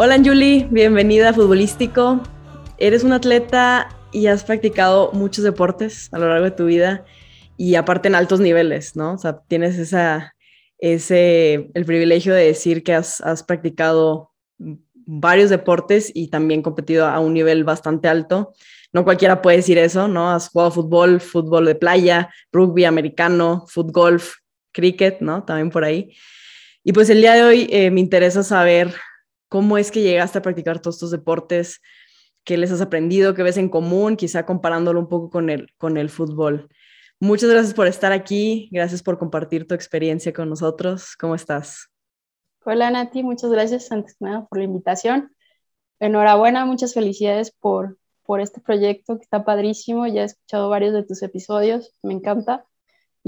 [0.00, 2.22] Hola Julie, bienvenida a Futbolístico.
[2.78, 7.04] Eres un atleta y has practicado muchos deportes a lo largo de tu vida
[7.56, 9.14] y aparte en altos niveles, ¿no?
[9.14, 14.30] O sea, tienes ese, el privilegio de decir que has, has practicado
[14.94, 18.52] varios deportes y también competido a un nivel bastante alto.
[18.92, 20.30] No cualquiera puede decir eso, ¿no?
[20.30, 24.22] Has jugado fútbol, fútbol de playa, rugby americano, fútbol,
[24.70, 25.42] cricket, ¿no?
[25.42, 26.14] También por ahí.
[26.84, 28.94] Y pues el día de hoy eh, me interesa saber
[29.48, 31.80] cómo es que llegaste a practicar todos estos deportes,
[32.44, 35.96] qué les has aprendido, qué ves en común, quizá comparándolo un poco con el, con
[35.96, 36.68] el fútbol.
[37.20, 41.16] Muchas gracias por estar aquí, gracias por compartir tu experiencia con nosotros.
[41.16, 41.90] ¿Cómo estás?
[42.64, 45.34] Hola Nati, muchas gracias antes nada por la invitación.
[46.00, 50.06] Enhorabuena, muchas felicidades por, por este proyecto que está padrísimo.
[50.06, 52.66] Ya he escuchado varios de tus episodios, me encanta.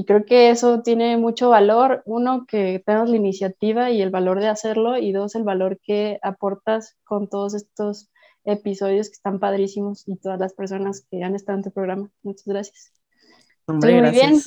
[0.01, 2.03] Y creo que eso tiene mucho valor.
[2.07, 4.97] Uno, que tengas la iniciativa y el valor de hacerlo.
[4.97, 8.09] Y dos, el valor que aportas con todos estos
[8.45, 12.09] episodios que están padrísimos y todas las personas que han estado en tu programa.
[12.23, 12.93] Muchas gracias.
[13.69, 14.41] Estoy muy bien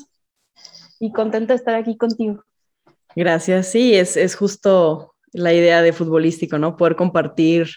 [0.99, 2.43] y contenta de estar aquí contigo.
[3.15, 3.67] Gracias.
[3.67, 6.77] Sí, es, es justo la idea de futbolístico, ¿no?
[6.77, 7.67] Poder compartir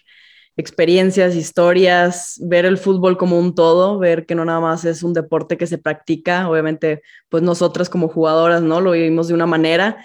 [0.56, 5.12] experiencias, historias, ver el fútbol como un todo, ver que no nada más es un
[5.12, 8.80] deporte que se practica, obviamente, pues nosotras como jugadoras, ¿no?
[8.80, 9.98] Lo vivimos de una manera,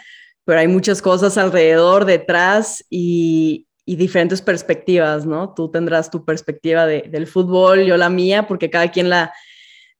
[0.43, 5.53] pero hay muchas cosas alrededor, detrás y, y diferentes perspectivas, ¿no?
[5.53, 9.33] Tú tendrás tu perspectiva de, del fútbol, yo la mía, porque cada quien la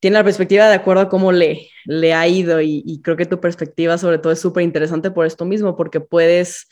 [0.02, 3.28] tiene la perspectiva de acuerdo a cómo le, le ha ido y, y creo que
[3.28, 6.68] tu perspectiva sobre todo es súper interesante por esto mismo, porque puedes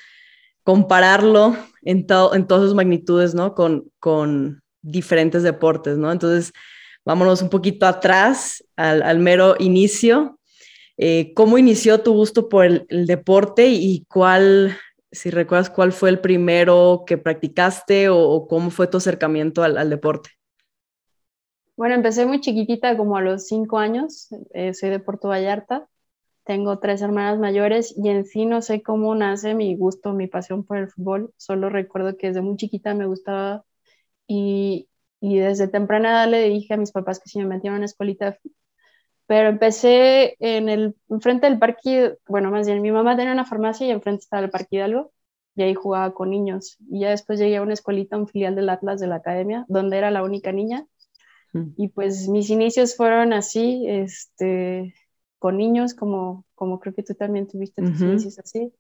[0.64, 3.56] compararlo en, en todas sus magnitudes, ¿no?
[3.56, 6.12] Con, con diferentes deportes, ¿no?
[6.12, 6.54] Entonces,
[7.06, 10.40] vámonos un poquito atrás, al, al mero inicio.
[10.98, 14.76] Eh, ¿Cómo inició tu gusto por el, deporte y cuál,
[15.12, 19.78] si recuerdas, cuál fue el primero que practicaste o, o cómo fue tu acercamiento al,
[19.78, 20.32] al, deporte?
[21.78, 24.28] Bueno, empecé muy chiquitita, como a los cinco años.
[24.54, 25.88] Eh, soy de Puerto Vallarta
[26.50, 30.64] tengo tres hermanas mayores y en sí no sé cómo nace mi gusto, mi pasión
[30.64, 31.32] por el fútbol.
[31.38, 33.66] Solo recuerdo que desde muy chiquita me gustaba
[34.26, 34.90] y,
[35.22, 37.86] y desde temprana edad le dije a mis papás que si me metieron en una
[37.86, 38.40] escuelita.
[39.28, 43.86] Pero empecé en el enfrente del parque, bueno, más bien mi mamá tenía una farmacia
[43.86, 45.12] y enfrente estaba el Parque Hidalgo
[45.56, 46.78] y ahí jugaba con niños.
[46.90, 50.00] Y ya después llegué a una escuelita, un filial del Atlas de la academia, donde
[50.00, 50.88] era la única niña.
[51.54, 51.74] Mm.
[51.78, 54.96] Y pues mis inicios fueron así, este,
[55.40, 58.40] con niños, como, como creo que tú también tuviste tus uh -huh.
[58.44, 58.74] así.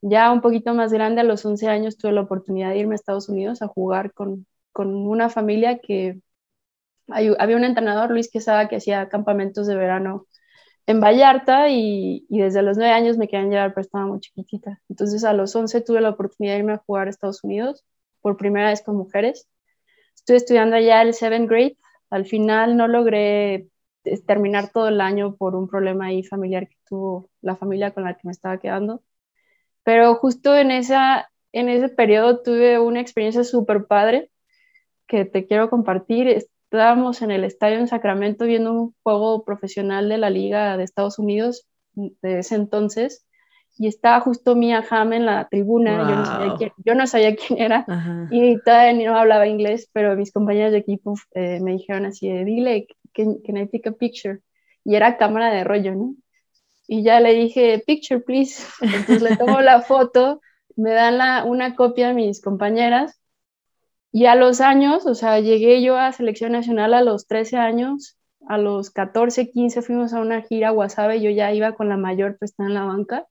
[0.00, 2.96] Ya un poquito más grande, a los 11 años, tuve la oportunidad de irme a
[2.96, 6.20] Estados Unidos a jugar con, con una familia que
[7.08, 10.26] hay, había un entrenador, Luis Quesada, que hacía campamentos de verano
[10.86, 14.80] en Vallarta y, y, desde los 9 años me querían llevar, pero estaba muy chiquitita.
[14.88, 17.84] Entonces a los 11 tuve la oportunidad de irme a jugar a Estados Unidos
[18.20, 19.48] por primera vez con mujeres.
[20.14, 21.78] Estuve estudiando allá el 7th grade.
[22.10, 23.68] Al final no logré
[24.26, 28.14] terminar todo el año por un problema ahí familiar que tuvo la familia con la
[28.14, 29.02] que me estaba quedando.
[29.82, 34.30] Pero justo en, esa, en ese periodo tuve una experiencia súper padre
[35.06, 36.28] que te quiero compartir.
[36.28, 41.18] Estábamos en el estadio en Sacramento viendo un juego profesional de la Liga de Estados
[41.18, 43.26] Unidos de ese entonces
[43.76, 46.08] y estaba justo Mia Hamm en la tribuna, wow.
[46.08, 48.28] yo, no sabía quién, yo no sabía quién era Ajá.
[48.30, 52.86] y todavía no hablaba inglés, pero mis compañeros de equipo eh, me dijeron así, dile,
[53.14, 54.40] can, can I take a picture?
[54.84, 56.14] Y era cámara de rollo, ¿no?
[56.86, 58.62] Y ya le dije, picture, please.
[58.80, 60.40] Entonces le tomo la foto,
[60.76, 63.20] me dan la, una copia a mis compañeras.
[64.12, 68.16] Y a los años, o sea, llegué yo a selección nacional a los 13 años,
[68.46, 71.96] a los 14, 15 fuimos a una gira a Guasave, yo ya iba con la
[71.96, 73.26] mayor, está en la banca,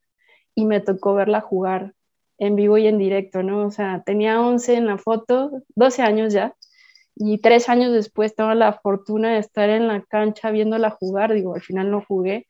[0.55, 1.93] y me tocó verla jugar
[2.37, 3.65] en vivo y en directo, ¿no?
[3.65, 6.55] O sea, tenía 11 en la foto, 12 años ya,
[7.15, 11.55] y tres años después tengo la fortuna de estar en la cancha viéndola jugar, digo,
[11.55, 12.47] al final no jugué,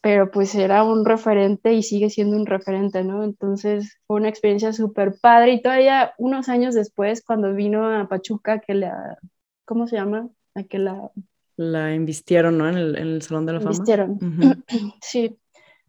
[0.00, 3.24] pero pues era un referente y sigue siendo un referente, ¿no?
[3.24, 8.60] Entonces fue una experiencia súper padre y todavía unos años después, cuando vino a Pachuca,
[8.60, 9.18] que la,
[9.64, 10.28] ¿cómo se llama?
[10.54, 11.10] A que la...
[11.56, 12.68] La invistieron, ¿no?
[12.68, 13.72] En el, en el Salón de la Fama.
[13.72, 14.94] Invistieron, uh -huh.
[15.00, 15.38] sí.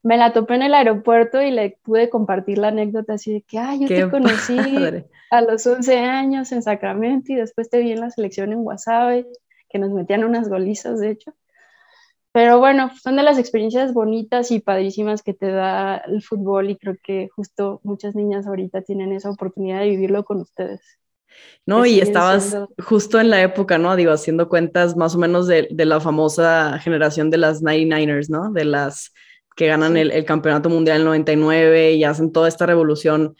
[0.05, 3.57] Me la topé en el aeropuerto y le pude compartir la anécdota así de que,
[3.57, 5.07] ay, yo Qué te conocí padre.
[5.31, 9.25] a los 11 años en Sacramento y después te vi en la selección en Guasave,
[9.67, 11.33] que nos metían unas golizas, de hecho.
[12.31, 16.75] Pero bueno, son de las experiencias bonitas y padrísimas que te da el fútbol y
[16.77, 20.81] creo que justo muchas niñas ahorita tienen esa oportunidad de vivirlo con ustedes.
[21.65, 22.69] No, y estabas siendo...
[22.77, 23.95] justo en la época, ¿no?
[23.95, 28.51] Digo, haciendo cuentas más o menos de, de la famosa generación de las 99ers, ¿no?
[28.51, 29.11] De las
[29.55, 33.35] que ganan el, el, campeonato mundial en el 99 y hacen toda esta revolución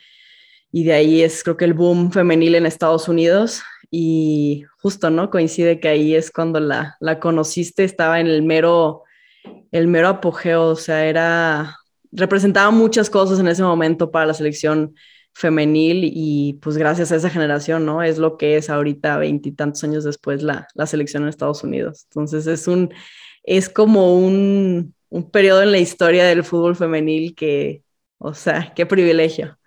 [0.72, 5.30] y de ahí es creo que el boom femenil en Estados Unidos y justo, ¿no?
[5.30, 9.04] Coincide que ahí es cuando la, la conociste, estaba en el mero,
[9.72, 11.78] el mero apogeo, o sea, era,
[12.12, 14.96] representaba muchas cosas en ese momento para la selección
[15.34, 18.02] femenil y pues gracias a esa generación, ¿no?
[18.04, 22.06] Es lo que es ahorita, veintitantos años después, la, la selección en Estados Unidos.
[22.10, 22.94] Entonces es un,
[23.44, 27.84] es como un, un periodo en la historia del fútbol femenil que,
[28.18, 29.58] o sea, qué privilegio.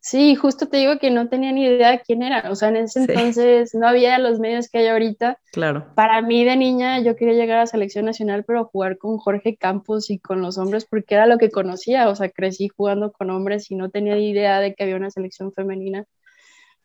[0.00, 2.50] Sí, justo te digo que no tenía ni idea de quién era.
[2.50, 5.38] O sea, en ese entonces no había los medios que hay ahorita.
[5.52, 5.92] Claro.
[5.94, 10.10] Para mí de niña yo quería llegar a selección nacional, pero jugar con Jorge Campos
[10.10, 12.08] y con los hombres porque era lo que conocía.
[12.08, 15.12] O sea, crecí jugando con hombres y no tenía ni idea de que había una
[15.12, 16.04] selección femenina.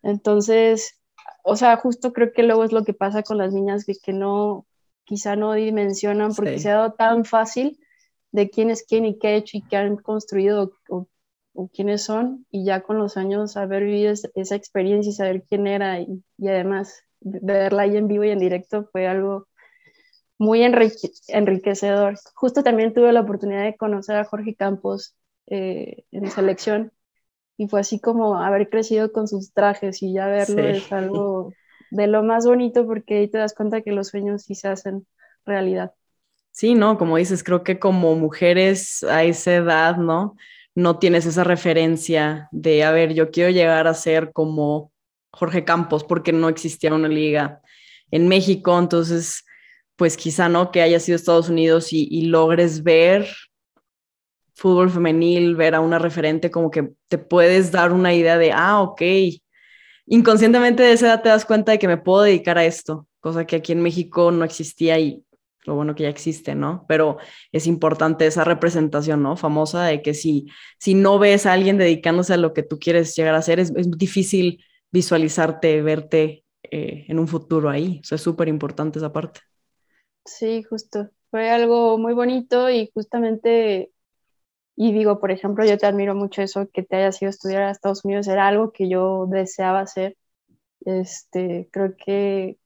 [0.04, 1.00] Entonces,
[1.44, 4.14] o sea, justo creo que luego es lo que pasa con las niñas que, que
[4.14, 4.68] no,
[5.06, 7.80] quizá no dimensionan porque se ha dado tan fácil
[8.32, 11.08] de quién es quién y qué ha hecho y qué han construido o,
[11.72, 16.00] quiénes son y ya con los años haber vivido esa experiencia y saber quién era
[16.00, 19.48] y, además verla ahí en vivo y en directo fue algo
[20.40, 22.18] muy enriquecedor.
[22.34, 25.16] Justo también tuve la oportunidad de conocer a Jorge Campos
[25.46, 26.92] eh, en selección
[27.56, 31.54] y fue así como haber crecido con sus trajes y ya verlo es algo
[31.94, 35.06] de lo más bonito porque ahí te das cuenta que los sueños sí se hacen
[35.46, 35.94] realidad.
[36.52, 40.36] Sí, no, como dices, creo que como mujeres a esa edad, ¿no?
[40.76, 44.92] No tienes esa referencia de, a ver, yo quiero llegar a ser como
[45.32, 47.62] Jorge Campos porque no existía una liga
[48.12, 49.46] en México, entonces,
[49.96, 50.72] pues quizá, ¿no?
[50.72, 53.28] Que haya sido Estados Unidos y, y logres ver
[54.56, 58.82] fútbol femenil, ver a una referente, como que te puedes dar una idea de, ah,
[58.82, 59.02] ok,
[60.06, 63.46] inconscientemente de esa edad te das cuenta de que me puedo dedicar a esto, cosa
[63.46, 65.24] que aquí en México no existía y
[65.66, 66.86] lo bueno que ya existe, ¿no?
[66.88, 67.18] Pero
[67.52, 69.38] es importante esa representación, ¿no?
[69.38, 70.48] Famosa de que si,
[70.78, 73.72] si no ves a alguien dedicándose a lo que tú quieres llegar a hacer, es,
[73.76, 78.02] es difícil visualizarte, verte eh, en un futuro ahí.
[78.04, 79.40] O sea, es súper importante esa parte.
[80.26, 81.10] Sí, justo.
[81.32, 83.92] Fue algo muy bonito y justamente,
[84.76, 87.64] y digo, por ejemplo, yo te admiro mucho eso, que te hayas ido a estudiar
[87.64, 90.18] a Estados Unidos, era algo que yo deseaba hacer.
[90.86, 92.58] Este, creo que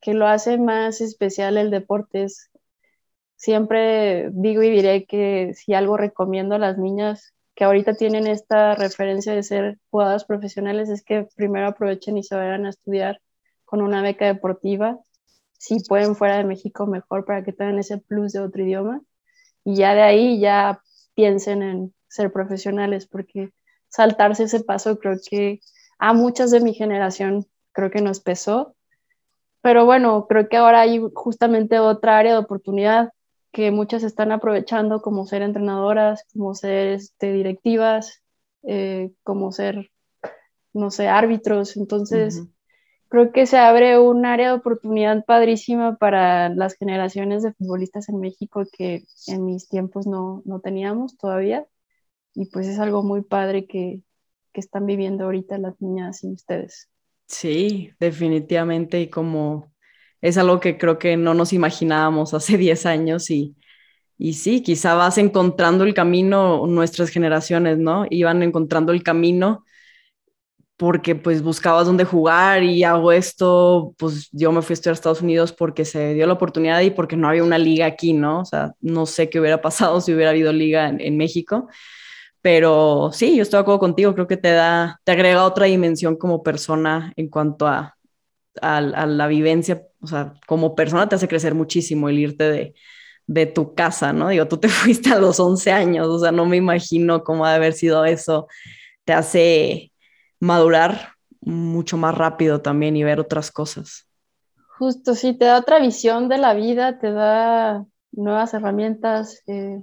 [0.00, 2.26] que lo hace más especial el deporte.
[3.36, 8.74] Siempre digo y diré que si algo recomiendo a las niñas que ahorita tienen esta
[8.74, 13.20] referencia de ser jugadoras profesionales es que primero aprovechen y se vayan a estudiar
[13.64, 14.98] con una beca deportiva.
[15.58, 19.02] Si pueden fuera de México, mejor para que tengan ese plus de otro idioma.
[19.64, 20.80] Y ya de ahí ya
[21.18, 23.50] piensen en ser profesionales, porque
[23.88, 25.58] saltarse ese paso creo que
[25.98, 28.76] a muchas de mi generación creo que nos pesó
[29.60, 33.12] pero bueno, creo que ahora hay justamente otra área de oportunidad
[33.52, 38.22] que muchas están aprovechando, como ser entrenadoras, como ser este, directivas,
[38.62, 39.90] eh, como ser,
[40.72, 41.76] no sé, árbitros.
[41.76, 42.44] Entonces,
[43.08, 48.20] creo que se abre un área de oportunidad padrísima para las generaciones de futbolistas en
[48.20, 51.66] México que en mis tiempos no, no teníamos todavía.
[52.34, 54.02] Y pues es algo muy padre que,
[54.52, 56.88] que están viviendo ahorita las niñas y ustedes.
[57.26, 59.72] Sí, definitivamente, y como
[60.20, 63.56] es algo que creo que no nos imaginábamos hace 10 años y,
[64.18, 68.06] y sí, quizá vas encontrando el camino, nuestras generaciones, ¿no?
[68.10, 69.64] Iban encontrando el camino
[70.78, 74.94] porque pues buscabas dónde jugar y hago esto, pues yo me fui a estudiar a
[74.94, 78.40] Estados Unidos porque se dio la oportunidad y porque no había una liga aquí, ¿no?
[78.40, 81.68] O sea, no sé qué hubiera pasado si hubiera habido liga en, en México
[82.40, 86.16] pero sí, yo estoy de acuerdo contigo, creo que te da, te agrega otra dimensión
[86.16, 87.96] como persona en cuanto a,
[88.62, 92.74] a, la vivencia, o sea, como persona te hace crecer muchísimo el irte de,
[93.26, 94.28] de tu casa, ¿no?
[94.28, 97.50] Digo, tú te fuiste a los 11 años, o sea, no me imagino cómo ha
[97.50, 98.48] de haber sido eso.
[99.04, 99.92] Te hace
[100.40, 104.08] madurar mucho más rápido también y ver otras cosas.
[104.78, 109.82] Justo, sí, te da otra visión de la vida, te da nuevas herramientas, eh,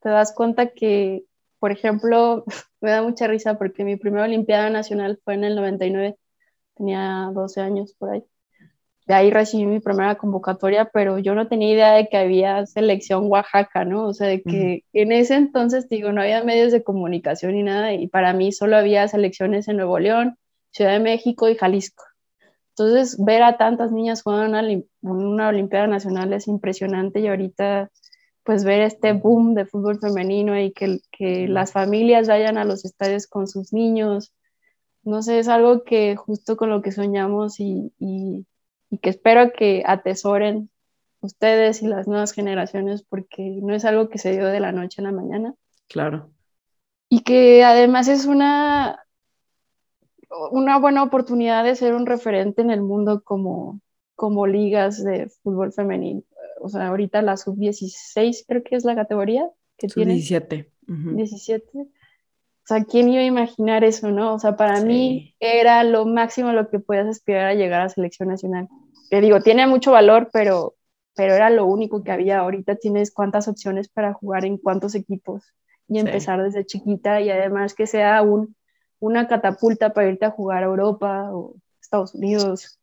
[0.00, 1.24] te das cuenta que
[1.60, 2.44] por ejemplo,
[2.80, 6.18] me da mucha risa porque mi primera Olimpiada Nacional fue en el 99,
[6.74, 8.24] tenía 12 años por ahí.
[9.10, 13.24] De ahí recibí mi primera convocatoria, pero yo no tenía idea de que había selección
[13.26, 14.06] Oaxaca, ¿no?
[14.06, 17.92] O sea, de que en ese entonces, digo, no había medios de comunicación ni nada,
[17.92, 20.36] y para mí solo había selecciones en Nuevo León,
[20.70, 22.04] Ciudad de México y Jalisco.
[22.68, 27.90] Entonces, ver a tantas niñas jugando en una Olimpiada Nacional es impresionante y ahorita
[28.44, 32.84] pues ver este boom de fútbol femenino y que, que las familias vayan a los
[32.84, 34.32] estadios con sus niños.
[35.02, 38.46] No sé, es algo que justo con lo que soñamos y, y,
[38.98, 40.70] que espero que atesoren
[41.20, 45.00] ustedes y las nuevas generaciones porque no es algo que se dio de la noche
[45.00, 45.54] a la mañana.
[45.88, 46.30] Claro.
[47.08, 49.04] Y que además es una,
[50.50, 53.80] una buena oportunidad de ser un referente en el mundo como,
[54.14, 56.22] como ligas de fútbol femenino.
[56.60, 60.14] O sea, ahorita la sub-16 creo que es la categoría que tiene.
[60.14, 60.70] 17.
[60.86, 61.78] 17.
[61.78, 61.86] O
[62.64, 64.34] sea, ¿quién iba a imaginar eso, no?
[64.34, 67.88] O sea, para mí era lo máximo a lo que podías aspirar a llegar a
[67.88, 68.68] selección nacional.
[69.10, 70.76] Que digo, tiene mucho valor, pero,
[71.14, 72.38] pero era lo único que había.
[72.38, 75.42] Ahorita tienes cuántas opciones para jugar en cuántos equipos
[75.88, 78.54] y empezar desde chiquita y además que sea un,
[79.00, 82.78] una catapulta para irte a jugar a Europa o Estados Unidos.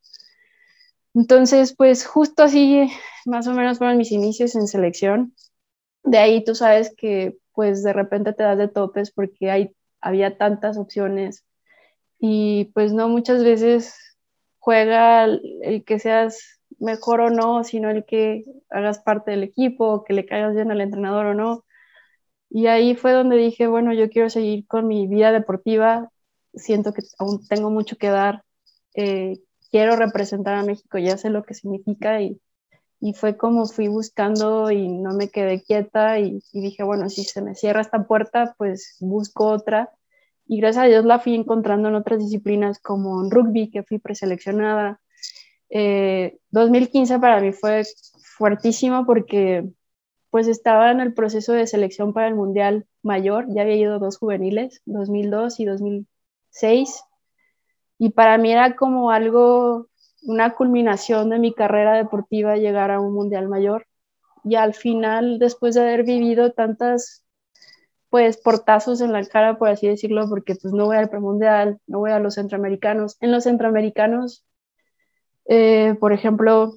[1.13, 2.89] Entonces, pues justo así
[3.25, 5.33] más o menos fueron mis inicios en selección.
[6.03, 10.37] De ahí tú sabes que pues de repente te das de topes porque hay, había
[10.37, 11.45] tantas opciones
[12.19, 13.95] y pues no muchas veces
[14.67, 20.11] juega el, que seas mejor o no, sino el que hagas parte del equipo, que
[20.11, 21.63] le caigas bien al entrenador o no.
[22.49, 26.11] Y ahí fue donde dije, bueno, yo quiero seguir con mi vida deportiva,
[26.53, 28.43] siento que aún tengo mucho que dar,
[28.95, 29.39] eh,
[29.71, 32.41] quiero representar a México, ya sé lo que significa y,
[32.99, 37.41] y, fue como fui buscando y no me quedé quieta y, dije, bueno, si se
[37.41, 39.91] me cierra esta puerta, pues busco otra.
[40.47, 43.99] Y gracias a Dios la fui encontrando en otras disciplinas como en rugby, que fui
[43.99, 45.01] preseleccionada.
[45.69, 47.83] 2015 eh, para mí fue
[48.37, 49.67] fuertísimo porque
[50.29, 54.17] pues estaba en el proceso de selección para el Mundial Mayor, ya había ido dos
[54.17, 57.03] juveniles, 2002 y 2006,
[57.97, 59.87] y para mí era como algo,
[60.23, 63.87] una culminación de mi carrera deportiva llegar a un Mundial Mayor,
[64.43, 67.25] y al final, después de haber vivido tantas,
[68.09, 71.99] pues, portazos en la cara, por así decirlo, porque pues no voy al premundial, no
[71.99, 74.45] voy a los centroamericanos, en los centroamericanos,
[75.45, 76.75] eh, por ejemplo,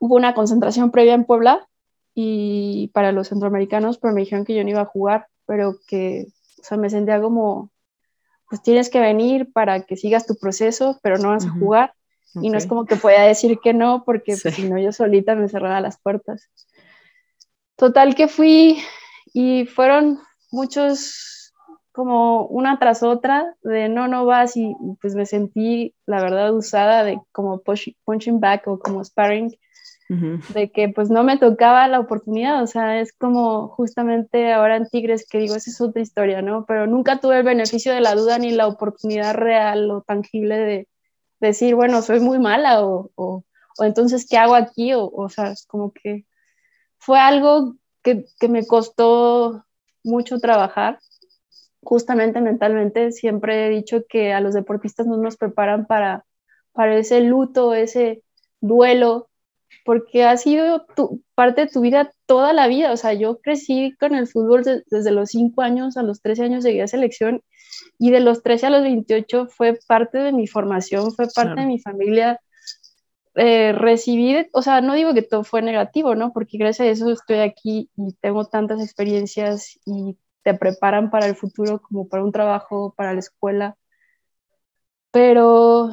[0.00, 1.66] hubo una concentración previa en Puebla,
[2.18, 6.28] y para los centroamericanos, pero me dijeron que yo no iba a jugar, pero que,
[6.58, 7.70] o sea, me sentía como,
[8.48, 11.92] pues tienes que venir para que sigas tu proceso, pero no vas a jugar.
[12.40, 15.34] Y no es como que pueda decir que no, porque pues, si no yo solita
[15.34, 16.50] me cerraba las puertas.
[17.76, 18.78] Total que fui
[19.38, 20.18] y fueron
[20.50, 21.52] muchos
[21.92, 27.04] como una tras otra de no, no vas y pues me sentí la verdad usada
[27.04, 29.54] de como punching back o como sparring
[30.08, 34.88] de que pues no me tocaba la oportunidad, o sea, es como justamente ahora en
[34.88, 36.64] Tigres que digo, esa es otra historia, ¿no?
[36.64, 40.88] Pero nunca tuve el beneficio de la duda ni la oportunidad real o tangible de
[41.40, 43.44] decir, bueno, soy muy mala o, o,
[43.80, 44.94] entonces, ¿qué hago aquí?
[44.94, 46.24] O, o sea, como que
[46.98, 47.74] fue algo
[48.06, 49.64] que, que me costó
[50.04, 51.00] mucho trabajar,
[51.82, 56.24] justamente mentalmente, siempre he dicho que a los deportistas no nos preparan para,
[56.72, 58.22] para ese luto, ese
[58.60, 59.28] duelo
[59.84, 62.92] porque ha sido tu, parte de tu vida toda la vida.
[62.92, 66.64] O sea, yo crecí con el fútbol desde los 5 años, a los 13 años
[66.64, 67.42] llegué a selección
[67.98, 71.66] y de los 13 a los 28 fue parte de mi formación, fue parte de
[71.66, 72.40] mi familia.
[73.36, 76.32] Eh, recibí, o sea, no digo que todo fue negativo, ¿no?
[76.32, 81.36] Porque gracias a eso estoy aquí y tengo tantas experiencias y te preparan para el
[81.36, 83.76] futuro como para un trabajo, para la escuela.
[85.10, 85.90] Pero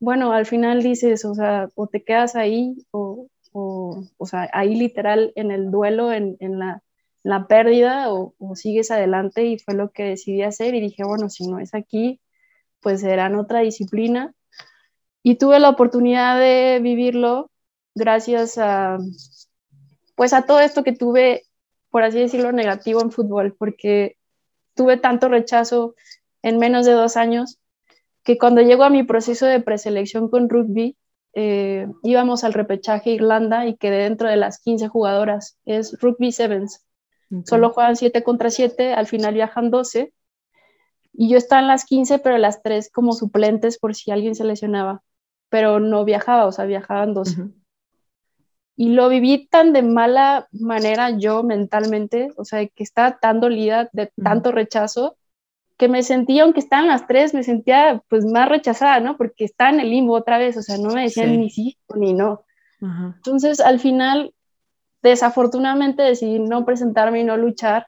[0.00, 4.76] bueno, al final dices, o sea, o te quedas ahí, o, o, o sea, ahí
[4.76, 6.82] literal en el duelo, en, en la,
[7.22, 11.30] la, pérdida, o, o, sigues adelante, y fue lo que decidí hacer, y dije, bueno,
[11.30, 12.20] si no es aquí,
[12.80, 14.34] pues será en otra disciplina.
[15.22, 17.50] Y tuve la oportunidad de vivirlo
[17.94, 18.98] gracias a,
[20.14, 21.44] pues a todo esto que tuve,
[21.90, 24.16] por así decirlo, negativo en fútbol, porque
[24.74, 25.94] tuve tanto rechazo
[26.42, 27.58] en menos de dos años
[28.28, 30.96] que cuando llego a mi proceso de preselección con rugby,
[31.34, 35.56] eh, íbamos al repechaje Irlanda y quedé dentro de las 15 jugadoras.
[35.64, 36.84] Es rugby sevens.
[37.44, 40.12] Solo juegan 7 contra 7, al final viajan 12.
[41.12, 44.44] Y yo estaba en las 15, pero las 3 como suplentes por si alguien se
[44.44, 45.02] lesionaba.
[45.48, 47.48] Pero no viajaba, o sea, viajaban 12.
[48.76, 53.88] Y lo viví tan de mala manera yo mentalmente, o sea, que estaba tan dolida
[53.92, 55.16] de tanto rechazo,
[55.76, 59.16] que me sentía, aunque estaban las tres, me sentía pues más rechazada, ¿no?
[59.16, 62.14] Porque estaba en el limbo otra vez, o sea, no me decían ni sí ni
[62.14, 62.44] no.
[62.80, 64.32] Entonces, al final,
[65.02, 67.86] desafortunadamente decidí no presentarme y no luchar,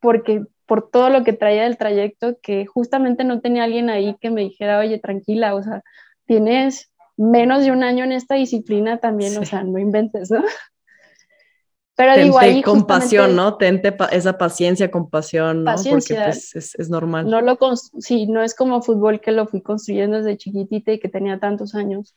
[0.00, 4.30] porque por todo lo que traía del trayecto, que justamente no tenía alguien ahí que
[4.30, 5.82] me dijera, oye, tranquila, o sea,
[6.26, 10.42] tienes menos de un año en esta disciplina también, o sea, no inventes, ¿no?
[11.96, 13.56] Pero digo, ahí compasión, ¿no?
[13.56, 15.72] Tente esa paciencia, compasión, ¿no?
[15.72, 16.26] Paciencia.
[16.26, 17.28] Porque pues, es, normal.
[17.30, 17.58] No lo
[17.98, 21.74] sí, no es como fútbol que lo fui construyendo desde chiquitita y que tenía tantos
[21.74, 22.14] años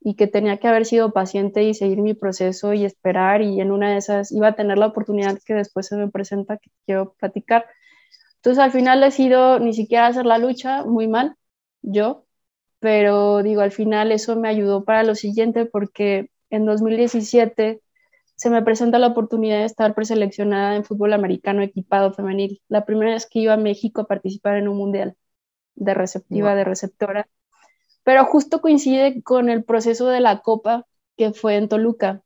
[0.00, 3.72] y que tenía que haber sido paciente y seguir mi proceso y esperar y en
[3.72, 7.14] una de esas iba a tener la oportunidad que después se me presenta que quiero
[7.18, 7.66] platicar.
[8.36, 11.36] Entonces al final decido ni siquiera hacer la lucha, muy mal,
[11.82, 12.24] yo,
[12.80, 17.80] pero digo, al final eso me ayudó para lo siguiente porque en 2017
[18.36, 22.60] se me presenta la oportunidad de estar preseleccionada en fútbol americano equipado femenil.
[22.68, 25.14] La primera vez que iba a México a participar en un mundial
[25.74, 27.28] de receptiva, de receptora,
[28.02, 32.22] pero justo coincide con el proceso de la Copa que fue en Toluca.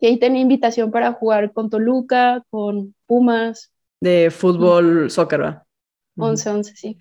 [0.00, 3.72] Y ahí tenía invitación para jugar con Toluca, con Pumas.
[4.00, 5.62] De fútbol, soccer, ¿verdad?
[6.16, 6.98] 11-11, sí.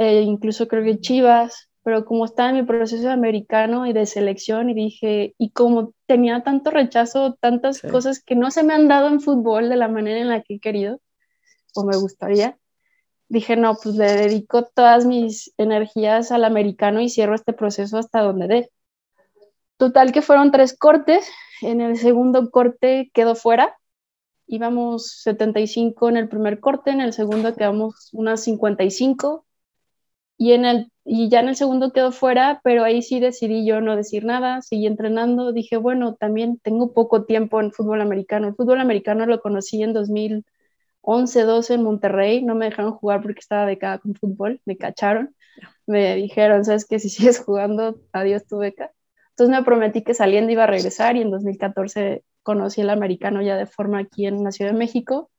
[0.00, 4.70] Eh, incluso creo que Chivas, pero como estaba en mi proceso americano y de selección
[4.70, 9.08] y dije, y como tenía tanto rechazo, tantas cosas que no se me han dado
[9.08, 11.02] en fútbol de la manera en la que he querido
[11.74, 12.56] o me gustaría,
[13.28, 18.22] dije, no, pues le dedico todas mis energías al americano y cierro este proceso hasta
[18.22, 18.70] donde dé.
[19.76, 21.28] Total que fueron tres cortes,
[21.60, 23.76] en el segundo corte quedó fuera,
[24.46, 29.44] íbamos 75 en el primer corte, en el segundo quedamos unas 55
[30.40, 33.82] y, en el, y ya en el segundo quedó fuera, pero ahí sí decidí yo
[33.82, 38.48] no decir nada, seguí entrenando, dije, bueno, también tengo poco tiempo en fútbol americano.
[38.48, 43.40] El fútbol americano lo conocí en 2011, 12 en Monterrey, no me dejaron jugar porque
[43.40, 45.36] estaba becada con fútbol, me cacharon,
[45.86, 48.92] me dijeron, sabes que si sigues jugando, adiós tu beca.
[49.32, 53.56] Entonces me prometí que saliendo iba a regresar y en 2014 conocí el americano ya
[53.56, 55.30] de forma aquí en la Ciudad de México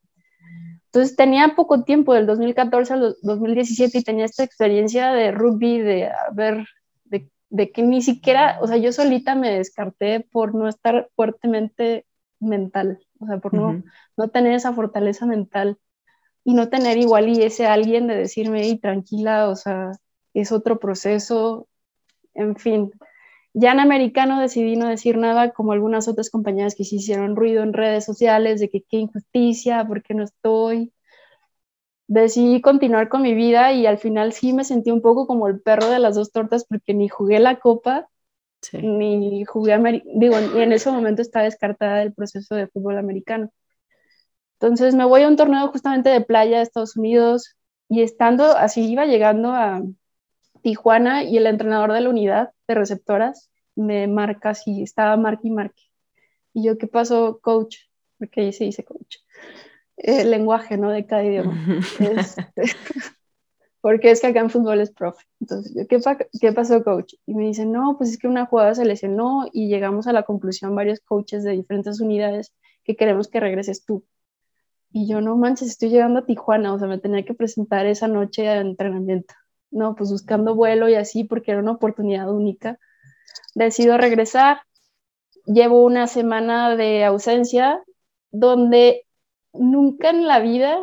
[0.93, 6.11] entonces tenía poco tiempo, del 2014 al 2017, y tenía esta experiencia de rugby, de
[6.33, 6.67] ver,
[7.05, 12.05] de, de, que ni siquiera, o sea, yo solita me descarté por no estar fuertemente
[12.41, 13.81] mental, o sea, por no,
[14.17, 15.77] no tener esa fortaleza mental
[16.43, 19.93] y no tener igual y ese alguien de decirme, y tranquila, o sea,
[20.33, 21.69] es otro proceso,
[22.33, 22.91] en fin,
[23.53, 27.63] ya en americano decidí no decir nada, como algunas otras compañeras que se hicieron ruido
[27.63, 30.93] en redes sociales de que qué injusticia, por qué no estoy.
[32.07, 35.61] Decidí continuar con mi vida y al final sí me sentí un poco como el
[35.61, 38.09] perro de las dos tortas porque ni jugué la copa,
[38.73, 43.51] ni jugué, digo, y en ese momento estaba descartada del proceso de fútbol americano.
[44.59, 47.55] Entonces me voy a un torneo justamente de playa de Estados Unidos
[47.89, 49.81] y estando así iba llegando a,
[50.61, 55.51] Tijuana y el entrenador de la unidad de receptoras me marca si estaba marque y
[55.51, 55.83] marque.
[56.53, 57.77] Y yo, ¿qué pasó, coach?
[58.17, 59.17] Porque ahí se dice coach.
[59.97, 60.91] El lenguaje, ¿no?
[60.91, 61.53] De cada idioma.
[61.99, 62.45] Este,
[63.81, 65.23] porque es que acá en fútbol es profe.
[65.39, 65.99] Entonces, ¿qué,
[66.39, 67.13] ¿qué pasó, coach?
[67.25, 70.23] Y me dice, no, pues es que una jugada se lesionó y llegamos a la
[70.23, 74.03] conclusión varios coaches de diferentes unidades que queremos que regreses tú.
[74.91, 78.09] Y yo, no manches, estoy llegando a Tijuana, o sea, me tenía que presentar esa
[78.09, 79.33] noche de entrenamiento
[79.71, 82.77] no, pues buscando vuelo y así, porque era una oportunidad única.
[83.55, 84.61] Decido regresar,
[85.45, 87.81] llevo una semana de ausencia
[88.31, 89.05] donde
[89.53, 90.77] nunca en la vida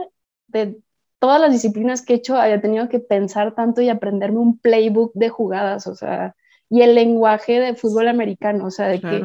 [0.48, 0.80] de
[1.18, 5.12] todas las disciplinas que he hecho había tenido que pensar tanto y aprenderme un playbook
[5.14, 6.34] de jugadas, o sea,
[6.70, 9.24] y el lenguaje de fútbol americano, o sea, de que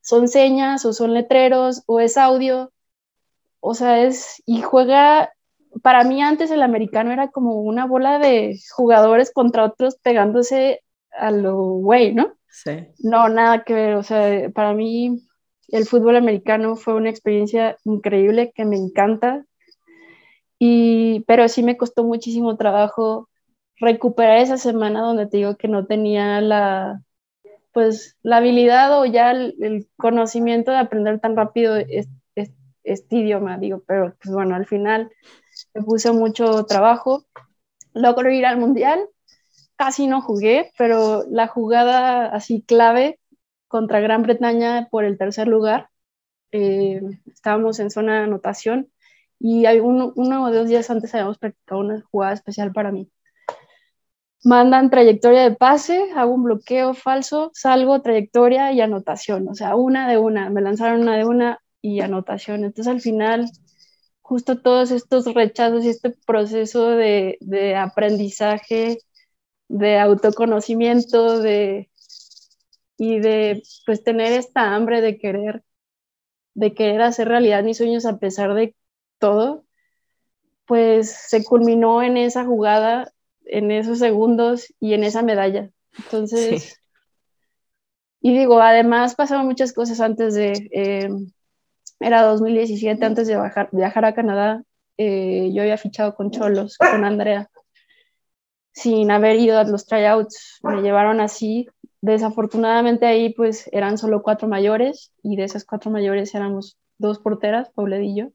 [0.00, 2.72] son señas o son letreros o es audio,
[3.60, 5.32] o sea, es, y juega
[5.82, 11.30] para mí antes el americano era como una bola de jugadores contra otros pegándose a
[11.30, 12.34] lo güey, ¿no?
[12.48, 12.86] Sí.
[12.98, 15.26] No, nada que ver, o sea, para mí
[15.68, 19.44] el fútbol americano fue una experiencia increíble que me encanta,
[20.58, 23.28] y, pero sí me costó muchísimo trabajo
[23.76, 27.02] recuperar esa semana donde te digo que no tenía la,
[27.72, 31.76] pues, la habilidad o ya el, conocimiento de aprender tan rápido
[32.84, 35.10] este idioma, digo, pero pues bueno, al final
[35.74, 37.24] me puse mucho trabajo.
[37.92, 39.00] Logro ir al mundial,
[39.76, 43.20] casi no jugué, pero la jugada así clave
[43.68, 45.90] contra Gran Bretaña por el tercer lugar,
[46.52, 48.88] eh, estábamos en zona de anotación
[49.40, 53.10] y uno, uno o dos días antes habíamos practicado una jugada especial para mí.
[54.44, 60.08] Mandan trayectoria de pase, hago un bloqueo falso, salgo, trayectoria y anotación, o sea, una
[60.08, 62.64] de una, me lanzaron una de una y anotación.
[62.64, 63.50] Entonces al final
[64.24, 68.98] justo todos estos rechazos y este proceso de, aprendizaje,
[69.68, 71.90] de autoconocimiento, de,
[72.96, 75.62] y de pues tener esta hambre de querer,
[76.54, 78.74] de querer hacer realidad mis sueños a pesar de
[79.18, 79.66] todo,
[80.64, 83.12] pues se culminó en esa jugada,
[83.44, 85.70] en esos segundos y en esa medalla.
[85.98, 86.80] Entonces,
[88.22, 91.10] y digo, además pasaron muchas cosas antes de, eh,
[92.04, 93.38] era 2017, antes de
[93.72, 94.62] viajar a Canadá,
[94.98, 97.50] eh, yo había fichado con Cholos, con Andrea,
[98.72, 101.68] sin haber ido a los tryouts, me llevaron así.
[102.00, 107.70] Desafortunadamente ahí pues eran solo cuatro mayores y de esas cuatro mayores éramos dos porteras,
[107.70, 108.30] Pauledillo.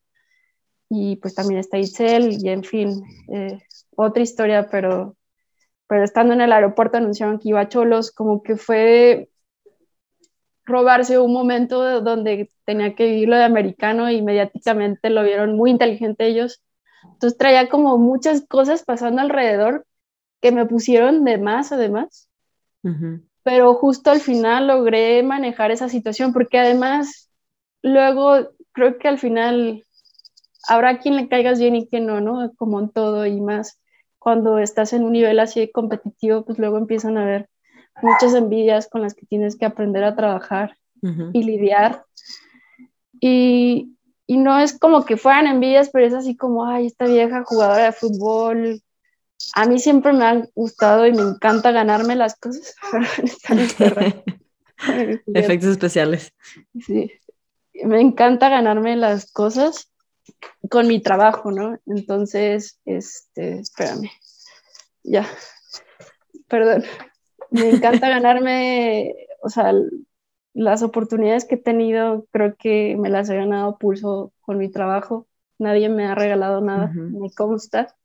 [0.90, 3.60] y pues también está Itzel y en fin, eh,
[3.96, 5.16] otra historia, pero,
[5.88, 9.29] pero estando en el aeropuerto anunciaron que iba a Cholos, como que fue
[10.70, 15.72] robarse un momento donde tenía que vivir lo de americano y mediáticamente lo vieron muy
[15.72, 16.62] inteligente ellos.
[17.04, 19.86] Entonces traía como muchas cosas pasando alrededor
[20.42, 22.30] que me pusieron de más además.
[23.44, 27.30] Pero justo al final logré manejar esa situación porque además
[27.82, 29.84] luego creo que al final
[30.68, 32.54] habrá quien le caigas bien y quien no, ¿no?
[32.56, 33.80] Como en todo y más
[34.20, 37.50] cuando estás en un nivel así competitivo, pues luego empiezan a haber
[38.02, 40.78] muchas envidias con las que tienes que aprender a trabajar
[41.34, 42.04] y lidiar.
[43.20, 43.96] Y,
[44.28, 47.86] y, no es como que fueran envidias, pero es así como, ay, esta vieja jugadora
[47.86, 48.82] de fútbol.
[49.56, 52.76] A mí siempre me han gustado y me encanta ganarme las cosas.
[55.34, 56.34] Efectos especiales.
[56.86, 57.12] Sí,
[57.84, 59.92] me encanta ganarme las cosas
[60.70, 61.80] con mi trabajo, ¿no?
[61.86, 64.10] Entonces, este, espérame,
[65.04, 65.28] ya,
[66.48, 66.84] perdón,
[67.52, 69.74] me encanta ganarme, o sea,
[70.54, 75.28] las oportunidades que he tenido, creo que me las he ganado pulso con mi trabajo,
[75.58, 77.96] nadie me ha regalado nada, me consta,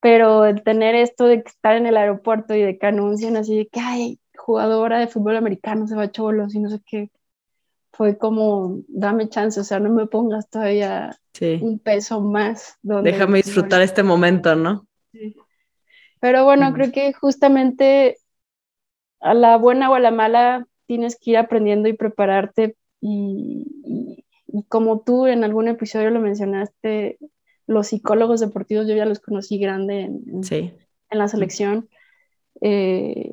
[0.00, 3.66] pero el tener esto de estar en el aeropuerto y de que anuncian así de
[3.66, 7.10] que, hay jugadora de fútbol americano se va a cholos y no sé qué,
[7.92, 11.18] fue como, dame chance, o sea, no me pongas todavía
[11.60, 12.76] un peso más.
[12.82, 14.86] Déjame disfrutar este momento, ¿no?
[16.20, 18.18] Pero bueno, creo que justamente
[19.20, 24.24] a la buena o a la mala tienes que ir aprendiendo y prepararte y,
[24.68, 27.18] como tú en algún episodio lo mencionaste,
[27.66, 31.88] los psicólogos deportivos yo ya los conocí grande en, en la selección,
[32.60, 33.32] eh,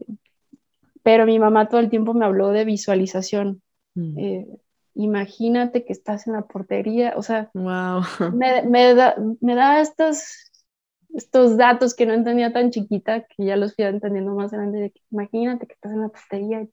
[1.02, 3.62] pero mi mamá todo el tiempo me habló de visualización.
[3.96, 4.20] Mm.
[4.20, 4.48] Eh,
[4.96, 7.52] imagínate que estás en la portería, o sea,
[8.34, 10.52] me, da, me da estos,
[11.14, 14.92] estos datos que no entendía tan chiquita, que ya los fui entendiendo más grande, de
[14.92, 16.70] que imagínate que estás en la portería y,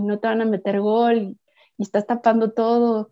[0.00, 1.38] no te van a meter gol y,
[1.78, 3.10] estás tapando todo.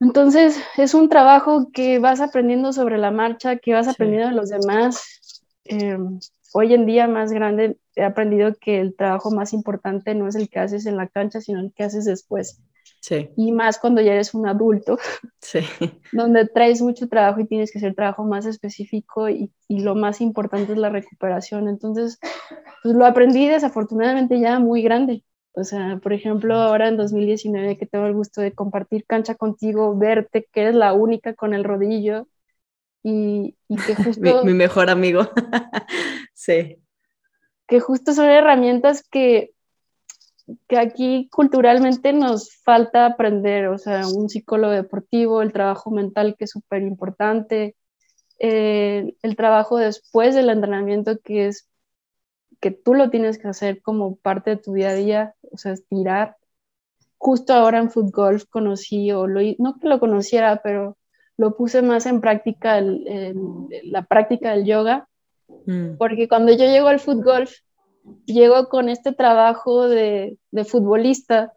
[0.00, 4.50] Entonces, es un trabajo que vas aprendiendo sobre la marcha, que vas aprendiendo de los
[4.50, 5.42] demás.
[5.64, 6.20] Em,
[6.52, 10.50] hoy en día, más grande, he aprendido que el trabajo más importante no es el
[10.50, 12.60] que haces en la cancha, sino el que haces después.
[13.00, 13.30] Sí.
[13.36, 14.98] Y más cuando ya eres un adulto,
[15.40, 15.60] sí.
[16.12, 20.20] donde traes mucho trabajo y tienes que hacer trabajo más específico y, y, lo más
[20.20, 21.68] importante es la recuperación.
[21.68, 22.18] Entonces,
[22.82, 25.24] pues lo aprendí desafortunadamente ya muy grande.
[25.52, 29.96] O sea, por ejemplo, ahora en 2019 que tengo el gusto de compartir cancha contigo,
[29.96, 32.28] verte que eres la única con el rodillo
[33.02, 34.20] y, y que justo...
[34.20, 35.22] mi, mi mejor amigo.
[36.34, 36.78] sí.
[37.66, 39.52] Que justo son herramientas que
[40.66, 46.44] que aquí culturalmente nos falta aprender, o sea, un psicólogo deportivo, el trabajo mental que
[46.44, 47.76] es súper importante,
[48.38, 51.68] eh, el trabajo después del entrenamiento que es
[52.60, 55.72] que tú lo tienes que hacer como parte de tu día a día, o sea,
[55.72, 56.36] estirar.
[57.16, 60.96] Justo ahora en Foot Golf conocí, o lo, no que lo conociera, pero
[61.36, 65.08] lo puse más en práctica, la práctica del yoga,
[65.66, 65.96] mm.
[65.98, 67.52] porque cuando yo llego al Foot Golf,
[68.24, 71.52] llego con este trabajo de, futbolista,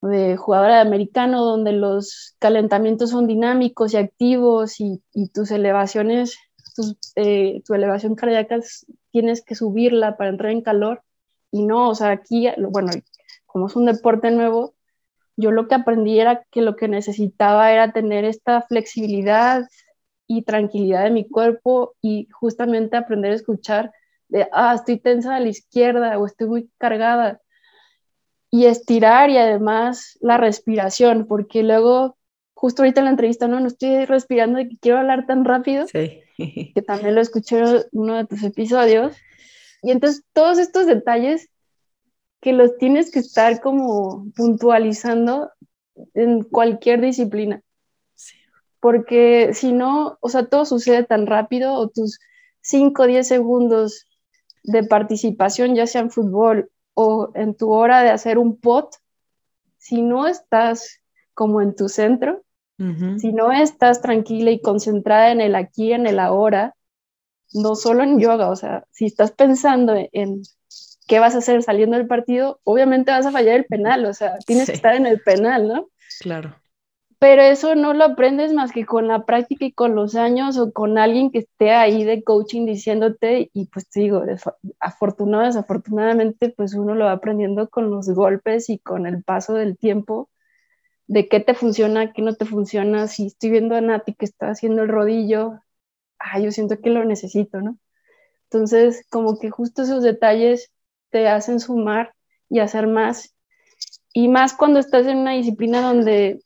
[0.00, 6.38] de jugadora de americano, donde los calentamientos son dinámicos y activos y, y tus elevaciones,
[7.16, 8.58] eh, tu elevación cardíaca
[9.10, 11.02] tienes que subirla para entrar en calor.
[11.50, 12.90] Y no, o sea, aquí, bueno,
[13.46, 14.74] como es un deporte nuevo,
[15.36, 19.68] yo lo que aprendí era que lo que necesitaba era tener esta flexibilidad
[20.26, 23.92] y tranquilidad de mi cuerpo y justamente aprender a escuchar
[24.32, 27.40] de, ah, estoy tensa a la izquierda o estoy muy cargada.
[28.50, 32.16] Y estirar y además la respiración, porque luego,
[32.54, 35.86] justo ahorita en la entrevista, no, no estoy respirando de que quiero hablar tan rápido,
[35.86, 36.22] sí.
[36.74, 39.14] que también lo escuché en uno de tus episodios.
[39.82, 41.50] Y entonces todos estos detalles
[42.40, 45.50] que los tienes que estar como puntualizando
[46.14, 47.62] en cualquier disciplina.
[48.14, 48.36] Sí.
[48.80, 52.18] Porque si no, o sea, todo sucede tan rápido o tus
[52.62, 54.06] 5 o 10 segundos
[54.62, 58.94] de participación, ya sea en fútbol o en tu hora de hacer un pot,
[59.78, 61.00] si no estás
[61.34, 62.42] como en tu centro,
[63.18, 66.74] si no estás tranquila y concentrada en el aquí, en el ahora,
[67.52, 70.42] no solo en yoga, o sea, si estás pensando en
[71.06, 74.36] qué vas a hacer saliendo del partido, obviamente vas a fallar el penal, o sea,
[74.46, 75.90] tienes que estar en el penal, ¿no?
[76.20, 76.61] Claro
[77.22, 80.72] pero eso no lo aprendes más que con la práctica y con los años o
[80.72, 84.24] con alguien que esté ahí de coaching diciéndote y pues te digo,
[84.80, 89.78] afortunado, desafortunadamente pues uno lo va aprendiendo con los golpes y con el paso del
[89.78, 90.30] tiempo
[91.06, 93.06] de qué te funciona, qué no te funciona.
[93.06, 95.60] Si estoy viendo a Nati que está haciendo el rodillo,
[96.18, 97.78] ah, yo siento que lo necesito, ¿no?
[98.50, 100.72] Entonces, como que justo esos detalles
[101.10, 102.14] te hacen sumar
[102.48, 103.32] y hacer más.
[104.12, 106.40] Y más cuando estás en una disciplina donde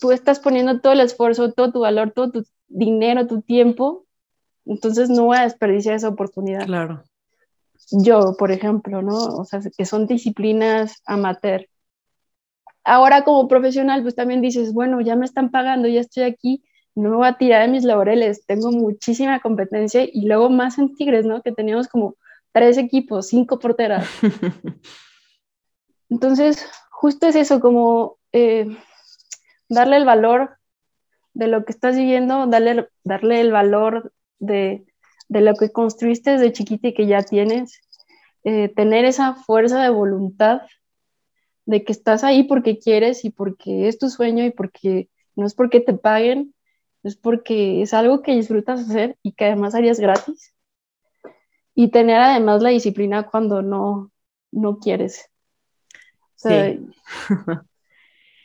[0.00, 4.06] tú estás poniendo todo el esfuerzo, todo tu valor, todo tu dinero, tu tiempo,
[4.64, 6.66] entonces no voy a desperdiciar esa oportunidad.
[6.66, 7.04] Claro.
[7.90, 9.16] Yo, por ejemplo, ¿no?
[9.16, 11.66] O sea, que son disciplinas amateur.
[12.84, 16.62] Ahora como profesional, pues también dices, bueno, ya me están pagando, ya estoy aquí,
[16.94, 20.94] no me voy a tirar de mis laureles, tengo muchísima competencia y luego más en
[20.94, 21.42] Tigres, ¿no?
[21.42, 22.16] Que teníamos como
[22.52, 24.06] tres equipos, cinco porteras.
[26.10, 28.66] Entonces, justo es eso, como eh,
[29.68, 30.58] darle el valor
[31.34, 34.84] de lo que estás viviendo, darle, darle el valor de,
[35.28, 37.80] lo que construiste desde chiquita y que ya tienes,
[38.44, 40.62] eh, tener esa fuerza de voluntad
[41.66, 45.54] de que estás ahí porque quieres y porque es tu sueño y porque no es
[45.54, 46.54] porque te paguen,
[47.02, 50.54] es porque es algo que disfrutas hacer y que además harías gratis.
[51.74, 54.10] Y tener además la disciplina cuando no,
[54.50, 55.30] no quieres.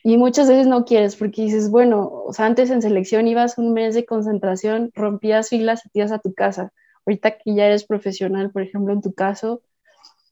[0.03, 3.73] y muchas veces no quieres porque dices, bueno, o sea, antes en selección ibas un
[3.73, 6.73] mes de concentración, rompías filas y te ibas a tu casa.
[7.05, 9.61] Ahorita que ya eres profesional, por ejemplo, en tu caso,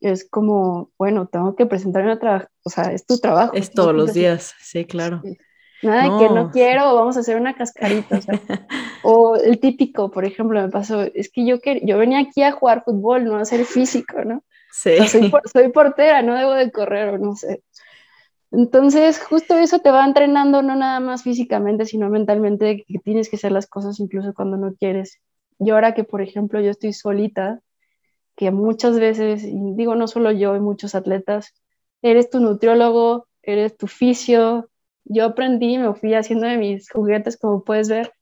[0.02, 3.54] es como, bueno, tengo que presentarme a trabajo, o sea, es tu trabajo.
[3.54, 5.22] Es todos los días, sí, claro.
[5.84, 8.20] Nada de que no quiero, vamos a hacer una cascarita.
[9.04, 12.84] O, el típico, por ejemplo, me pasó, es que yo, yo venía aquí a jugar
[12.84, 14.44] fútbol, no a ser físico, ¿no?
[14.72, 14.96] Sí.
[15.08, 17.64] soy, portera, no debo de correr o no sé.
[18.52, 23.38] Entonces, justo eso te va entrenando no nada más físicamente, sino mentalmente, que tienes que
[23.38, 25.20] hacer las cosas incluso cuando no quieres.
[25.58, 27.62] Y ahora que, por ejemplo, yo estoy solita,
[28.36, 31.54] que muchas veces, y digo no solo yo, y muchos atletas,
[32.02, 34.70] eres tu nutriólogo, eres tu fisio,
[35.06, 38.14] yo aprendí, me fui haciendo de mis juguetes, como puedes ver,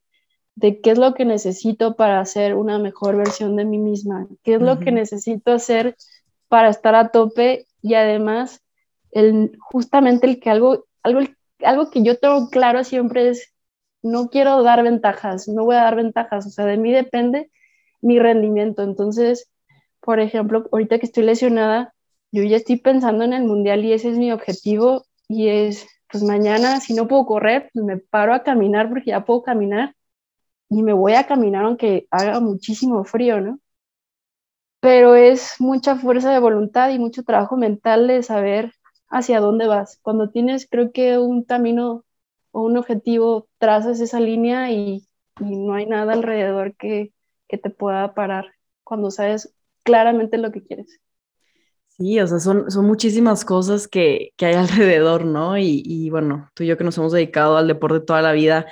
[0.56, 4.56] de qué es lo que necesito para hacer una mejor versión de mí misma, qué
[4.56, 5.96] es lo que necesito hacer
[6.50, 8.62] para estar a tope y además
[9.12, 11.22] el, justamente el que algo, algo,
[11.64, 13.54] algo que yo tengo claro siempre es,
[14.02, 17.52] no quiero dar ventajas, no voy a dar ventajas, o sea, de mí depende
[18.02, 18.84] mi rendimiento.
[18.84, 19.50] Entonces,
[20.00, 21.94] por ejemplo, ahorita que estoy lesionada,
[22.32, 26.24] yo ya estoy pensando en el mundial y ese es mi objetivo y es pues
[26.24, 29.96] mañana si no puedo correr, pues me paro a caminar porque ya puedo caminar
[30.70, 33.60] y me voy a caminar aunque haga muchísimo frío, ¿no?
[34.80, 38.74] Pero es mucha fuerza de voluntad y mucho trabajo mental de saber
[39.10, 40.00] hacia dónde vas.
[40.02, 42.06] Cuando tienes, creo que un camino
[42.52, 45.08] o un objetivo, trazas esa línea y,
[45.40, 47.14] y no hay nada alrededor que,
[47.48, 51.00] que te pueda parar cuando sabes claramente lo que quieres.
[51.90, 55.58] Sí, o sea, son, son muchísimas cosas que, que hay alrededor, ¿no?
[55.58, 58.68] Y, y, bueno, tú y yo que nos hemos dedicado al deporte toda la vida,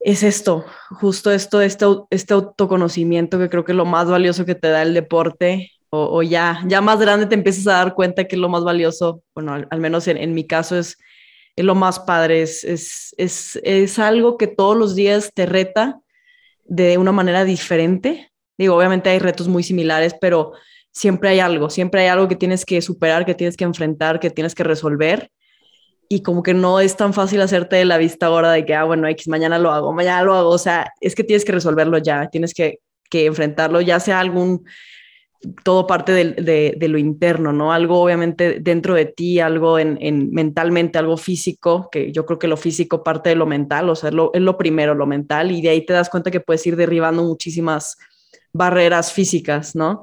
[0.00, 4.54] es esto, justo esto, este, este autoconocimiento que creo que es lo más valioso que
[4.54, 8.36] te da el deporte, o, ya, ya más grande te empiezas a dar cuenta que
[8.36, 10.96] lo más valioso, bueno, al, menos en, en, mi caso es,
[11.56, 16.00] es lo más padre, es, es, es, es algo que todos los días te reta
[16.64, 18.30] de una manera diferente.
[18.56, 20.52] Digo, obviamente hay retos muy similares, pero
[20.92, 24.30] siempre hay algo, siempre hay algo que tienes que superar, que tienes que enfrentar, que
[24.30, 25.30] tienes que resolver.
[26.08, 28.84] Y como que no es tan fácil hacerte de la vista ahora de que, ah,
[28.84, 30.50] bueno, X, mañana lo hago, mañana lo hago.
[30.50, 34.64] O sea, es que tienes que resolverlo ya, tienes que, que enfrentarlo, ya sea algún,
[35.64, 37.72] todo parte de, de, lo interno, ¿no?
[37.72, 42.48] Algo obviamente dentro de ti, algo en, en, mentalmente, algo físico, que yo creo que
[42.48, 45.50] lo físico parte de lo mental, o sea, es lo, es lo primero, lo mental,
[45.50, 47.96] y de ahí te das cuenta que puedes ir derribando muchísimas
[48.52, 50.02] barreras físicas, ¿no?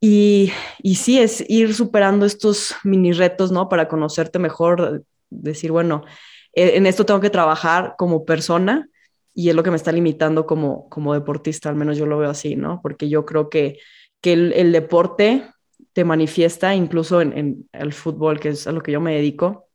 [0.00, 0.52] Y,
[0.82, 3.68] y sí, es ir superando estos mini retos, ¿no?
[3.70, 6.04] Para conocerte mejor, decir, bueno,
[6.52, 8.88] e, en esto tengo que trabajar como persona
[9.34, 12.30] y es lo que me está limitando como, como deportista, al menos yo lo veo
[12.30, 12.80] así, ¿no?
[12.82, 13.78] Porque yo creo que,
[14.20, 15.44] que el, deporte
[15.92, 19.68] te manifiesta incluso en, en, el fútbol, que es a lo que yo me dedico,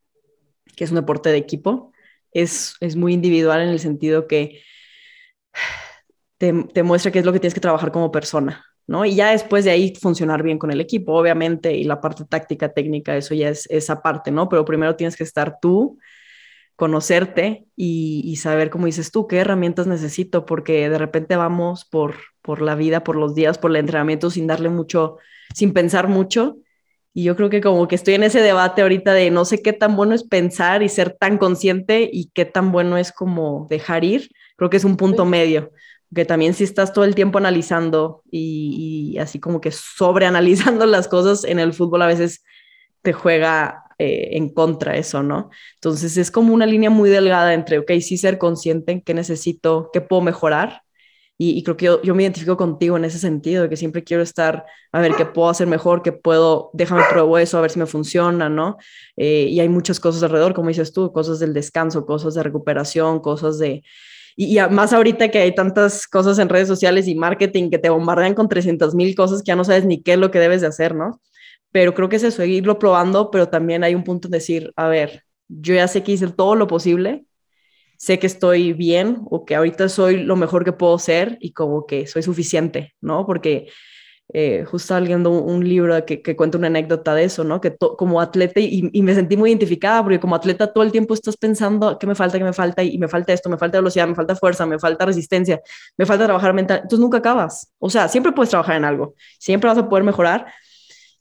[0.76, 1.92] que es un deporte de equipo,
[2.32, 4.62] es, es muy individual en el sentido que
[6.38, 9.06] te, te muestra qué es lo que tienes que trabajar como persona, ¿no?
[9.06, 12.74] Y ya después de ahí funcionar bien con el equipo, obviamente, y la parte táctica,
[12.74, 14.50] técnica, eso ya es esa parte, ¿no?
[14.50, 15.98] Pero primero tienes que estar tú,
[16.76, 22.16] conocerte y, y, saber, como dices tú, qué herramientas necesito, porque de repente vamos por,
[22.42, 25.18] por la vida, por los días, por el entrenamiento sin darle mucho,
[25.54, 26.58] sin pensar mucho.
[27.14, 29.72] Y yo creo que como que estoy en ese debate ahorita de no sé qué
[29.72, 34.04] tan bueno es pensar y ser tan consciente y qué tan bueno es como dejar
[34.04, 34.32] ir.
[34.56, 35.72] Creo que es un punto medio
[36.14, 41.08] que también si estás todo el tiempo analizando y, y, así como que sobreanalizando las
[41.08, 42.44] cosas en el fútbol a veces
[43.02, 45.50] te juega eh, en contra eso, ¿no?
[45.76, 49.90] Entonces es como una línea muy delgada entre, ok, sí ser consciente en qué necesito,
[49.94, 50.82] qué puedo mejorar.
[51.38, 55.02] Y, creo que yo, me identifico contigo en ese sentido, que siempre quiero estar, a
[55.02, 58.50] ver, qué puedo hacer mejor, qué puedo, déjame pruebo eso, a ver si me funciona,
[58.50, 58.78] ¿no?
[59.18, 63.20] Eh, y hay muchas cosas alrededor, como dices tú, cosas del descanso, cosas de recuperación,
[63.20, 63.84] cosas de,
[64.36, 68.34] y, más ahorita que hay tantas cosas en redes sociales y marketing que te bombardean
[68.34, 70.68] con 300 mil cosas que ya no sabes ni qué es lo que debes de
[70.68, 71.20] hacer, ¿no?
[71.74, 74.88] Pero creo que es eso, irlo probando, pero también hay un punto de decir, a
[74.88, 77.26] ver, yo ya sé que hice todo lo posible,
[77.98, 81.86] sé que estoy bien o que ahorita soy lo mejor que puedo ser y como
[81.86, 83.26] que soy suficiente, ¿no?
[83.26, 83.68] Porque
[84.36, 87.62] eh, justo leyendo un, libro que, que, cuenta una anécdota de eso, ¿no?
[87.62, 91.14] Que como atleta, y, y, me sentí muy identificada, porque como atleta todo el tiempo
[91.14, 92.82] estás pensando, ¿qué me falta, qué me falta?
[92.84, 95.62] Y, me falta esto, me falta velocidad, me falta fuerza, me falta resistencia,
[95.98, 96.80] me falta trabajar mental.
[96.84, 97.72] Entonces nunca acabas.
[97.80, 100.48] O sea, siempre puedes trabajar en algo, siempre vas a poder mejorar.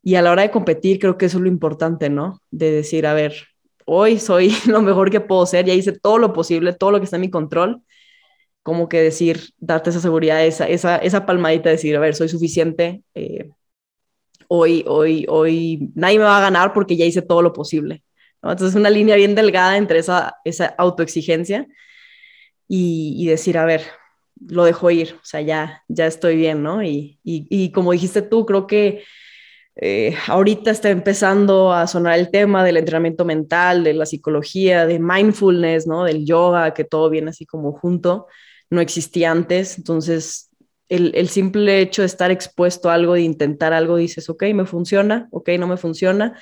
[0.02, 2.40] Y a la hora de competir, creo que eso es lo importante, ¿no?
[2.50, 3.34] De decir, a ver,
[3.84, 7.04] hoy soy lo mejor que puedo ser, ya hice todo lo posible, todo lo que
[7.04, 7.82] está en mi control
[8.62, 13.02] como que decir, darte esa seguridad, esa, esa, esa palmadita, decir, a ver, soy suficiente,
[13.14, 13.50] eh,
[14.48, 18.04] hoy, hoy, hoy nadie me va a ganar porque ya hice todo lo posible.
[18.42, 18.52] ¿no?
[18.52, 21.66] Entonces, una línea bien delgada entre esa, esa autoexigencia
[22.68, 23.82] y, y, decir, a ver,
[24.48, 26.82] lo dejo ir, o sea, ya, ya estoy bien, ¿no?
[26.82, 29.04] Y, y, y como dijiste tú, creo que
[29.76, 34.98] eh, ahorita está empezando a sonar el tema del entrenamiento mental, de la psicología, de
[34.98, 36.04] mindfulness, ¿no?
[36.04, 38.26] Del yoga, que todo viene así como junto
[38.72, 39.76] no existía antes.
[39.78, 40.50] Entonces,
[40.88, 45.28] el, simple hecho de estar expuesto a algo, de intentar algo, dices, ok, me funciona,
[45.30, 46.38] ok, no me funciona,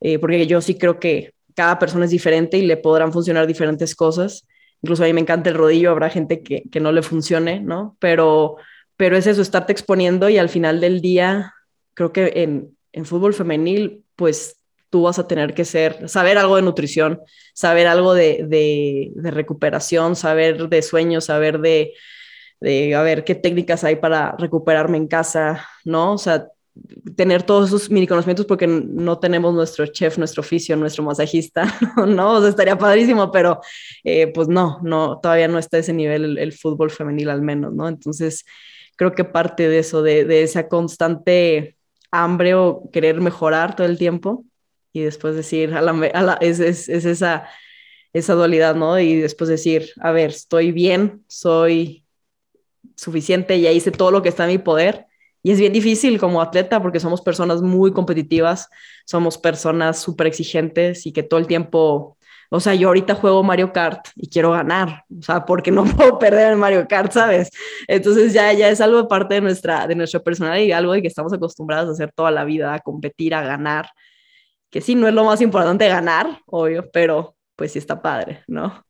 [0.00, 3.94] eh, porque yo sí creo que cada persona es diferente y le podrán funcionar diferentes
[3.94, 4.46] cosas.
[4.82, 7.96] Incluso a mí me encanta el rodillo, habrá gente que, no le funcione, ¿no?
[8.00, 8.56] Pero,
[8.96, 11.54] pero es eso, estarte exponiendo y al final del día,
[12.00, 14.58] creo que en, en fútbol femenil, pues
[14.88, 17.20] tú vas a tener que ser, saber algo de nutrición,
[17.52, 21.92] saber algo de, de, recuperación, saber de sueños, saber de,
[22.58, 26.14] de, a ver, qué técnicas hay para recuperarme en casa, ¿no?
[26.14, 26.48] O sea,
[27.16, 31.64] tener todos esos mini conocimientos porque no tenemos nuestro chef, nuestro oficio, nuestro masajista,
[32.08, 32.36] ¿no?
[32.36, 33.60] O sea, estaría padrísimo, pero
[34.04, 37.42] eh, pues no, no, todavía no está a ese nivel el, el, fútbol femenil al
[37.42, 37.88] menos, ¿no?
[37.88, 38.46] Entonces,
[38.96, 41.76] creo que parte de eso, de, de esa constante
[42.10, 44.44] hambre o querer mejorar todo el tiempo,
[44.92, 47.48] y después decir, a la, es, es, es, esa,
[48.12, 48.98] esa dualidad, ¿no?
[48.98, 52.04] Y después decir, a ver, estoy bien, soy
[52.96, 55.06] suficiente, ya hice todo lo que está en mi poder.
[55.42, 58.68] Y es bien difícil como atleta porque somos personas muy competitivas,
[59.06, 62.18] somos personas súper exigentes y que todo el tiempo,
[62.50, 66.18] o sea, yo ahorita juego Mario Kart y quiero ganar, o sea, porque no puedo
[66.18, 67.50] perder en Mario Kart, ¿sabes?
[67.88, 71.08] Entonces ya, ya es algo parte de nuestra, de nuestra personalidad y algo de que
[71.08, 73.86] estamos acostumbrados a hacer toda la vida, a competir, a ganar
[74.70, 78.84] que sí, no es lo más importante ganar, obvio, pero pues sí está padre, ¿no?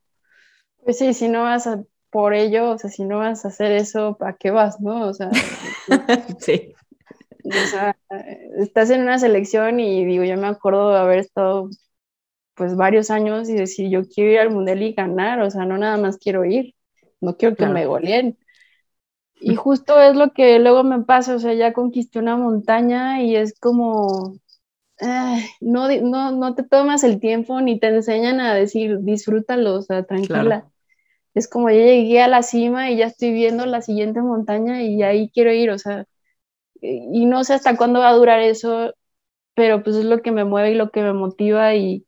[0.84, 3.72] Pues sí, si no vas a por ello, o sea, si no vas a hacer
[3.72, 5.06] eso, ¿para qué vas, no?
[5.06, 5.30] O sea,
[6.38, 6.74] sí.
[7.44, 7.96] O sea,
[8.58, 11.70] estás en una selección y digo, yo me acuerdo de haber estado
[12.54, 15.78] pues varios años y decir, yo quiero ir al mundial y ganar, o sea, no
[15.78, 16.74] nada más quiero ir,
[17.20, 18.38] no quiero que me goleen.
[19.40, 23.36] Y justo es lo que luego me pasa, o sea, ya conquisté una montaña y
[23.36, 24.36] es como,
[25.60, 30.04] no, no, no te tomas el tiempo ni te enseñan a decir, disfrútalo, o sea,
[30.04, 30.68] tranquila.
[31.32, 35.02] Es como yo llegué a la cima y ya estoy viendo la siguiente montaña y
[35.02, 36.06] ahí quiero ir, o sea,
[36.82, 38.94] y no sé hasta cuándo va a durar eso,
[39.54, 42.04] pero pues es lo que me mueve y lo que me motiva y,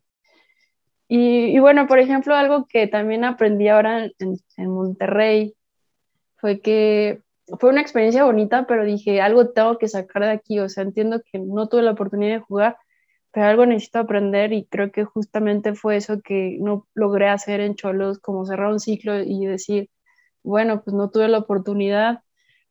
[1.15, 5.55] y, bueno, por ejemplo, algo que también aprendí ahora en, en Monterrey
[6.37, 7.23] fue que
[7.61, 11.21] fue una experiencia bonita, pero dije, algo tengo que sacar de aquí, o sea, entiendo
[11.21, 12.79] que no tuve la oportunidad de jugar,
[13.31, 17.75] pero algo necesito aprender y creo que justamente fue eso que no logré hacer en
[17.75, 19.91] Cholos, como cerrar un ciclo y decir,
[20.43, 22.21] bueno, pues no tuve la oportunidad,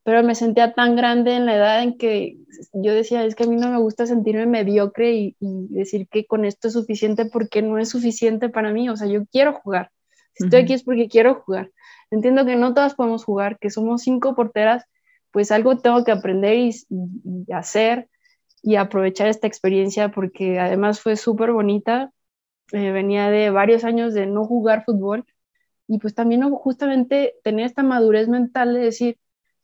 [0.04, 2.36] pero me sentía tan grande en la edad en que
[2.72, 6.44] yo decía, es que a mí no me gusta sentirme mediocre y, decir que con
[6.44, 9.90] esto es suficiente porque no es suficiente para mí, o sea, yo quiero jugar.
[10.34, 11.70] Si estoy aquí es porque quiero jugar.
[12.10, 14.84] Entiendo que no todas podemos jugar, que somos cinco porteras,
[15.30, 16.72] pues algo tengo que aprender y,
[17.52, 18.08] hacer
[18.62, 22.10] y aprovechar esta experiencia porque además fue súper bonita.
[22.72, 25.26] Eh, venía de varios años de no jugar fútbol
[25.86, 29.18] y pues también justamente tener esta madurez mental de decir,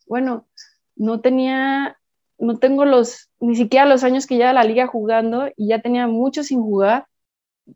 [0.09, 0.47] bueno,
[0.95, 1.97] no tenía,
[2.39, 6.07] no tengo los, ni siquiera los años que lleva la liga jugando y ya tenía
[6.07, 7.05] mucho sin jugar,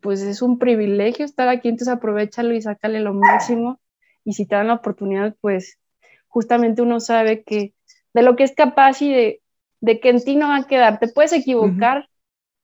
[0.02, 3.80] pues es un privilegio estar aquí, entonces aprovechalo y sácale lo máximo
[4.26, 5.80] y si te dan la oportunidad, pues
[6.28, 7.76] justamente uno sabe que
[8.14, 9.42] de lo que es capaz y de,
[9.80, 11.00] de que en ti no va a quedar.
[11.00, 12.10] Te puedes equivocar,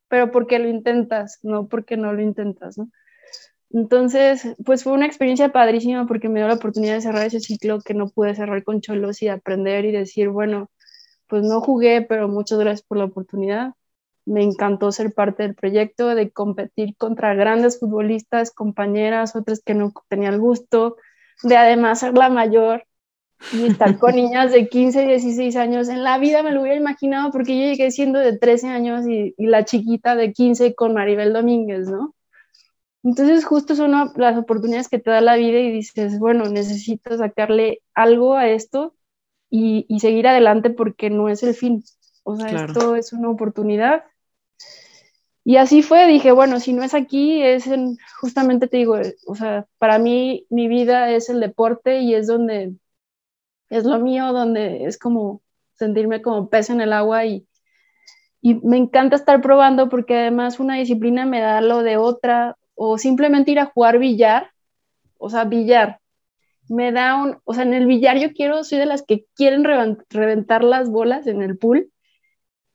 [0.08, 2.90] pero porque lo intentas, no porque no lo intentas, ¿no?
[3.72, 7.80] Entonces, pues fue una experiencia padrísima porque me dio la oportunidad de cerrar ese ciclo
[7.82, 10.70] que no pude cerrar con Cholos y aprender y decir, bueno,
[11.28, 13.74] pues no jugué, pero muchas gracias por la oportunidad.
[14.26, 19.94] Me encantó ser parte del proyecto, de competir contra grandes futbolistas, compañeras, otras que no
[20.10, 20.98] tenía el gusto,
[21.44, 22.86] de además ser la mayor
[23.54, 25.90] y estar con niñas de 15, 16 años.
[25.90, 29.36] En la vida me lo hubiera imaginado porque yo llegué siendo de 13 años y,
[29.38, 32.16] y la chiquita de 15 con Maribel Domínguez, ¿no?
[33.04, 37.82] Entonces justo son las oportunidades que te da la vida y dices, bueno, necesito sacarle
[37.94, 38.96] algo a esto
[39.50, 41.84] y, y seguir adelante porque no es el fin.
[42.24, 44.04] O sea, esto es una oportunidad.
[45.44, 49.36] Y así fue, dije, bueno, si no es aquí, es en, justamente te digo, o
[49.36, 52.76] sea, para mí mi vida es el deporte y es donde
[53.70, 55.42] es lo mío, donde es como
[55.76, 57.48] sentirme como pez en el agua y,
[58.42, 62.98] y me encanta estar probando porque además una disciplina me da lo de otra o
[62.98, 64.52] simplemente ir a jugar billar,
[65.18, 66.00] o sea, billar.
[66.70, 69.66] Me da un, o sea, en el billar yo quiero, soy de las que quieren
[70.10, 71.92] reventar las bolas en el pool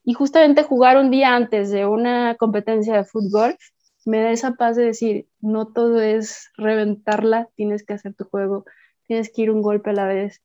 [0.05, 3.57] y justamente jugar un día antes de una competencia de fútbol
[4.05, 8.67] me da esa paz de decir, no todo es reventarla, tienes que hacer tu juego,
[9.07, 10.43] tienes que ir un golpe a la vez.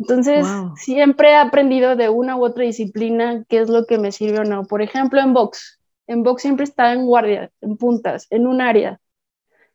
[0.00, 0.44] Entonces,
[0.74, 4.44] siempre he aprendido de una u otra disciplina qué es lo que me sirve o
[4.44, 4.64] no.
[4.64, 5.75] Por ejemplo, en box.
[6.06, 9.00] En box siempre estaba en guardia, en puntas, en un área.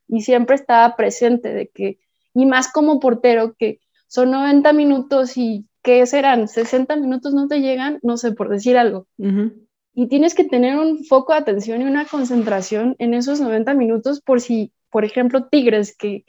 [0.08, 2.00] Y siempre estaba presente de que,
[2.34, 6.48] y más como portero, que son 90 minutos y ¿qué serán?
[6.48, 9.08] 60 minutos no te llegan, no sé, por decir algo.
[9.94, 14.22] Y tienes que tener un foco de atención y una concentración en esos 90 minutos
[14.22, 16.26] por si, por ejemplo, Tigres, que,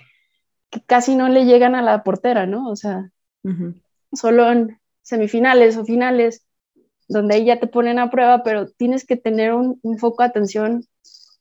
[0.70, 2.68] que casi no le llegan a la portera, ¿no?
[2.68, 3.10] O sea,
[4.12, 6.44] solo en semifinales o finales,
[7.12, 10.84] donde ahí ya te ponen a prueba, pero tienes que tener un, foco de atención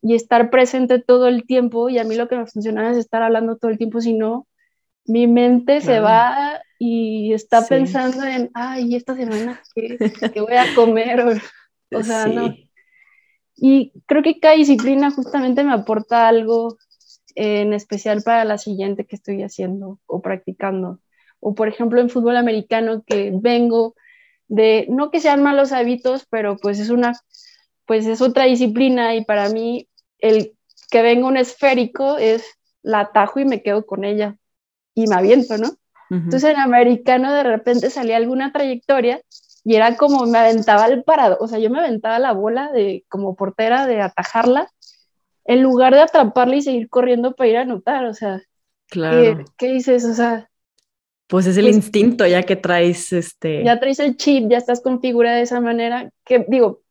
[0.02, 1.90] y estar presente todo el tiempo.
[1.90, 4.48] Y a mí lo que me funciona es estar hablando todo el tiempo, si no,
[5.06, 11.42] mi mente se va y está pensando en, ay, esta semana, ¿qué, voy a comer?
[11.94, 12.54] O, sea, no.
[13.56, 16.78] Y creo que cada disciplina justamente me aporta algo
[17.36, 21.00] en especial para la siguiente que estoy haciendo o practicando
[21.40, 23.96] o por ejemplo en fútbol americano que vengo
[24.52, 27.14] de, no que sean malos hábitos, pero pues es una,
[27.86, 29.88] pues es otra disciplina y para mí
[30.20, 30.58] el
[30.92, 32.44] que venga un esférico es
[32.84, 34.36] la atajo y me quedo con ella
[34.94, 35.70] y me aviento, ¿no?
[36.10, 39.22] Entonces en americano de repente salía alguna trayectoria
[39.64, 43.06] y era como me aventaba el parado, o sea, yo me aventaba la bola de
[43.08, 44.70] como portera de atajarla
[45.46, 48.42] en lugar de atraparla y seguir corriendo para ir a anotar, o sea,
[48.90, 49.46] claro.
[49.58, 50.04] ¿qué, dices?
[50.04, 50.51] O sea,
[51.32, 53.64] pues es el pues instinto ya que traes este.
[53.64, 56.82] Ya traes el chip, ya estás configurada de esa manera, que digo,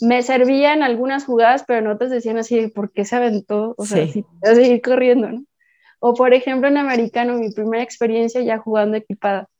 [0.00, 3.74] me servía en algunas jugadas, pero no te decían así, ¿por qué se aventó?
[3.76, 4.24] O sea, sí.
[4.42, 5.44] a seguir corriendo, ¿no?
[6.00, 9.50] O por ejemplo en americano, mi primera experiencia ya jugando equipada.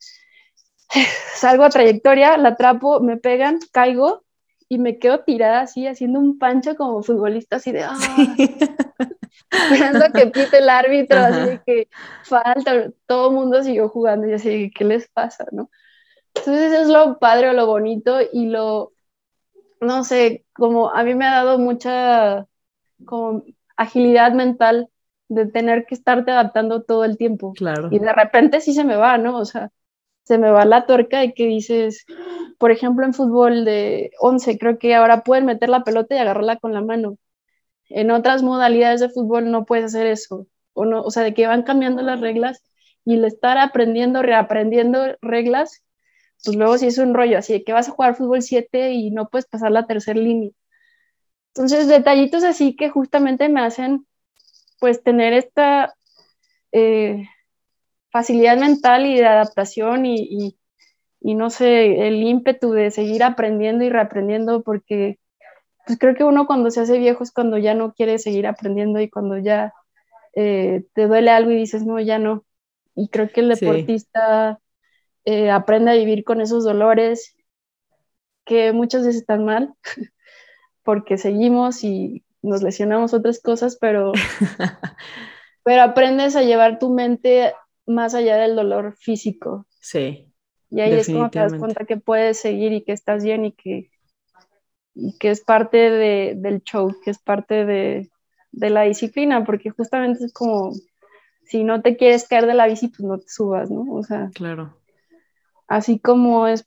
[1.34, 4.24] Salgo a trayectoria, la atrapo, me pegan, caigo
[4.68, 7.96] y me quedo tirada así, haciendo un pancho como futbolista, así de, ¡ah!
[9.50, 11.88] esperando que pite el árbitro, así de que
[12.24, 15.70] falta, todo el mundo siguió jugando y así, ¿qué les pasa, no?
[16.34, 18.92] Entonces eso es lo padre o lo bonito y lo,
[19.80, 22.46] no sé, como a mí me ha dado mucha
[23.04, 23.44] como
[23.76, 24.90] agilidad mental
[25.28, 27.52] de tener que estarte adaptando todo el tiempo.
[27.54, 27.88] Claro.
[27.90, 29.38] Y de repente sí se me va, ¿no?
[29.38, 29.70] O sea,
[30.28, 32.04] se me va la tuerca de que dices,
[32.58, 36.58] por ejemplo, en fútbol de 11, creo que ahora pueden meter la pelota y agarrarla
[36.58, 37.16] con la mano.
[37.88, 40.46] En otras modalidades de fútbol no puedes hacer eso.
[40.74, 42.62] O, no, o sea, de que van cambiando las reglas
[43.06, 45.82] y el estar aprendiendo, reaprendiendo reglas,
[46.44, 49.10] pues luego sí es un rollo, así de que vas a jugar fútbol 7 y
[49.10, 50.50] no puedes pasar la tercera línea.
[51.54, 54.06] Entonces, detallitos así que justamente me hacen,
[54.78, 55.94] pues, tener esta
[56.72, 57.24] eh,
[58.10, 60.56] facilidad mental y de adaptación y,
[61.20, 65.18] y, no sé, el ímpetu de seguir aprendiendo y reaprendiendo, porque
[65.86, 69.00] pues creo que uno cuando se hace viejo es cuando ya no quiere seguir aprendiendo
[69.00, 69.72] y cuando ya
[70.34, 72.44] eh, te duele algo y dices, no, ya no.
[72.94, 74.60] Y creo que el deportista
[75.24, 77.36] eh, aprende a vivir con esos dolores
[78.44, 79.74] que muchas veces están mal,
[80.82, 84.12] porque seguimos y nos lesionamos otras cosas, pero,
[85.64, 87.52] pero aprendes a llevar tu mente
[87.88, 89.66] más allá del dolor físico.
[89.80, 90.32] Sí.
[90.70, 93.52] Y ahí es como te das cuenta que puedes seguir y que estás bien y
[93.52, 93.90] que
[95.18, 98.10] que es parte de, del show, que es parte de,
[98.52, 100.72] de, la disciplina, porque justamente es como,
[101.44, 103.84] si no te quieres caer de la bici, pues no te subas, ¿no?
[103.92, 104.76] O sea, claro.
[105.66, 106.66] Así como es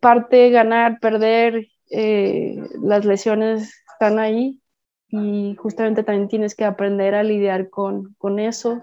[0.00, 4.60] parte ganar, perder, eh, las lesiones están ahí
[5.08, 8.82] y justamente también tienes que aprender a lidiar con, con eso.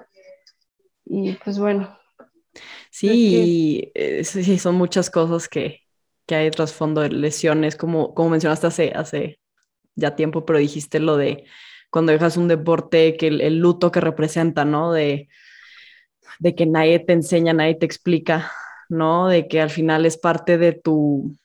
[1.14, 2.00] Y pues bueno.
[2.90, 5.82] Sí, eh, sí, son muchas cosas que,
[6.26, 9.40] que hay trasfondo de lesiones, como, como mencionaste hace, hace
[9.96, 11.44] ya tiempo, pero dijiste lo de
[11.90, 14.94] cuando dejas un deporte, que el, luto que representa, ¿no?
[14.94, 15.28] De,
[16.40, 18.50] de que nadie te enseña, nadie te explica,
[18.88, 19.28] ¿no?
[19.28, 21.36] De que al final es parte de tu,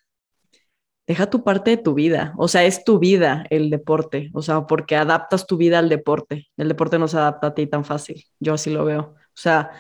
[1.09, 4.67] deja tu parte de tu vida, o sea, es tu vida el deporte, o sea,
[4.67, 8.25] porque adaptas tu vida al deporte, el deporte no se adapta a ti tan fácil,
[8.39, 9.71] yo así lo veo, o sea,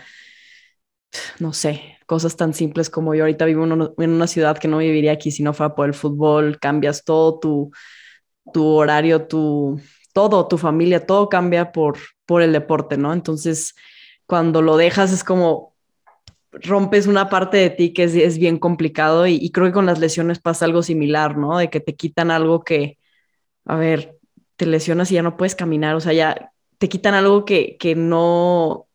[1.38, 5.12] no sé, cosas tan simples como yo ahorita vivo en una ciudad que no viviría
[5.12, 7.70] aquí si no fuera por el fútbol, cambias todo tu,
[8.52, 9.80] tu horario, tu,
[10.12, 13.12] todo, tu familia, todo cambia por, por el deporte, ¿no?
[13.12, 13.74] Entonces,
[14.26, 15.74] cuando lo dejas es como
[16.52, 20.40] rompes una parte de ti que es, bien complicado y, creo que con las lesiones
[20.40, 21.58] pasa algo similar, ¿no?
[21.58, 22.98] De que te quitan algo que,
[23.66, 24.18] a ver,
[24.56, 27.94] te lesionas y ya no puedes caminar, o sea, ya te quitan algo que, que
[27.94, 28.88] no,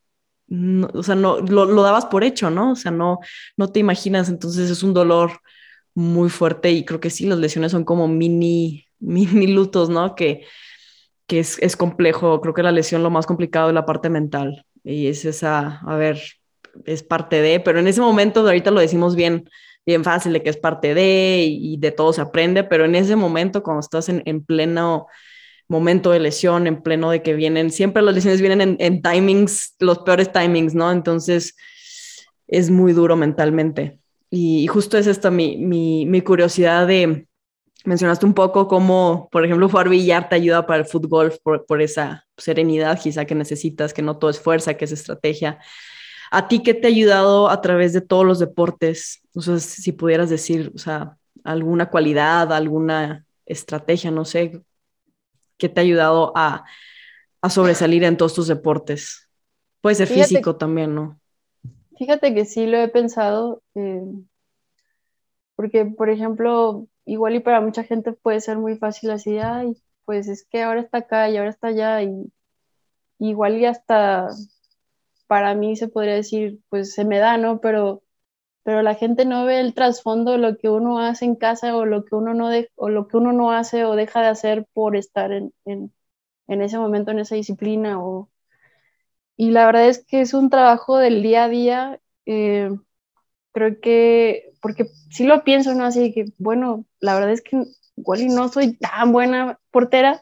[0.94, 2.72] o sea, no, lo, lo, dabas por hecho, ¿no?
[2.72, 3.20] O sea, no,
[3.58, 5.42] no te imaginas, entonces es un dolor
[5.94, 10.16] muy fuerte y creo que sí, las lesiones son como mini, mini lutos, ¿no?
[10.16, 10.46] Que,
[11.28, 12.42] que es, es, complejo.
[12.42, 14.66] Creo que la lesión lo más complicado es la parte mental.
[14.84, 16.22] Y es esa, a ver,
[16.86, 19.50] es parte de, pero en ese momento, ahorita lo decimos bien,
[19.86, 23.16] bien fácil, de que es parte de y, de todo se aprende, pero en ese
[23.16, 25.08] momento, cuando estás en, en, pleno
[25.72, 29.76] momento de lesión, en pleno de que vienen, siempre las lesiones vienen en, en timings,
[29.80, 30.92] los peores timings, ¿no?
[30.92, 31.56] Entonces,
[32.48, 34.00] es muy duro mentalmente.
[34.30, 37.26] Y, justo es esta mi, mi, mi curiosidad de,
[37.86, 41.82] mencionaste un poco cómo, por ejemplo, jugar billar te ayuda para el fútbol por, por,
[41.82, 45.60] esa serenidad quizá que necesitas, que no todo es fuerza, que es estrategia.
[46.32, 49.22] ¿A ti qué te ha ayudado a través de todos los deportes?
[49.34, 54.62] O sea, si pudieras decir, o sea, alguna cualidad, alguna estrategia, no sé,
[55.62, 56.66] ¿qué te ha ayudado a,
[57.44, 59.30] a sobresalir en todos tus deportes?
[59.82, 61.22] Puede ser físico también, ¿no?
[61.98, 64.02] Fíjate que sí lo he pensado, eh,
[65.56, 70.28] porque, por ejemplo, igual y para mucha gente puede ser muy fácil así, ay, pues
[70.28, 72.32] es que ahora está acá y ahora está allá y
[73.20, 74.30] igual y hasta
[75.28, 77.62] para mí se podría decir, pues se me da, ¿no?
[77.62, 78.04] Pero,
[78.64, 82.06] pero la gente no ve el trasfondo, lo que uno hace en casa o lo
[82.06, 84.96] que uno no, de, o lo que uno no hace o deja de hacer por
[84.96, 85.94] estar en, en,
[86.48, 88.04] en ese momento, en esa disciplina.
[88.04, 88.30] O...
[89.38, 92.00] Y la verdad es que es un trabajo del día a día.
[92.26, 92.70] Eh,
[93.54, 95.86] creo que, porque si lo pienso, ¿no?
[95.86, 97.64] Así que, bueno, la verdad es que
[97.98, 100.22] igual y no soy tan buena portera,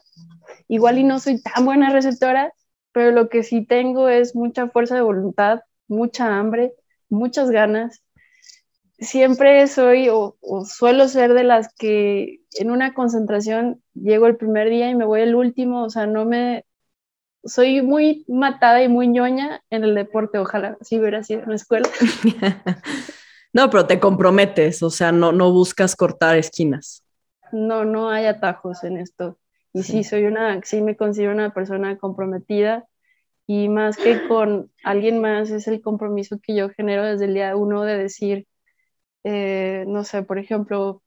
[0.68, 2.54] igual y no soy tan buena receptora,
[2.92, 6.74] pero lo que sí tengo es mucha fuerza de voluntad, mucha hambre,
[7.10, 8.02] muchas ganas.
[9.00, 14.90] Siempre soy o, suelo ser de las que en una concentración llego el primer día
[14.90, 16.64] y me voy el último, o sea, no me...
[17.42, 21.54] Soy muy matada y muy ñoña en el deporte, ojalá así hubiera sido en la
[21.54, 21.88] escuela.
[23.52, 27.04] No, pero te comprometes, o sea, no, no buscas cortar esquinas.
[27.52, 29.38] No, no hay atajos en esto.
[29.72, 30.04] Y sí.
[30.04, 32.86] soy una, sí me considero una persona comprometida
[33.46, 37.56] y más que con alguien más es el compromiso que yo genero desde el día
[37.56, 38.46] uno de decir,
[39.24, 41.02] eh, no sé, por ejemplo,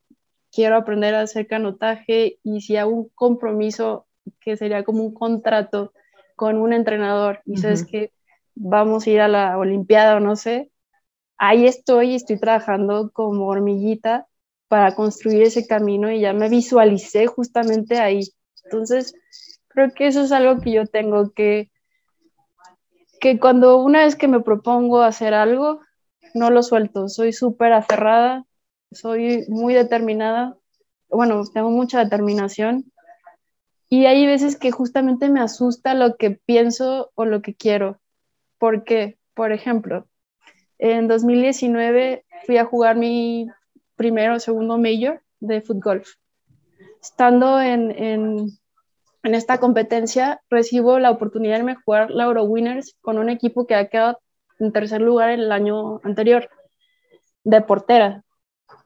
[0.52, 4.06] quiero aprender a hacer canotaje y si hago un compromiso
[4.40, 5.94] que sería como un contrato
[6.36, 8.12] con un entrenador y sabes que
[8.56, 10.72] vamos a ir a la Olimpiada o no sé,
[11.38, 14.28] ahí estoy y estoy trabajando como hormiguita
[14.68, 18.22] para construir ese camino y ya me visualicé justamente ahí.
[18.64, 19.14] Entonces,
[19.68, 21.72] creo que eso es algo que yo tengo que,
[23.20, 25.82] que cuando una vez que me propongo hacer algo,
[26.34, 28.46] no lo suelto, soy súper aferrada,
[28.92, 30.58] soy muy determinada,
[31.10, 32.92] bueno, tengo mucha determinación
[33.90, 38.00] y hay veces que justamente me asusta lo que pienso o lo que quiero.
[38.58, 40.08] porque Por ejemplo,
[40.80, 43.48] en 2019 fui a jugar mi
[43.96, 46.04] primero o segundo major de fútbol.
[47.02, 48.48] Estando en, en,
[49.22, 53.76] en, esta competencia, recibo la oportunidad de jugar la Euro Winners con un equipo que
[53.76, 54.20] ha quedado
[54.64, 56.50] en tercer lugar el año anterior,
[57.44, 58.24] de portera.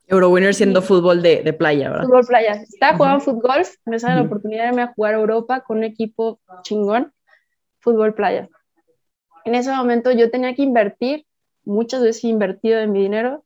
[0.07, 2.05] Euro Winners siendo fútbol de, de, playa, ¿verdad?
[2.05, 2.53] Fútbol playa.
[2.53, 5.84] Estaba jugando fútbol, me sale la oportunidad de irme a jugar a Europa con un
[5.84, 7.13] equipo chingón,
[7.80, 8.49] fútbol playa.
[9.45, 11.25] En ese momento yo tenía que invertir
[11.63, 13.43] muchas veces invertido de mi dinero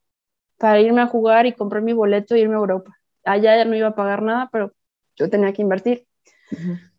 [0.58, 2.96] para irme a jugar y comprar mi boleto e irme a Europa.
[3.26, 4.74] Allá ya no iba a pagar nada, pero
[5.16, 6.06] yo tenía que invertir.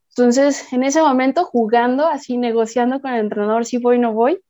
[0.09, 4.43] Entonces, en ese momento, jugando, así negociando con el entrenador si voy o no voy,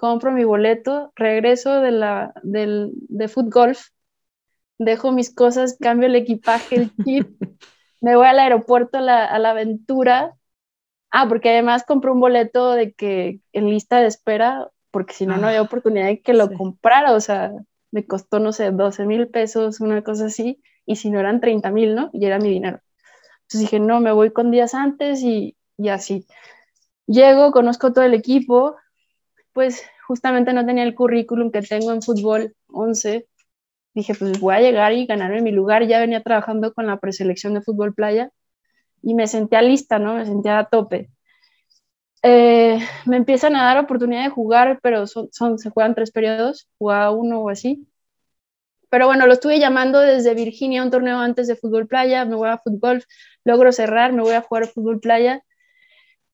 [0.00, 3.88] compro mi boleto, regreso de, la, del, de foot golf
[4.78, 7.28] dejo mis cosas, cambio el equipaje, el kit,
[8.00, 10.34] me voy al aeropuerto a la, a la aventura.
[11.10, 15.36] Ah, porque además compré un boleto de que en lista de espera, porque si no,
[15.36, 17.52] no había ah, oportunidad de que lo comprara, o sea,
[17.90, 21.70] me costó, no sé, 12 mil pesos, una cosa así, y si no eran 30
[21.72, 22.08] mil, ¿no?
[22.14, 22.80] Y era mi dinero.
[23.42, 26.26] Entonces dije, no, me voy con días antes y, y así.
[27.06, 28.76] Llego, conozco todo el equipo,
[29.52, 33.26] pues justamente no tenía el currículum que tengo en fútbol 11.
[33.94, 35.86] Dije, pues voy a llegar y ganarme mi lugar.
[35.86, 38.30] Ya venía trabajando con la preselección de fútbol playa
[39.02, 40.14] y me sentía lista, ¿no?
[40.14, 41.10] Me sentía a tope.
[42.22, 47.10] Eh, me empiezan a dar oportunidad de jugar, pero son, se juegan tres periodos, jugaba
[47.10, 47.86] uno o así.
[48.90, 52.48] Pero bueno, lo estuve llamando desde Virginia, un torneo antes de fútbol playa, me voy
[52.48, 53.04] a fútbol,
[53.44, 55.44] logro cerrar, me voy a jugar fútbol playa.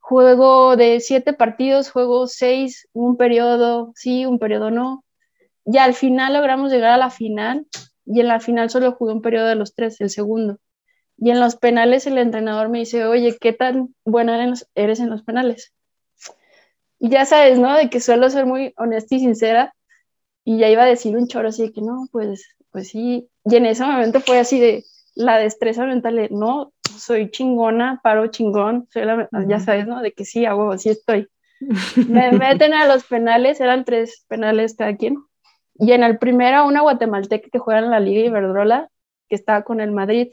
[0.09, 5.05] Juego de siete partidos, juego seis, un periodo sí, un periodo no.
[5.65, 7.67] Y al final logramos llegar a la final
[8.05, 10.61] y en la final solo jugué un periodo de los tres, el segundo.
[11.19, 15.25] Y en los penales el entrenador me dice, oye, ¿qué tan buena eres en los
[15.25, 15.73] penales?
[17.01, 17.75] Y ya sabes, ¿no?
[17.75, 19.75] De que suelo ser muy honesta y sincera.
[20.45, 23.29] Y ya iba a decir un choro así de que no, pues, pues sí.
[23.45, 24.85] Y en ese momento fue así de
[25.17, 30.01] la destreza mental de no, soy chingona, paro chingón, soy la, ya sabes, ¿no?
[30.01, 31.29] De que sí, hago, así estoy.
[32.09, 35.17] Me meten a los penales, eran tres penales cada quien.
[35.75, 38.89] Y en el primero, una guatemalteca que juega en la Liga Iberdrola,
[39.29, 40.29] que estaba con el Madrid,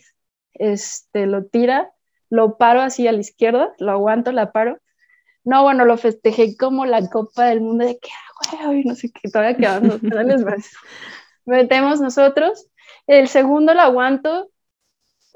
[0.53, 1.91] este, lo tira,
[2.29, 4.79] lo paro así a la izquierda, lo aguanto, la paro.
[5.45, 8.09] No, bueno, lo festejé como la Copa del Mundo de que,
[8.51, 10.71] ah, güey, no sé qué, todavía quedaban los penales más.
[11.45, 12.69] Metemos nosotros.
[13.07, 14.49] El segundo lo aguanto,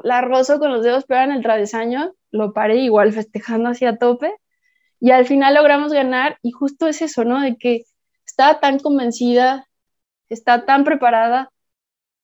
[0.04, 4.34] la rozo con los dedos pero en el travesaño, lo paré igual festejando hacia tope.
[5.00, 7.42] Y al final logramos ganar y justo es eso, ¿no?
[7.42, 7.84] De que
[8.26, 9.68] estaba tan convencida,
[10.30, 11.52] está tan preparada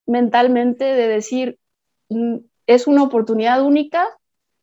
[0.05, 1.59] mentalmente de decir,
[2.09, 4.07] mm, es una oportunidad única,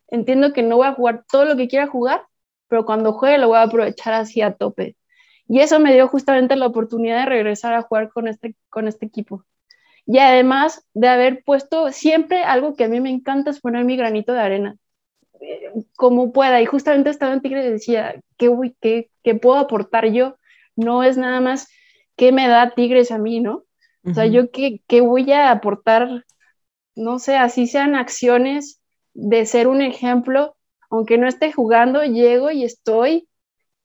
[0.08, 2.22] entiendo que no voy a jugar todo lo que quiera jugar,
[2.68, 4.96] pero cuando juegue lo voy a aprovechar así a tope.
[5.48, 9.06] Y eso me dio justamente la oportunidad de regresar a jugar con este, con este
[9.06, 9.44] equipo.
[10.11, 13.96] Y además de haber puesto siempre algo que a mí me encanta es poner mi
[13.96, 14.76] granito de arena,
[15.40, 16.61] eh, como pueda.
[16.61, 18.50] Y justamente estaba en Tigre y decía, ¿qué,
[18.80, 20.36] qué, ¿qué puedo aportar yo?
[20.74, 21.68] No es nada más
[22.16, 23.64] qué me da Tigres a mí, ¿no?
[24.04, 26.24] O sea, yo qué, qué voy a aportar
[27.00, 28.80] no sé, así sean acciones
[29.14, 30.56] de ser un ejemplo,
[30.90, 33.28] aunque no esté jugando, llego y estoy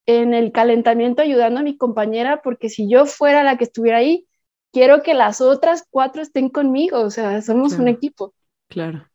[0.06, 4.28] en el calentamiento ayudando a mi compañera, porque si yo fuera la que estuviera ahí,
[4.76, 8.34] quiero que las otras cuatro estén conmigo, o sea, somos un equipo.
[8.68, 9.08] Claro.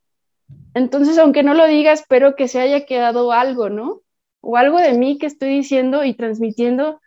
[0.73, 4.01] Entonces, aunque no lo diga, espero que se haya quedado algo, ¿no?
[4.41, 7.03] O algo de mí que estoy diciendo y transmitiendo,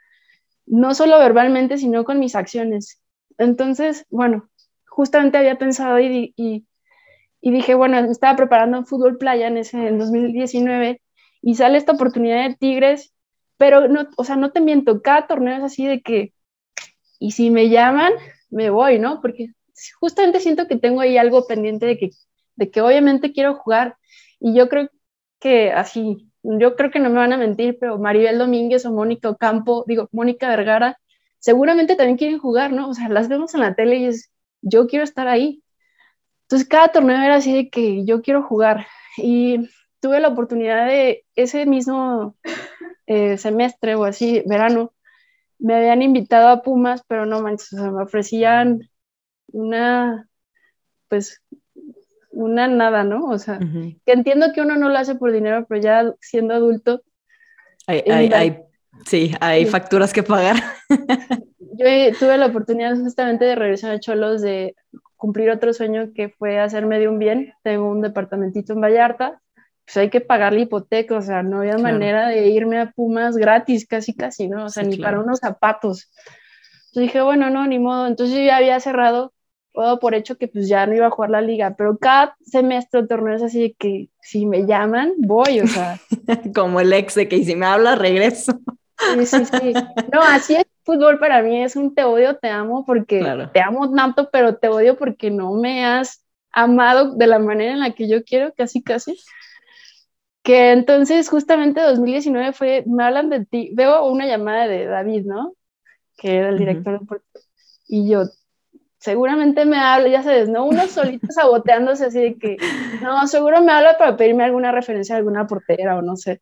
[0.68, 3.01] no solo verbalmente, sino con mis acciones.
[3.39, 4.49] Entonces, bueno,
[4.88, 6.68] justamente había pensado y, y
[7.45, 11.01] y dije, bueno, estaba preparando un fútbol playa en ese en 2019
[11.41, 13.14] y sale esta oportunidad de Tigres,
[13.58, 16.34] pero no, o sea, no te miento, cada torneo es así de que,
[17.20, 18.14] y si me llaman,
[18.54, 19.22] me voy, ¿no?
[19.22, 19.49] Porque
[19.99, 22.12] justamente siento que tengo ahí algo pendiente de que,
[22.56, 23.97] de que obviamente quiero jugar
[24.39, 24.89] y yo creo
[25.39, 29.30] que así, yo creo que no me van a mentir, pero Maribel Domínguez o Mónica
[29.30, 30.99] Ocampo, digo, Mónica Vergara,
[31.39, 32.89] seguramente también quieren jugar, ¿no?
[32.89, 34.32] O sea, las vemos en la tele y es,
[34.62, 35.64] yo quiero estar ahí.
[36.43, 38.88] Entonces cada torneo era así de que yo quiero jugar
[39.18, 42.36] y tuve la oportunidad de ese mismo
[43.08, 44.93] eh, semestre o así, verano,
[45.64, 48.89] me habían invitado a Pumas, pero no manches, me ofrecían
[49.47, 50.28] una,
[51.07, 51.41] pues,
[52.32, 53.28] una nada, ¿no?
[53.30, 53.59] O sea,
[54.05, 57.01] que entiendo que uno no lo hace por dinero, pero ya siendo adulto.
[57.88, 58.59] Hay, hay,
[59.05, 60.57] sí, hay facturas que pagar.
[61.59, 61.86] Yo
[62.20, 64.76] tuve la oportunidad justamente de regresar a Cholos de
[65.16, 67.53] cumplir otro sueño que fue hacerme de un bien.
[67.64, 69.41] Tengo un departamentito en Vallarta,
[69.86, 73.36] pues hay que pagar la hipoteca, o sea, no había manera de irme a Pumas
[73.36, 74.66] gratis, casi, casi, ¿no?
[74.66, 76.10] O sea, ni para unos zapatos.
[76.88, 78.08] Entonces dije, bueno, no, ni modo.
[78.08, 79.34] Entonces yo ya había cerrado
[79.74, 83.02] todo por hecho que pues ya no iba a jugar la liga, pero cada semestre
[83.02, 86.00] o torneo es así de que si me llaman, voy, o sea.
[86.56, 88.60] Como el ex de que si me habla, regreso.
[89.16, 89.74] Sí, sí, sí.
[90.14, 93.24] No, así es fútbol para mí es un te odio, te amo, porque
[93.54, 97.80] te amo tanto, pero te odio porque no me has amado de la manera en
[97.80, 99.18] la que yo quiero, casi, casi.
[100.44, 105.54] Que entonces justamente 2019 fue, me hablan de ti, veo una llamada de David, ¿no?
[106.18, 107.39] Que era el director de Puerto.
[107.88, 108.24] Y yo,
[109.00, 110.66] seguramente me habla, ya sabes, ¿no?
[110.66, 112.58] Uno solito saboteándose así de que,
[113.02, 116.41] no, seguro me habla para pedirme alguna referencia a alguna portera o no sé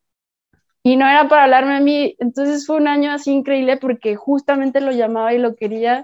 [0.84, 2.16] y no era para hablarme a mí.
[2.20, 6.04] Entonces fue un año así increíble porque justamente lo llamaba y lo quería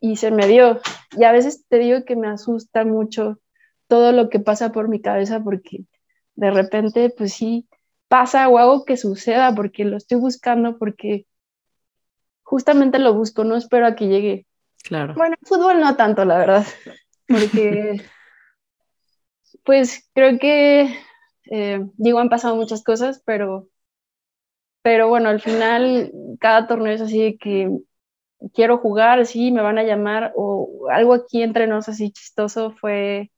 [0.00, 0.80] y se me dio.
[1.16, 3.38] Y a veces te digo que me asusta mucho
[3.88, 5.84] todo lo que pasa por mi cabeza porque
[6.34, 7.68] de repente, pues sí,
[8.08, 11.26] pasa o algo que suceda porque lo estoy buscando, porque
[12.42, 14.46] justamente lo busco, no espero a que llegue.
[14.84, 15.14] Claro.
[15.14, 16.66] Bueno, fútbol no tanto, la verdad,
[17.26, 18.02] porque
[19.64, 20.94] pues creo que,
[21.50, 23.68] eh, digo, han pasado muchas cosas, pero,
[24.82, 27.70] pero bueno, al final cada torneo es así de que
[28.52, 33.30] quiero jugar, sí, me van a llamar, o algo aquí entre nos así chistoso fue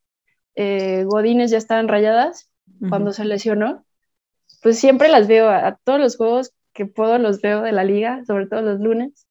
[0.57, 2.51] eh, Godines ya estaban rayadas
[2.89, 3.85] cuando se lesionó,
[4.63, 8.25] pues siempre las veo a, todos los juegos que puedo los veo de la liga,
[8.27, 9.27] sobre todo los lunes.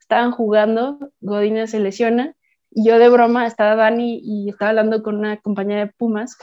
[0.00, 2.34] Estaban jugando, Godínez se lesiona
[2.70, 6.36] y yo de broma estaba Dani y estaba hablando con una compañera de Pumas.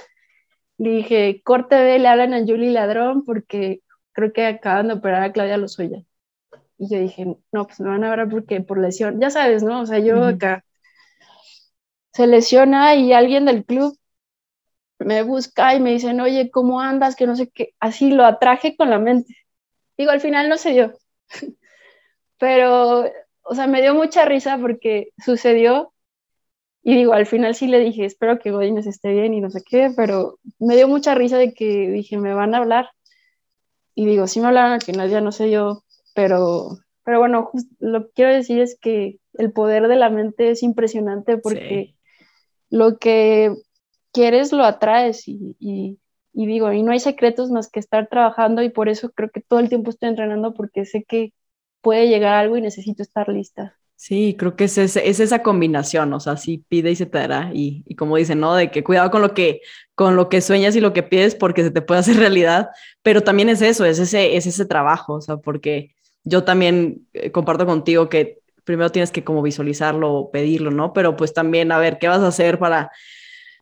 [0.78, 3.82] Le dije, corte de, le hablan a Julie Ladrón porque
[4.14, 6.04] creo que acaban de operar a Claudia Lozoya.
[6.78, 9.82] Y yo dije, no, pues me van a ver porque por lesión, ya sabes, ¿no?
[9.82, 10.64] O sea, yo acá
[12.14, 13.99] se lesiona y alguien del club
[15.00, 17.16] me busca y me dicen, oye, ¿cómo andas?
[17.16, 19.36] Que no sé qué, así lo atraje con la mente.
[19.98, 20.94] Digo, al final no se dio,
[22.38, 23.10] pero,
[23.44, 25.94] o sea, me dio mucha risa porque sucedió
[26.82, 29.62] y digo, al final sí le dije, espero que Godínez esté bien y no sé
[29.66, 32.90] qué, pero me dio mucha risa de que dije, me van a hablar.
[33.96, 35.84] Y digo, sí me hablaron al final, ya no sé yo,
[36.16, 40.64] pero, pero bueno, lo que quiero decir es que el poder de la mente es
[40.64, 41.96] impresionante porque
[42.70, 43.54] lo que
[44.12, 45.56] quieres lo atraes y,
[46.34, 49.60] digo, y no hay secretos más que estar trabajando y por eso creo que todo
[49.60, 51.34] el tiempo estoy entrenando porque sé que
[51.82, 53.76] puede llegar algo y necesito estar lista.
[53.96, 57.52] Sí, creo que es, es, esa combinación, o sea, sí pide y se te dará
[57.54, 58.56] y, y, como dicen, ¿no?
[58.56, 59.60] De que cuidado con lo que,
[59.94, 62.70] con lo que sueñas y lo que pides porque se te puede hacer realidad,
[63.04, 67.32] pero también es eso, es ese, es ese trabajo, o sea, porque yo también eh,
[67.32, 70.94] comparto contigo que primero tienes que como visualizarlo, pedirlo, ¿no?
[70.94, 72.92] Pero pues también, a ver, ¿qué vas a hacer para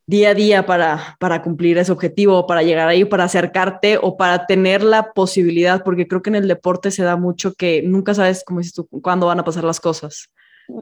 [0.07, 4.45] día a día para, para cumplir ese objetivo, para llegar ahí, para acercarte o para
[4.45, 8.43] tener la posibilidad, porque creo que en el deporte se da mucho que nunca sabes,
[8.45, 10.31] como dices tú, cuándo van a pasar las cosas,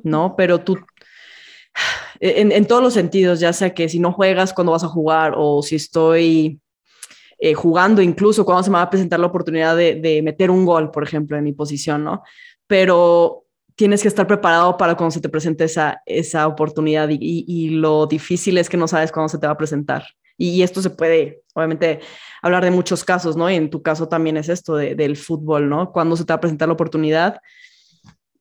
[0.03, 0.36] ¿no?
[0.38, 0.78] Pero tú,
[2.19, 5.34] en, en todos los sentidos, ya sea que si no juegas, cuando vas a jugar
[5.36, 6.59] o si estoy
[7.39, 10.65] eh, jugando, incluso cuando se me va a presentar la oportunidad de, de meter un
[10.65, 12.21] gol, por ejemplo, en mi posición, ¿no?
[12.67, 13.44] Pero
[13.76, 18.57] tienes que estar preparado para cuando se te presente esa, esa oportunidad y, lo difícil
[18.57, 20.05] es que no sabes cuándo se te va a presentar.
[20.38, 21.99] Y, esto se puede, obviamente,
[22.41, 23.49] hablar de muchos casos, ¿no?
[23.49, 25.91] Y en tu caso también es esto del fútbol, ¿no?
[25.91, 27.39] Cuándo se te va a presentar la oportunidad.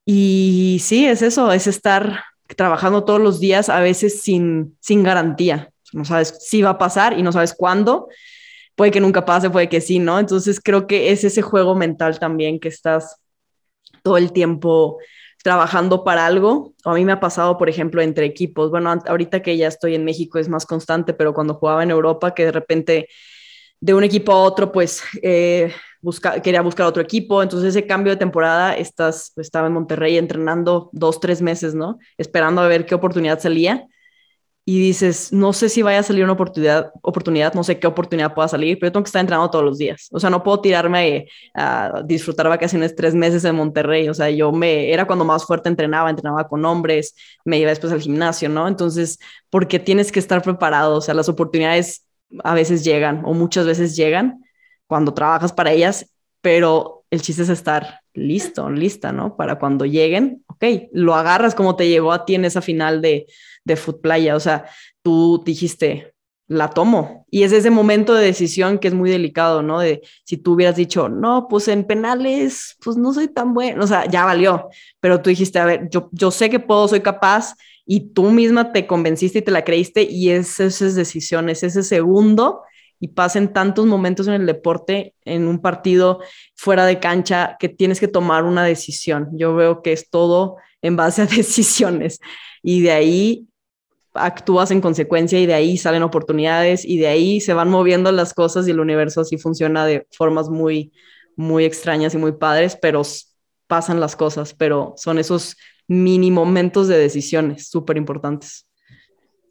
[0.05, 2.23] Y sí, es eso, es estar
[2.55, 5.71] trabajando todos los días, a veces sin, sin garantía.
[5.93, 8.07] No sabes si va a pasar y no sabes cuándo.
[8.75, 10.19] Puede que nunca pase, puede que sí, ¿no?
[10.19, 13.17] Entonces creo que es ese juego mental también que estás
[14.03, 14.99] todo el tiempo
[15.45, 16.73] trabajando para algo.
[16.85, 18.71] a mí me ha pasado, por ejemplo, entre equipos.
[18.71, 22.33] Bueno, ahorita que ya estoy en México es más constante, pero cuando jugaba en Europa,
[22.33, 23.09] que de repente
[23.79, 25.71] de un equipo a otro, pues eh,
[26.01, 27.43] busca, quería buscar otro equipo.
[27.43, 31.99] Entonces ese cambio de temporada, estás, estaba en Monterrey entrenando dos, tres meses, ¿no?
[32.17, 33.85] Esperando a ver qué oportunidad salía
[34.67, 38.33] y dices, no sé si vaya a salir una oportunidad, oportunidad, no sé qué oportunidad
[38.33, 40.07] pueda salir, pero yo tengo que estar entrenando todos los días.
[40.11, 44.09] O sea, no puedo tirarme a, disfrutar vacaciones tres meses en Monterrey.
[44.09, 47.13] O sea, yo me, era cuando más fuerte entrenaba, entrenaba con hombres,
[47.45, 48.67] me iba después al gimnasio, ¿no?
[48.67, 49.19] Entonces,
[49.51, 50.97] porque tienes que estar preparado.
[50.97, 52.07] O sea, las oportunidades
[52.43, 54.43] a veces llegan o muchas veces llegan
[54.87, 56.11] cuando trabajas para ellas,
[56.41, 59.35] pero el chiste es estar listo, lista, ¿no?
[59.35, 60.63] Para cuando lleguen, ok,
[60.93, 63.25] lo agarras como te llegó a ti en esa final de
[63.65, 64.35] de Foot Playa.
[64.35, 64.65] O sea,
[65.01, 66.13] tú dijiste,
[66.47, 67.25] la tomo.
[67.29, 69.79] Y es ese momento de decisión que es muy delicado, ¿no?
[69.79, 73.87] De si tú hubieras dicho, no, pues en penales, pues no soy tan bueno, o
[73.87, 74.69] sea, ya valió,
[75.01, 77.55] pero tú dijiste, a ver, yo, yo sé que puedo, soy capaz,
[77.87, 82.61] y tú misma te convenciste y te la creíste, y es esas decisiones, ese segundo,
[82.99, 86.19] y pasen tantos momentos en el deporte, en un partido
[86.55, 89.29] fuera de cancha, que tienes que tomar una decisión.
[89.33, 92.19] Yo veo que es todo en base a decisiones,
[92.63, 93.47] y de ahí
[94.15, 98.33] actúas en consecuencia y de ahí salen oportunidades y de ahí se van moviendo las
[98.33, 100.93] cosas y el universo así funciona de formas muy,
[101.35, 103.01] muy extrañas y muy padres, pero
[103.67, 108.65] pasan las cosas, pero son esos mini momentos de decisiones súper importantes.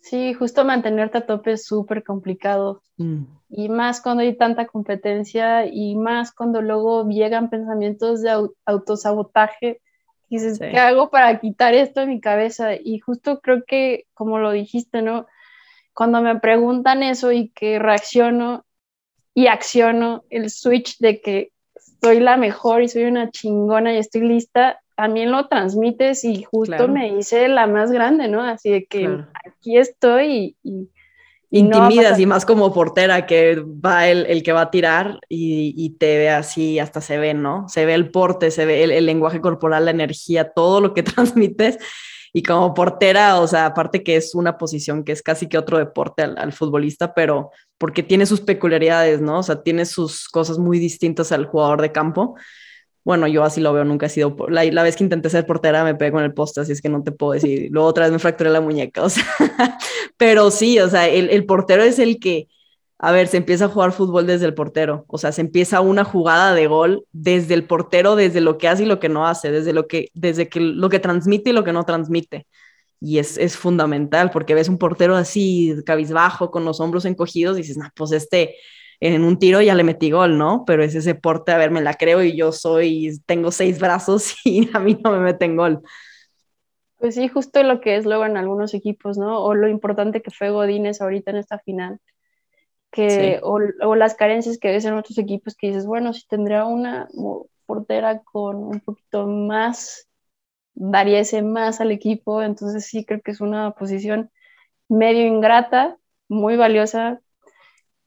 [0.05, 2.83] Sí, justo mantenerte a tope es súper complicado.
[2.99, 3.23] Mm.
[3.49, 9.81] Y más cuando hay tanta competencia y más cuando luego llegan pensamientos de autosabotaje
[10.29, 12.75] dices, ¿qué hago para quitar esto de mi cabeza?
[12.75, 15.27] Y justo creo que, como lo dijiste, ¿no?
[15.95, 18.67] Cuando me preguntan eso y que reacciono
[19.33, 21.53] y acciono el switch de que
[22.03, 26.89] soy la mejor y soy una chingona y estoy lista, también lo transmites y justo
[26.89, 28.43] me hice la más grande, ¿no?
[28.43, 30.89] Así de que aquí estoy y,
[31.51, 36.19] intimidas y más como portera que va el, el que va a tirar y, te
[36.19, 37.69] ve así, hasta se ve, ¿no?
[37.69, 41.79] Se ve el porte, se ve el, lenguaje corporal, la energía, todo lo que transmites.
[42.37, 45.79] Y como portera, o sea, aparte que es una posición que es casi que otro
[45.79, 49.39] deporte al, al, futbolista, pero porque tiene sus peculiaridades, ¿no?
[49.39, 52.35] O sea, tiene sus cosas muy distintas al jugador de campo.
[53.05, 54.35] Bueno, yo así lo veo, nunca he sido.
[54.49, 56.89] La, la vez que intenté ser portera me pegué con el poste, así es que
[56.89, 57.69] no te puedo decir.
[57.71, 59.25] Luego otra vez me fracturé la muñeca, o sea.
[60.17, 62.49] pero sí, o sea, el, el portero es el que,
[62.99, 65.05] a ver, se empieza a jugar fútbol desde el portero.
[65.09, 68.85] O sea, se empieza una jugada de gol desde el portero, desde lo que hace
[68.85, 71.65] y lo que no hace, desde lo que, desde que, lo que transmite y lo
[71.65, 72.47] que no transmite.
[73.01, 77.63] Y es, es fundamental porque ves un portero así, cabizbajo, con los hombros encogidos, y
[77.63, 78.57] dices, no, pues este
[79.13, 80.65] en un tiro ya le metí gol, ¿no?
[80.67, 84.35] Pero es ese porte, a ver, me la creo y yo soy, tengo seis brazos
[84.45, 85.83] y a mí no me meten gol.
[86.97, 89.45] Pues sí, justo lo que es luego en algunos equipos, ¿no?
[89.45, 92.01] O lo importante que fue Godínez ahorita en esta final.
[92.91, 96.65] Que, o, o, las carencias que ves en otros equipos que dices, bueno, si tendría
[96.65, 97.09] una
[97.67, 100.09] portera con un poquito más,
[100.75, 104.31] daría ese más al equipo, entonces sí creo que es una posición
[104.89, 105.99] medio ingrata,
[106.29, 107.21] muy valiosa,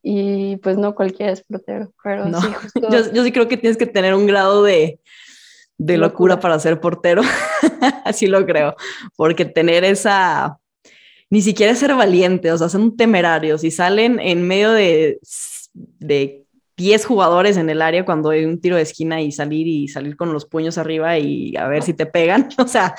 [0.10, 2.47] y pues no cualquiera es portero, pero sí,
[3.14, 5.01] yo, sí creo que tienes que tener un grado de,
[5.78, 6.39] de locura.
[6.39, 7.24] para ser portero,
[8.05, 8.74] así lo creo,
[9.18, 10.60] porque tener esa,
[11.30, 15.20] ni siquiera ser valiente, o sea, son temerarios y salen en medio de,
[15.74, 16.45] de
[16.78, 20.16] 10 jugadores en el área cuando hay un tiro de esquina y salir y salir
[20.16, 22.95] con los puños arriba y a ver si te pegan, o sea,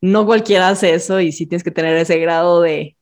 [0.00, 2.96] no cualquiera hace eso y sí tienes que tener ese grado de,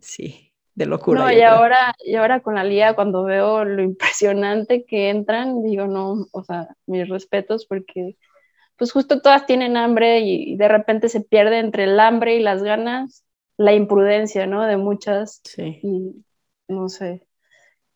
[0.00, 0.41] sí,
[0.74, 1.20] de locura.
[1.20, 5.86] No, y ahora, y ahora con la liga, cuando veo lo impresionante que entran, digo,
[5.86, 8.16] no, o sea, mis respetos, porque
[8.76, 12.62] pues justo todas tienen hambre y, de repente se pierde entre el hambre y las
[12.62, 13.24] ganas
[13.56, 14.66] la imprudencia, ¿no?
[14.66, 15.40] De muchas.
[15.44, 15.78] Sí.
[15.82, 16.24] Y
[16.68, 17.26] no sé.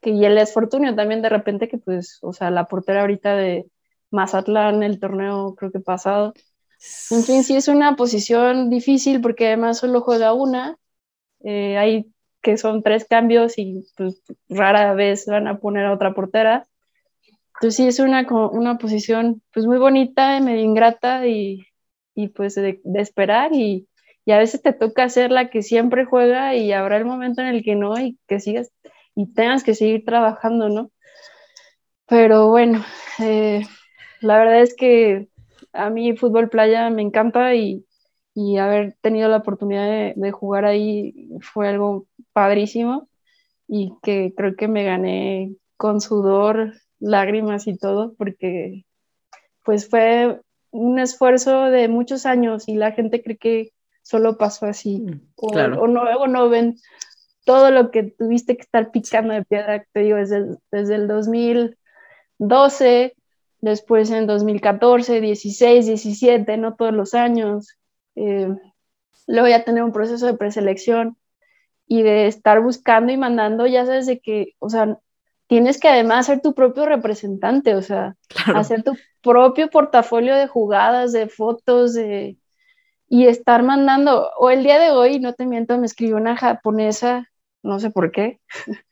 [0.00, 3.66] Que, y el esfortunio también de repente que pues, o sea, la portera ahorita de
[4.10, 6.34] Mazatlán, el torneo creo que pasado.
[7.10, 10.76] En fin, sí es una posición difícil porque además solo juega una.
[11.42, 12.12] Eh, hay
[12.46, 16.64] que son tres cambios y pues rara vez van a poner a otra portera.
[17.54, 21.66] Entonces sí es una, una posición pues muy bonita, medio ingrata y,
[22.14, 23.88] y pues de, esperar y,
[24.24, 27.48] y, a veces te toca ser la que siempre juega y habrá el momento en
[27.48, 28.70] el que no y que sigas
[29.16, 30.92] y tengas que seguir trabajando, ¿no?
[32.06, 32.84] Pero bueno,
[33.18, 33.62] eh,
[34.20, 35.26] la verdad es que
[35.72, 37.86] a mí fútbol playa me encanta y,
[38.36, 42.06] y haber tenido la oportunidad de, jugar ahí fue algo
[42.36, 43.08] padrísimo
[43.66, 48.84] y que creo que me gané con sudor, lágrimas y todo, porque
[49.64, 53.72] pues fue un esfuerzo de muchos años y la gente cree que
[54.02, 54.98] solo pasó así.
[54.98, 56.76] Mm, o, o, no, no ven
[57.46, 63.14] todo lo que tuviste que estar picando de piedra, te digo, desde, desde el 2012,
[63.62, 67.78] después en 2014, 16, 17, no todos los años,
[68.14, 68.54] eh,
[69.26, 71.16] luego ya tener un proceso de preselección
[71.86, 74.98] y de estar buscando y mandando, ya sabes de que, o sea,
[75.46, 78.16] tienes que además ser tu propio representante, o sea,
[78.54, 82.38] hacer tu propio portafolio de jugadas, de fotos, de...
[83.08, 87.30] y estar mandando, o el día de hoy, no te miento, me escribió una japonesa,
[87.62, 88.40] no sé por qué,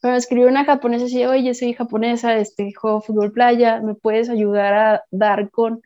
[0.00, 4.28] pero me escribió una japonesa y oye, soy japonesa, este, juego fútbol playa, ¿me puedes
[4.30, 5.82] ayudar a dar con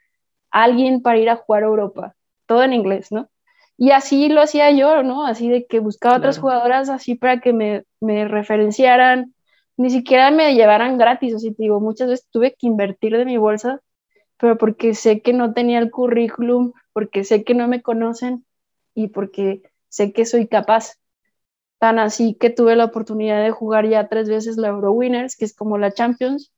[0.50, 2.16] alguien para ir a jugar a Europa?
[2.50, 3.30] todo en inglés, ¿no?
[3.80, 5.24] Y así lo hacía yo, ¿no?
[5.26, 9.34] Así de que buscaba otras jugadoras así para que me, me, referenciaran,
[9.78, 13.38] ni siquiera me llevaran gratis, así te digo, muchas veces tuve que invertir de mi
[13.38, 13.80] bolsa,
[14.36, 18.44] pero porque sé que no tenía el currículum, porque sé que no me conocen
[18.94, 20.96] y porque sé que soy capaz.
[21.78, 25.46] Tan así que tuve la oportunidad de jugar ya tres veces la Euro Winners, que
[25.46, 26.52] es como la Champions.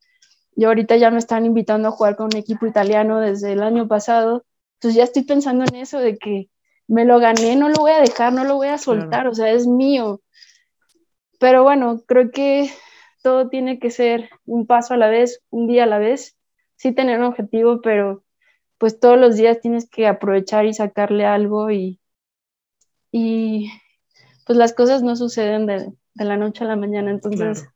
[0.57, 3.87] Y ahorita ya me están invitando a jugar con un equipo italiano desde el año
[3.87, 4.45] pasado
[4.83, 6.51] entonces ya estoy pensando en eso de que
[6.93, 9.51] me lo gané, no lo voy a dejar, no lo voy a soltar, o sea,
[9.51, 10.21] es mío.
[11.41, 12.71] Pero bueno, creo que
[13.23, 16.37] todo tiene que ser un paso a la vez, un día a la vez.
[16.77, 18.25] Sí tener un objetivo, pero
[18.77, 21.99] pues todos los días tienes que aprovechar y sacarle algo y,
[23.11, 23.71] y
[24.45, 27.67] pues las cosas no suceden de, la noche a la mañana, entonces...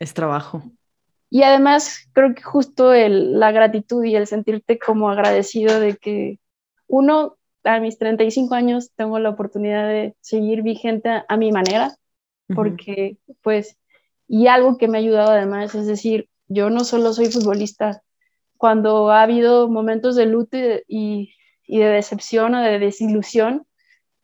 [0.00, 0.62] Es trabajo.
[1.28, 6.40] Y además creo que justo el, la gratitud y el sentirte como agradecido de que
[6.86, 11.94] uno, a mis 35 años, tengo la oportunidad de seguir vigente a, mi manera,
[12.54, 13.78] porque pues,
[14.28, 18.02] y algo que me ha ayudado además, es decir, yo no solo soy futbolista
[18.56, 20.56] cuando ha habido momentos de luto
[20.86, 21.34] y
[21.72, 23.66] y de decepción o de desilusión,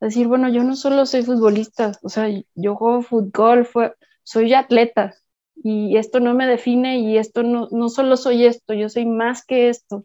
[0.00, 5.14] decir, bueno, yo no solo soy futbolista, o sea, yo juego fútbol, fue, soy atleta
[5.56, 9.46] y esto no me define y esto no, no solo soy esto, yo soy más
[9.46, 10.04] que esto.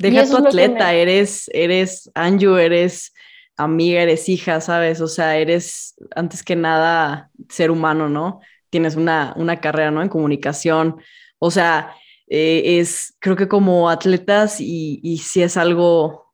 [0.00, 3.12] Deja tu atleta, eres, eres Anju, eres
[3.56, 5.00] amiga, eres hija, ¿sabes?
[5.00, 8.40] O sea, eres antes que nada ser humano, ¿no?
[8.70, 10.02] Tienes una, una carrera, ¿no?
[10.02, 10.96] En comunicación.
[11.38, 11.94] O sea,
[12.28, 16.30] eh, es, creo que como atletas y, y si es algo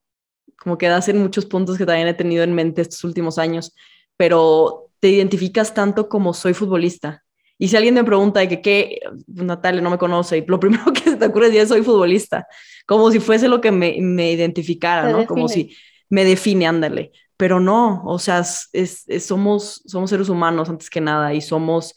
[0.66, 3.72] como que das en muchos puntos que también he tenido en mente estos últimos años,
[4.16, 7.24] pero te identificas tanto como soy futbolista.
[7.58, 10.84] Y si alguien me pregunta de que qué, Natalia no me conoce, y lo primero
[10.92, 12.46] que se te ocurre es soy futbolista,
[12.86, 15.26] como si fuese lo que me, me identificara, ¿no?
[15.26, 15.76] Como si
[16.08, 17.12] me define, ándale.
[17.36, 18.42] Pero no, o sea,
[18.72, 21.94] es, somos, somos seres humanos antes que nada y somos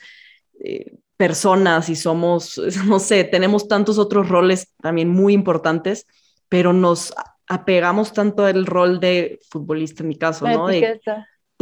[0.60, 2.58] eh, personas y somos,
[2.88, 6.08] no sé, tenemos tantos otros roles también muy importantes,
[6.50, 7.14] pero nos
[7.48, 10.68] apegamos tanto al rol de futbolista, en mi caso, ¿no?
[10.68, 11.00] De,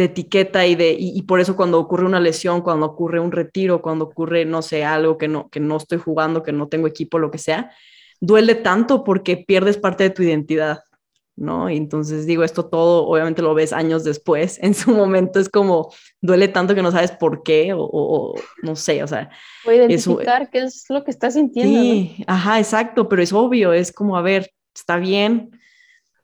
[0.05, 4.05] etiqueta y de y, por eso cuando ocurre una lesión, cuando ocurre un retiro, cuando
[4.05, 7.31] ocurre no sé algo que no que no estoy jugando, que no tengo equipo, lo
[7.31, 7.71] que sea,
[8.21, 10.81] duele tanto porque pierdes parte de tu identidad,
[11.35, 11.69] ¿no?
[11.69, 14.59] Y entonces digo esto todo, obviamente lo ves años después.
[14.61, 15.91] En su momento es como
[16.21, 19.29] duele tanto que no sabes por qué o, no sé, o sea,
[19.65, 21.79] o identificar qué es lo que estás sintiendo.
[21.79, 25.56] Sí, ajá, exacto, pero es obvio, es como a ver, está bien,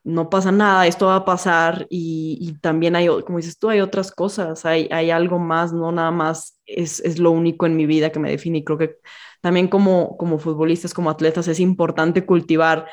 [0.03, 4.11] no pasa nada, esto va a pasar y, también hay, como dices tú, hay otras
[4.11, 8.19] cosas, hay, hay algo más, no nada más es, lo único en mi vida que
[8.19, 8.97] me define y creo que
[9.41, 12.87] también como, como futbolistas, como atletas, es importante cultivar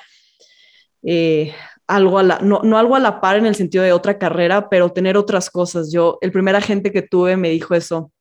[1.02, 1.52] eh,
[1.86, 4.68] algo a la, no, no, algo a la par en el sentido de otra carrera,
[4.68, 5.92] pero tener otras cosas.
[5.92, 8.12] Yo, el primer agente que tuve me dijo eso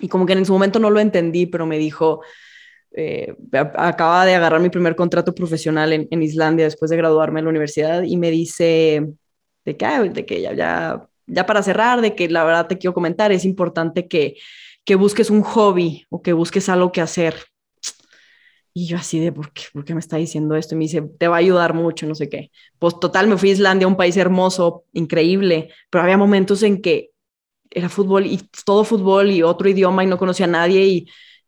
[0.00, 2.20] y como que en su momento no lo entendí, pero me dijo,
[2.96, 7.50] eh, acaba de agarrar mi primer contrato profesional en, Islandia después de graduarme en la
[7.50, 9.14] universidad y me dice
[9.64, 12.94] de que, de que ya, ya, ya para cerrar, de que la verdad te quiero
[12.94, 14.36] comentar, es importante que,
[14.84, 17.34] que busques un hobby o que busques algo que hacer.
[18.72, 20.74] Y yo así de, ¿por qué, ¿por qué me está diciendo esto?
[20.74, 22.50] Y me dice, te va a ayudar mucho, no sé qué.
[22.78, 27.10] Pues total, me fui a Islandia, un país hermoso, increíble, pero había momentos en que
[27.70, 31.06] era fútbol y todo fútbol y otro idioma y no conocía a nadie y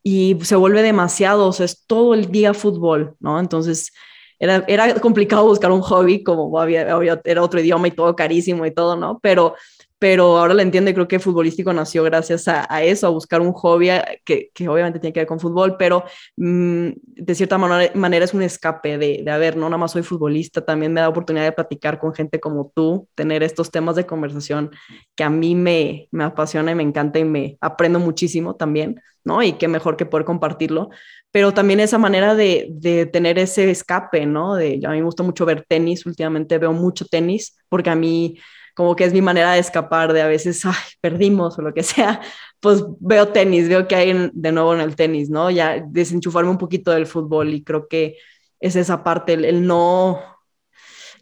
[0.09, 3.41] y se vuelve demasiado, o sea, es todo el día fútbol, ¿no?
[3.41, 3.93] Entonces,
[4.39, 8.65] era, era complicado buscar un hobby, como había, había, era otro idioma y todo carísimo
[8.65, 9.19] y todo, ¿no?
[9.21, 9.57] Pero
[9.99, 13.53] pero ahora lo entiendo y creo que futbolístico nació gracias a, eso, a buscar un
[13.53, 13.89] hobby
[14.25, 16.05] que, que, obviamente tiene que ver con fútbol, pero
[16.37, 19.93] mm, de cierta manera, manera, es un escape de, de, a ver, no nada más
[19.93, 23.97] soy futbolista, también me da oportunidad de platicar con gente como tú, tener estos temas
[23.97, 24.71] de conversación
[25.15, 29.43] que a mí me, me apasiona y me encanta y me aprendo muchísimo también, ¿no?
[29.43, 30.91] Y qué mejor que poder compartirlo,
[31.31, 34.57] pero también esa manera de, de tener ese escape, ¿no?
[34.57, 38.39] De, a mí me gusta mucho ver tenis, últimamente veo mucho tenis, porque a mí
[38.77, 41.83] como que es mi manera de escapar de a veces, ay, perdimos o lo que
[41.83, 42.21] sea,
[42.61, 45.51] pues veo tenis, veo que hay de nuevo en el tenis, ¿no?
[45.51, 48.19] Ya desenchufarme un poquito del fútbol y creo que
[48.61, 50.21] es esa parte, el, no,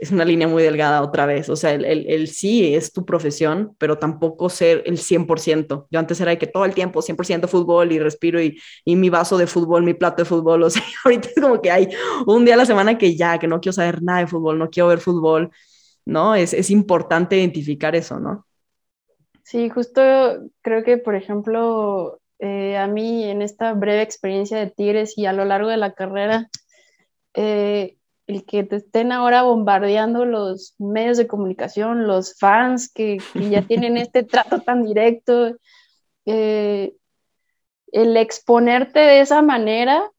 [0.00, 3.76] es una línea muy delgada otra vez, o sea, el, el, sí es tu profesión,
[3.78, 5.86] pero tampoco ser el 100%.
[5.92, 9.10] Yo antes era de que todo el tiempo 100% fútbol y respiro y, y mi
[9.10, 11.88] vaso de fútbol, mi plato de fútbol, o sea, ahorita es como que hay
[12.26, 14.68] un día a la semana que ya, que no quiero saber nada de fútbol, no
[14.70, 15.52] quiero ver fútbol
[16.04, 16.34] ¿no?
[16.34, 18.46] Es, es importante identificar eso, ¿no?
[19.42, 20.00] Sí, justo
[20.62, 25.32] creo que, por ejemplo, eh, a mí en esta breve experiencia de Tigres y a
[25.32, 26.48] lo largo de la carrera,
[27.34, 27.96] eh,
[28.26, 33.96] el que te estén ahora bombardeando los medios de comunicación, los fans que, ya tienen
[33.96, 35.56] este trato tan directo,
[36.26, 36.94] eh,
[37.92, 40.10] el exponerte de esa manera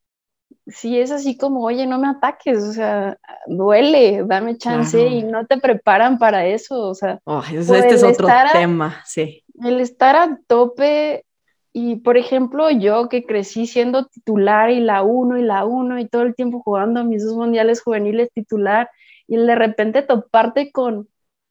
[0.68, 5.46] si es así como, oye, no me ataques, o sea, duele, dame chance y no
[5.46, 7.20] te preparan para eso, o sea.
[7.24, 9.44] Oh, este es otro tema, sí.
[9.64, 11.24] El estar a tope
[11.72, 16.08] y, por ejemplo, yo que crecí siendo titular y la uno y la uno y
[16.08, 18.90] todo el tiempo jugando mis dos mundiales juveniles titular
[19.28, 21.10] y de repente toparte con,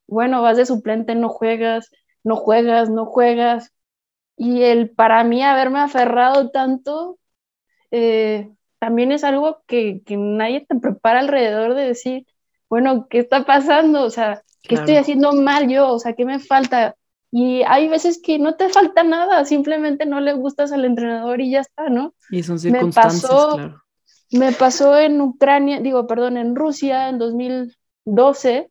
[0.08, 1.90] bueno, vas de suplente, no juegas,
[2.24, 3.70] no juegas, no juegas.
[4.36, 7.18] Y el para mí haberme aferrado tanto,
[7.90, 8.50] eh,
[8.84, 12.26] también es algo que, nadie te prepara alrededor de decir,
[12.68, 14.02] bueno, ¿qué está pasando?
[14.02, 15.88] O sea, ¿qué estoy haciendo mal yo?
[15.88, 16.94] O sea, ¿qué me falta?
[17.30, 21.52] Y hay veces que no te falta nada, simplemente no le gustas al entrenador y
[21.52, 22.12] ya está, ¿no?
[22.28, 23.82] Y son circunstancias, me pasó, claro.
[24.32, 28.70] Me pasó en Ucrania, digo, perdón, en Rusia en 2012.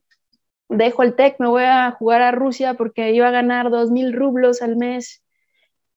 [0.70, 4.62] Dejo el TEC, me voy a jugar a Rusia porque iba a ganar 2.000 rublos
[4.62, 5.24] al mes,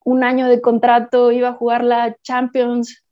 [0.04, 3.05] un año de contrato, iba a jugar la Champions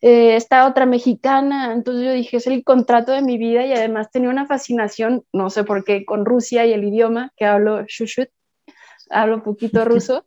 [0.00, 4.10] eh, esta otra mexicana, entonces yo dije, es el contrato de mi vida y además
[4.12, 8.28] tenía una fascinación, no sé por qué, con Rusia y el idioma, que hablo shushut,
[9.10, 10.24] hablo poquito ruso,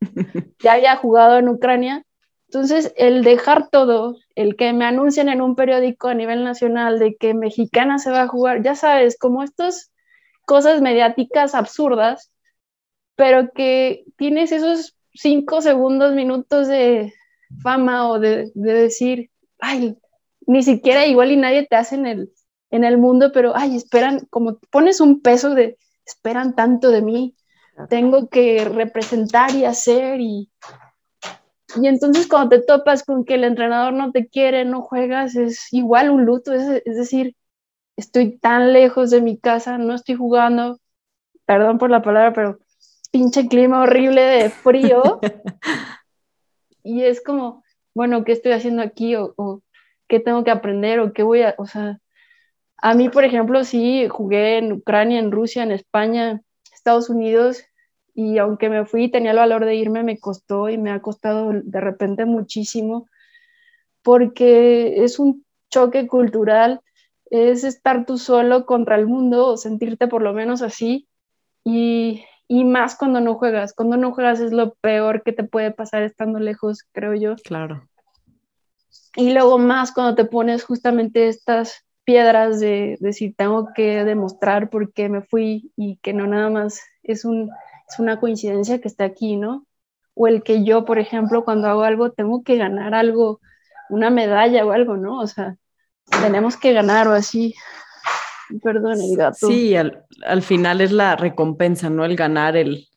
[0.59, 2.03] ya había jugado en Ucrania,
[2.47, 7.15] entonces el dejar todo, el que me anuncien en un periódico a nivel nacional de
[7.15, 9.93] que mexicana se va a jugar, ya sabes, como estas
[10.45, 12.29] cosas mediáticas absurdas,
[13.15, 17.13] pero que tienes esos cinco segundos, minutos de
[17.63, 19.29] fama o de, de decir,
[19.61, 19.97] ay,
[20.45, 22.33] ni siquiera igual y nadie te hace en el,
[22.71, 27.35] en el mundo, pero, ay, esperan, como pones un peso de, esperan tanto de mí,
[27.89, 30.49] tengo que representar y hacer y...
[31.81, 35.71] Y entonces cuando te topas con que el entrenador no te quiere, no juegas, es
[35.71, 37.37] igual un luto, es, es decir,
[37.95, 40.81] estoy tan lejos de mi casa, no estoy jugando,
[41.45, 42.59] perdón por la palabra, pero
[43.11, 45.21] pinche clima horrible de frío.
[46.83, 47.63] y es como,
[47.93, 49.15] bueno, ¿qué estoy haciendo aquí?
[49.15, 49.61] O,
[50.07, 51.99] qué tengo que aprender o qué voy a, o sea,
[52.77, 56.41] a mí, por ejemplo, sí, jugué en Ucrania, en Rusia, en España,
[56.73, 57.63] Estados Unidos,
[58.13, 61.01] y aunque me fui y tenía el valor de irme, me costó y me ha
[61.01, 63.07] costado de repente muchísimo,
[64.01, 66.81] porque es un choque cultural,
[67.29, 71.07] es estar tú solo contra el mundo sentirte por lo menos así,
[71.63, 72.23] y,
[72.53, 73.73] y más cuando no juegas.
[73.73, 77.37] Cuando no juegas es lo peor que te puede pasar estando lejos, creo yo.
[77.45, 77.87] Claro.
[79.15, 84.91] Y luego más cuando te pones justamente estas piedras de decir, tengo que demostrar por
[84.91, 87.49] qué me fui y que no nada más es, un,
[87.89, 89.65] es una coincidencia que esté aquí, ¿no?
[90.13, 93.39] O el que yo, por ejemplo, cuando hago algo, tengo que ganar algo,
[93.89, 95.19] una medalla o algo, ¿no?
[95.19, 95.55] O sea,
[96.21, 97.55] tenemos que ganar o así.
[98.63, 99.47] Perdón, el gato.
[99.47, 102.05] Sí, al, al, final es la recompensa, ¿no?
[102.05, 102.87] El ganar, el,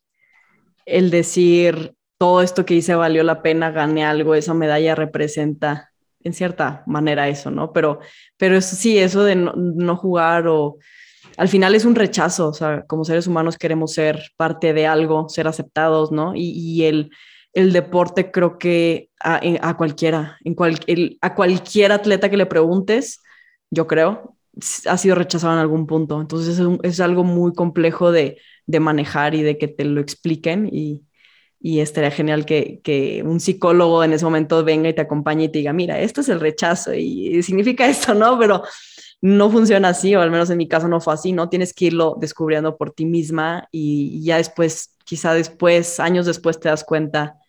[0.85, 5.91] el decir, todo esto que hice valió la pena, gané algo, esa medalla representa
[6.23, 7.71] en cierta manera eso, ¿no?
[7.71, 7.99] Pero,
[8.37, 10.77] pero eso sí, eso de no, no jugar o
[11.37, 15.29] al final es un rechazo, o sea, como seres humanos queremos ser parte de algo,
[15.29, 16.33] ser aceptados, ¿no?
[16.35, 17.11] Y, y el,
[17.53, 22.45] el deporte creo que a, a cualquiera, en cual, el, a cualquier atleta que le
[22.45, 23.21] preguntes,
[23.69, 24.34] yo creo,
[24.87, 26.19] ha sido rechazado en algún punto.
[26.21, 31.03] Entonces es, algo muy complejo de, de, manejar y de que te lo expliquen y,
[31.59, 35.49] y estaría genial que, que, un psicólogo en ese momento venga y te acompañe y
[35.49, 38.37] te diga, mira, esto es el rechazo y significa esto, ¿no?
[38.39, 38.63] Pero
[39.21, 41.49] no funciona así, o al menos en mi caso no fue así, ¿no?
[41.49, 46.69] Tienes que irlo descubriendo por ti misma y ya después, quizá después, años después te
[46.69, 47.39] das cuenta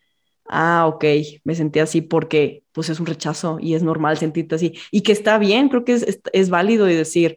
[0.48, 1.04] ah, ok,
[1.44, 5.12] me sentí así porque pues es un rechazo y es normal sentirte así y que
[5.12, 7.36] está bien, creo que es, es, válido y decir,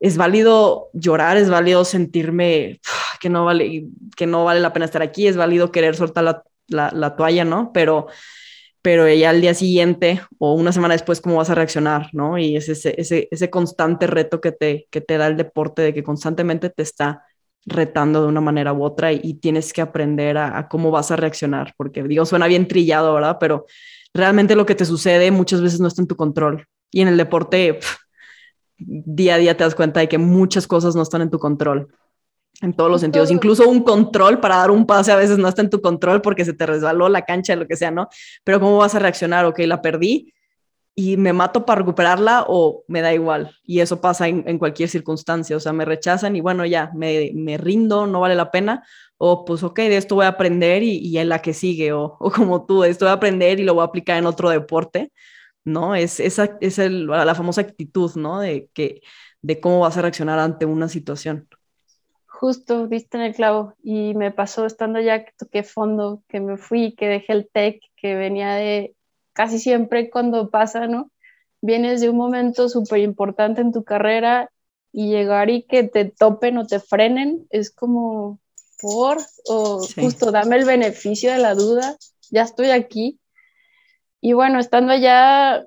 [0.00, 2.80] es válido llorar, es válido sentirme
[3.20, 7.16] que no vale, que no vale la pena estar aquí, es válido querer soltar la
[7.16, 7.72] toalla, ¿no?
[7.72, 8.06] Pero,
[8.84, 12.36] pero ya al día siguiente o una semana después, ¿cómo vas a reaccionar, ¿no?
[12.36, 15.94] Y es ese, ese, ese constante reto que te, que te da el deporte de
[15.94, 17.24] que constantemente te está
[17.66, 21.74] retando de una manera u otra y, tienes que aprender a, cómo vas a reaccionar,
[21.76, 23.38] porque digo, suena bien trillado, ¿verdad?
[23.40, 23.66] Pero
[24.12, 26.66] realmente lo que te sucede muchas veces no está en tu control.
[26.90, 27.80] Y en el deporte,
[28.76, 31.88] día a día te das cuenta de que muchas cosas no están en tu control,
[32.60, 33.30] en todos los sentidos.
[33.30, 36.44] Incluso un control para dar un pase a veces no está en tu control porque
[36.44, 38.08] se te resbaló la cancha, lo que sea, ¿no?
[38.44, 39.46] Pero ¿cómo vas a reaccionar?
[39.46, 40.33] Ok, la perdí,
[40.96, 43.56] y me mato para recuperarla o me da igual.
[43.64, 45.56] Y eso pasa en, cualquier circunstancia.
[45.56, 48.84] O sea, me rechazan y bueno, ya, me, me, rindo, no vale la pena.
[49.16, 51.92] O pues, ok, de esto voy a aprender y, y en la que sigue.
[51.92, 54.26] O, o, como tú, de esto voy a aprender y lo voy a aplicar en
[54.26, 55.12] otro deporte.
[55.64, 55.94] ¿No?
[55.94, 58.40] Es, esa es el, la famosa actitud, ¿no?
[58.40, 59.00] De, que,
[59.42, 61.48] de cómo vas a reaccionar ante una situación.
[62.26, 63.74] Justo, viste en el clavo.
[63.82, 67.80] Y me pasó estando ya que toqué fondo, que me fui, que dejé el tech,
[67.96, 68.94] que venía de
[69.34, 71.10] casi siempre cuando pasa, ¿no?
[71.60, 74.50] Vienes de un momento súper importante en tu carrera
[74.92, 78.38] y llegar y que te topen o te frenen es como
[78.80, 80.00] por, o sí.
[80.00, 81.96] justo dame el beneficio de la duda,
[82.30, 83.18] ya estoy aquí.
[84.20, 85.66] Y bueno, estando allá,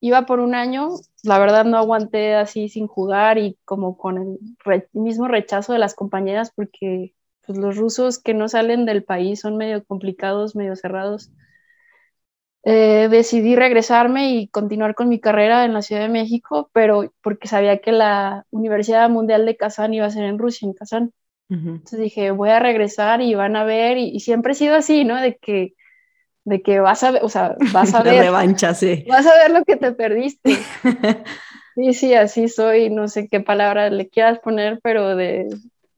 [0.00, 0.90] iba por un año,
[1.22, 5.78] la verdad no aguanté así sin jugar y como con el re mismo rechazo de
[5.78, 7.14] las compañeras porque
[7.46, 11.30] pues, los rusos que no salen del país son medio complicados, medio cerrados
[12.64, 17.48] eh, decidí regresarme y continuar con mi carrera en la Ciudad de México, pero porque
[17.48, 21.12] sabía que la Universidad Mundial de Kazán iba a ser en Rusia, en Kazán.
[21.50, 21.70] Uh -huh.
[21.76, 25.04] Entonces dije, voy a regresar y van a ver, y, y, siempre he sido así,
[25.04, 25.16] ¿no?
[25.20, 25.74] De que,
[26.44, 28.22] de que vas a ver, o sea, vas a ver.
[28.22, 29.04] revancha, sí.
[29.08, 30.58] Vas a ver lo que te perdiste.
[31.74, 35.46] sí, sí, así soy, no sé qué palabra le quieras poner, pero de,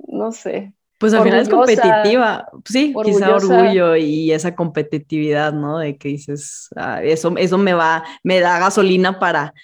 [0.06, 5.78] no sé, pues al final es competitiva, sí, quizá orgullo y esa competitividad, ¿no?
[5.78, 9.54] De que dices, ah, eso, eso me va, me da gasolina para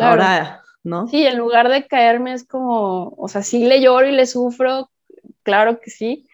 [0.00, 1.06] ahora, ¿no?
[1.06, 4.90] Sí, en lugar de caerme es como, o sea, sí le lloro y le sufro,
[5.42, 6.26] claro que sí,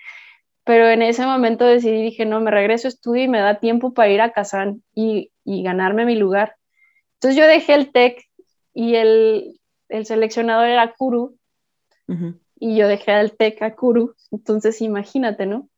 [0.63, 3.93] pero en ese momento decidí, dije, no, me regreso a estudio y me da tiempo
[3.93, 6.55] para ir a Kazán y, y ganarme mi lugar.
[7.15, 8.31] Entonces yo dejé el TEC
[8.75, 11.37] y el, el seleccionador era Kuru,
[12.63, 15.69] y yo dejé el TEC a Kuru, entonces imagínate, ¿no?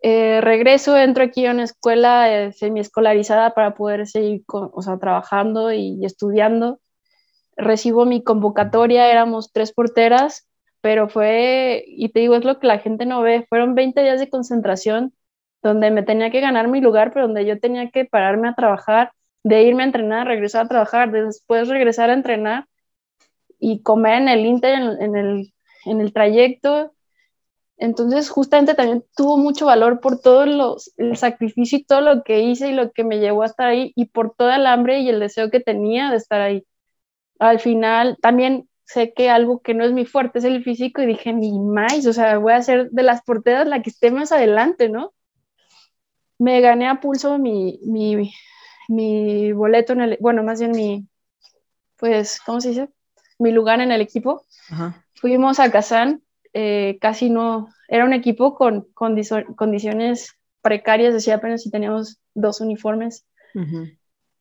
[0.00, 5.70] Eh, regreso, entro aquí a una escuela eh, semi-escolarizada para poder seguir o sea, trabajando
[5.70, 6.80] y, estudiando.
[7.58, 10.48] Recibo mi convocatoria, éramos tres porteras,
[10.80, 14.18] pero fue, y te digo, es lo que la gente no ve, fueron 20 días
[14.18, 15.12] de concentración
[15.62, 19.12] donde me tenía que ganar mi lugar, pero donde yo tenía que pararme a trabajar,
[19.44, 22.66] de irme a entrenar, regresar a trabajar, después regresar a entrenar
[23.58, 25.52] y comer en el Inter, en, el,
[25.90, 26.92] en el trayecto.
[27.78, 32.40] Entonces, justamente también tuvo mucho valor por todo los, el sacrificio y todo lo que
[32.40, 35.08] hice y lo que me llevó a estar ahí y por toda el hambre y
[35.08, 36.66] el deseo que tenía de estar ahí.
[37.38, 41.06] Al final, también sé que algo que no es mi fuerte es el físico y
[41.06, 44.32] dije, ni más, o sea, voy a ser de las porteras la que esté más
[44.32, 45.12] adelante, ¿no?
[46.38, 47.78] Me gané a pulso mi,
[48.88, 51.06] mi, boleto en el, bueno, más bien mi,
[51.96, 52.88] pues, ¿cómo se dice?
[53.38, 54.46] Mi lugar en el equipo.
[55.20, 56.22] Fuimos a Kazán,
[56.52, 63.26] eh, casi no, era un equipo con, condiciones precarias, decía apenas si teníamos dos uniformes.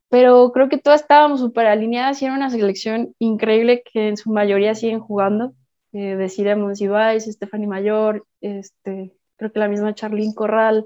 [0.09, 4.31] Pero creo que todas estábamos súper alineadas y era una selección increíble que en su
[4.31, 5.53] mayoría siguen jugando.
[5.93, 10.85] Eh, decir Monsiváis, Stephanie Mayor, este, creo que la misma Charlene Corral,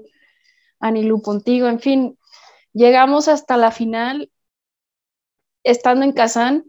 [0.80, 2.18] Anilu Pontigo, en fin,
[2.72, 4.30] llegamos hasta la final
[5.64, 6.64] estando en Kazán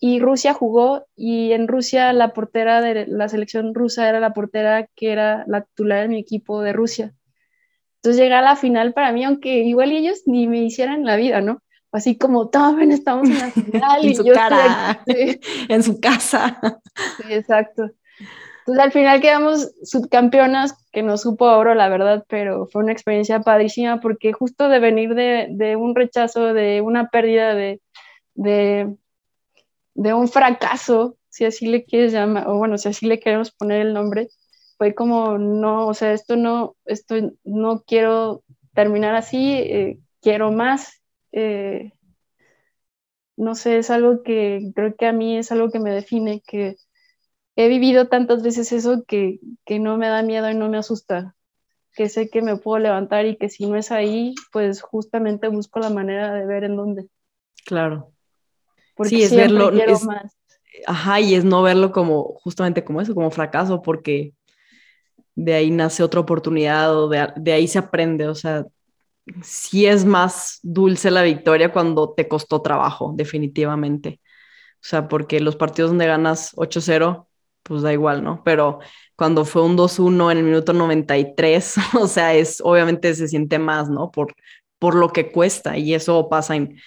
[0.00, 4.88] y Rusia jugó y en Rusia la portera de la selección rusa era la portera
[4.96, 7.14] que era la titular de mi equipo de Rusia.
[7.96, 11.42] Entonces llegar a la final para mí, aunque igual ellos ni me hicieran la vida,
[11.42, 11.62] ¿no?
[11.92, 15.02] Así como, tomen, estamos en la final y yo cara,
[15.68, 16.58] en su casa.
[17.18, 17.90] Sí, exacto.
[18.60, 23.40] Entonces al final quedamos subcampeonas, que no supo oro, la verdad, pero fue una experiencia
[23.40, 27.80] padrísima porque justo de venir de, de un rechazo, de una pérdida, de,
[28.34, 28.96] de,
[29.94, 33.82] de, un fracaso, si así le quieres llamar, o bueno, si así le queremos poner
[33.86, 34.28] el nombre,
[34.78, 37.14] fue como, no, o sea, esto no, esto
[37.44, 38.42] no quiero
[38.74, 41.02] terminar así, eh, quiero más.
[41.32, 41.92] Eh,
[43.36, 46.76] no sé, es algo que creo que a mí es algo que me define, que
[47.56, 51.34] he vivido tantas veces eso que, que no me da miedo y no me asusta,
[51.94, 55.80] que sé que me puedo levantar y que si no es ahí, pues justamente busco
[55.80, 57.08] la manera de ver en dónde.
[57.64, 58.12] Claro.
[59.00, 59.72] Porque sí, es verlo.
[60.06, 60.36] más.
[60.86, 64.34] Ajá, y es no verlo como justamente como eso, como fracaso, porque
[65.34, 68.28] de ahí nace otra oportunidad o de, de ahí se aprende.
[68.28, 68.66] O sea,
[69.42, 74.20] sí es más dulce la victoria cuando te costó trabajo, definitivamente.
[74.74, 77.26] O sea, porque los partidos donde ganas 8-0,
[77.62, 78.42] pues da igual, ¿no?
[78.44, 78.80] Pero
[79.16, 83.88] cuando fue un 2-1 en el minuto 93, o sea, es obviamente se siente más,
[83.88, 84.10] ¿no?
[84.10, 84.34] Por,
[84.78, 86.78] por lo que cuesta y eso pasa en,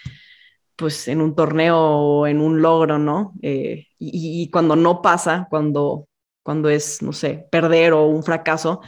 [0.76, 3.34] pues, en un torneo o en un logro, ¿no?
[3.42, 6.08] Eh, y, cuando no pasa, cuando,
[6.44, 8.82] cuando es, no sé, perder o un fracaso,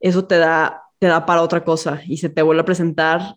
[0.00, 3.36] eso te da, te da para otra cosa y se te vuelve a presentar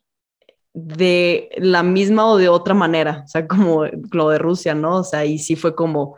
[0.74, 4.98] de la misma o de otra manera, o sea, como lo de Rusia, ¿no?
[4.98, 6.18] O sea, y sí fue como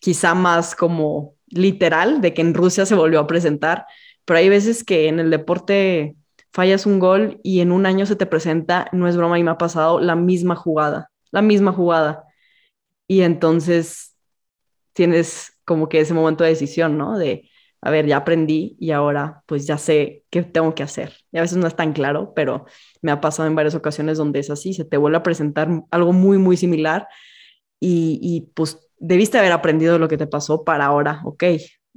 [0.00, 3.86] quizá más como literal de que en Rusia se volvió a presentar,
[4.24, 6.16] pero hay veces que en el deporte
[6.52, 9.50] fallas un gol y en un año se te presenta, no es broma y me
[9.50, 12.24] ha pasado la misma jugada, la misma jugada.
[13.06, 14.16] Y entonces
[14.92, 17.18] tienes como que ese momento de decisión, ¿no?
[17.18, 17.50] De,
[17.80, 21.14] a ver, ya aprendí y ahora pues ya sé qué tengo que hacer.
[21.32, 22.66] Y a veces no es tan claro, pero
[23.02, 26.12] me ha pasado en varias ocasiones donde es así, se te vuelve a presentar algo
[26.12, 27.08] muy, muy similar
[27.80, 31.44] y, y pues debiste haber aprendido lo que te pasó para ahora, ok,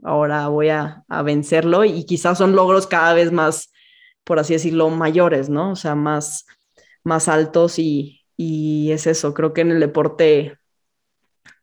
[0.04, 3.72] ahora voy a, vencerlo y quizás son logros cada vez más,
[4.24, 5.72] por así decirlo, mayores, ¿no?
[5.72, 6.46] O sea, más,
[7.04, 10.58] más altos y, y es eso, creo que en el deporte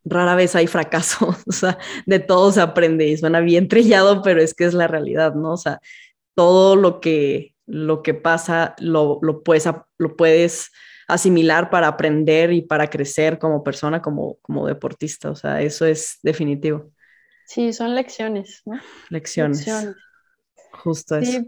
[0.04, 4.40] rara vez hay fracaso, o sea, de todo se aprende y suena bien trillado, pero
[4.40, 5.52] es que es la realidad, ¿no?
[5.52, 5.80] O sea,
[6.34, 9.68] todo lo que, lo que pasa lo, lo, puedes,
[9.98, 10.70] lo puedes
[11.08, 15.30] asimilar para aprender y para crecer como persona, como, como deportista.
[15.30, 16.92] O sea, eso es definitivo.
[17.46, 18.78] Sí, son lecciones, ¿no?
[19.08, 19.66] Lecciones.
[20.70, 21.40] Justo eso.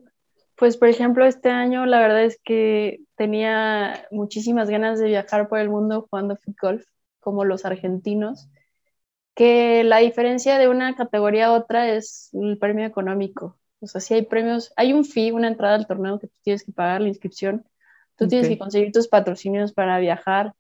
[0.56, 5.58] pues por ejemplo, este año la verdad es que tenía muchísimas ganas de viajar por
[5.58, 6.86] el mundo jugando golf,
[7.18, 8.48] como los argentinos,
[9.34, 13.58] que la diferencia de una categoría a otra es el premio económico.
[13.80, 16.64] O sea, si hay premios, hay un fee, una entrada al torneo que tú tienes
[16.64, 17.66] que pagar la inscripción,
[18.16, 20.54] tú tienes que conseguir tus patrocinios para viajar,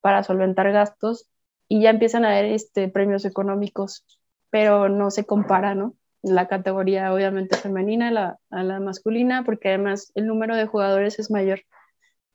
[0.00, 1.30] para solventar gastos
[1.68, 4.04] y ya empiezan a haber este, premios económicos,
[4.50, 5.94] pero no se compara, ¿no?
[6.20, 11.30] La categoría obviamente femenina la, a la masculina, porque además el número de jugadores es
[11.30, 11.60] mayor.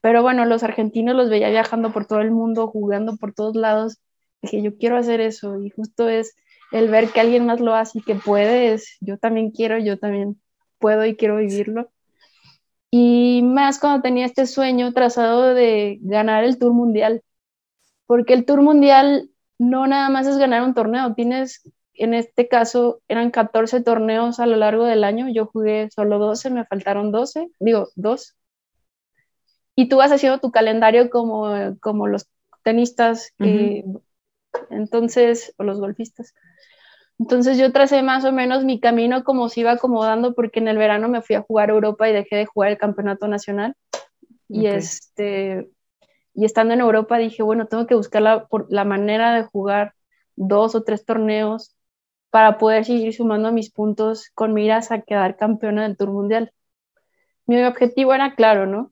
[0.01, 3.99] Pero bueno, los argentinos los veía viajando por todo el mundo, jugando por todos lados.
[4.41, 6.35] Dije, yo quiero hacer eso y justo es
[6.71, 9.97] el ver que alguien más lo hace y que puede, es yo también quiero, yo
[9.97, 10.39] también
[10.79, 11.89] puedo y quiero vivirlo.
[12.91, 17.21] Y más cuando tenía este sueño trazado de ganar el Tour Mundial,
[18.05, 19.29] porque el Tour Mundial
[19.59, 21.61] no nada más es ganar un torneo, tienes,
[21.93, 26.49] en este caso, eran 14 torneos a lo largo del año, yo jugué solo 12,
[26.51, 28.35] me faltaron 12, digo, dos.
[29.79, 32.27] Y tú vas haciendo tu calendario como, como los
[32.63, 33.31] tenistas,
[34.71, 36.33] entonces, o los golfistas.
[37.19, 40.77] Entonces yo tracé más o menos mi camino como se iba acomodando porque en el
[40.77, 43.75] verano me fui a jugar a Europa y dejé de jugar el campeonato nacional.
[44.49, 45.69] Y este
[46.33, 49.93] y estando en Europa dije, bueno, tengo que buscar la, por, la manera de jugar
[50.35, 51.75] dos o tres torneos
[52.31, 56.51] para poder seguir sumando mis puntos con miras a quedar campeona del Tour Mundial.
[57.45, 58.91] Mi objetivo era claro, ¿no?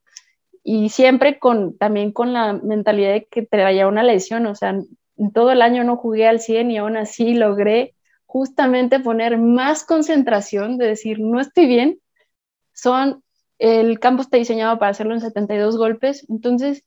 [0.67, 4.75] Y siempre con, también con la mentalidad de que traía una lesión, o sea,
[5.31, 7.93] todo el año no jugué al 100 y aún así logré
[8.25, 11.99] justamente poner más concentración, de decir, no estoy bien,
[12.73, 13.23] son,
[13.59, 16.83] el campo está diseñado para hacerlo en 72 golpes, entonces,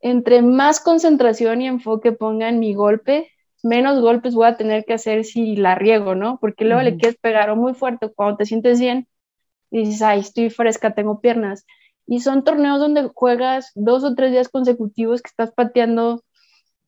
[0.00, 3.30] entre más concentración y enfoque ponga en mi golpe,
[3.62, 6.38] menos golpes voy a tener que hacer si la riego, ¿no?
[6.38, 9.08] Porque luego le quieres pegar o muy fuerte cuando te sientes bien,
[9.70, 11.64] y dices, ay, estoy fresca, tengo piernas.
[12.06, 16.22] Y son torneos donde juegas dos o tres días consecutivos que estás pateando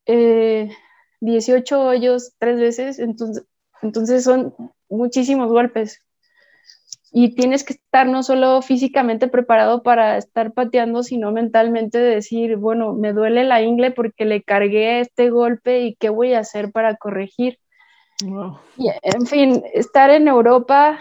[0.06, 3.44] 18 eh, hoyos tres veces, entonces
[3.82, 4.54] entonces son
[4.88, 6.02] muchísimos golpes.
[7.10, 12.92] Y tienes que estar no solo físicamente preparado para estar pateando, sino mentalmente decir, bueno,
[12.92, 16.96] me duele la ingle porque le cargué este golpe y qué voy a hacer para
[16.96, 17.58] corregir.
[18.76, 20.98] Y, en fin, estar en Europa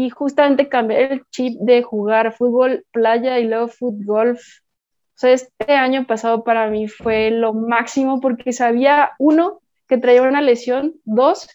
[0.00, 4.38] y justamente cambiar el chip de jugar fútbol playa y luego fútbol.
[4.38, 10.22] O sea, este año pasado para mí fue lo máximo porque sabía, uno, que traía
[10.22, 11.50] una lesión, dos,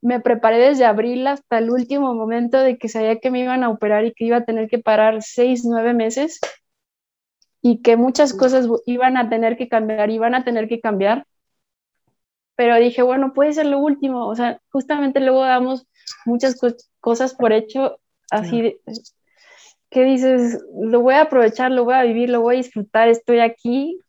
[0.00, 3.70] me preparé desde abril hasta el último momento de que sabía que me iban a
[3.70, 6.38] operar y que iba a tener que parar seis, nueve meses
[7.62, 11.26] y que muchas cosas iban a tener que cambiar, iban a tener que cambiar.
[12.54, 14.28] Pero dije, bueno, puede ser lo último.
[14.28, 15.88] O sea, justamente luego damos
[16.26, 16.58] muchas
[17.00, 17.98] cosas por hecho,
[18.30, 18.80] así
[19.90, 23.40] que dices, lo voy a aprovechar, lo voy a vivir, lo voy a disfrutar, estoy
[23.40, 24.00] aquí,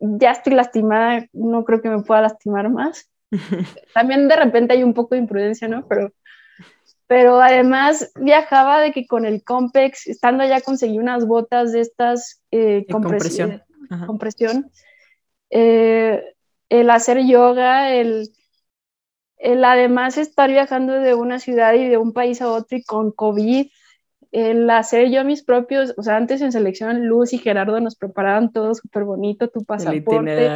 [0.00, 3.10] ya estoy lastimada, no creo que me pueda lastimar más.
[3.94, 5.86] También de repente hay un poco de imprudencia, ¿no?
[5.86, 6.12] Pero,
[7.06, 12.42] pero además viajaba de que con el Compex, estando allá conseguí unas botas de estas
[12.50, 13.62] eh, compresión.
[14.06, 14.70] compresión.
[15.50, 16.24] Eh,
[16.70, 18.30] el hacer yoga, el,
[19.42, 23.10] el además estar viajando de una ciudad y de un país a otro y con
[23.10, 23.66] COVID,
[24.30, 28.52] el hacer yo mis propios, o sea, antes en selección Luz y Gerardo nos preparaban
[28.52, 30.48] todo súper bonito, tu pasaporte.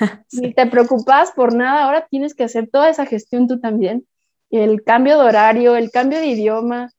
[0.32, 4.06] Ni te preocupas por nada, ahora tienes que hacer toda esa gestión tú también.
[4.50, 6.90] El cambio de horario, el cambio de idioma,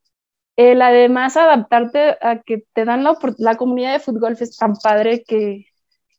[0.56, 5.24] el además adaptarte a que te dan la, la comunidad de fútbol es tan padre
[5.28, 5.66] que,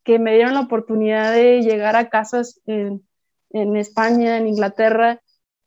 [0.04, 3.02] que me dieron la oportunidad de llegar a casas en,
[3.54, 5.20] en España, en Inglaterra,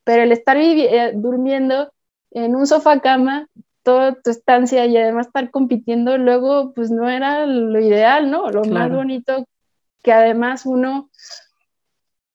[0.04, 1.92] pero el estar eh, durmiendo
[2.32, 3.48] en un sofá cama
[3.82, 8.52] toda tu estancia y además estar compitiendo luego pues no era lo ideal, ¿no?
[8.52, 9.48] Lo más bonito
[10.04, 11.10] que además uno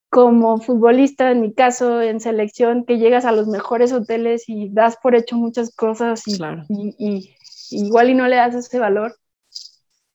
[0.09, 4.97] como futbolista, en mi caso, en selección, que llegas a los mejores hoteles y das
[5.03, 7.35] por hecho muchas cosas y, y,
[7.71, 9.17] igual y no le das ese valor.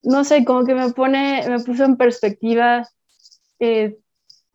[0.03, 2.87] No sé, como que me pone, me puso en perspectiva
[3.59, 3.97] eh,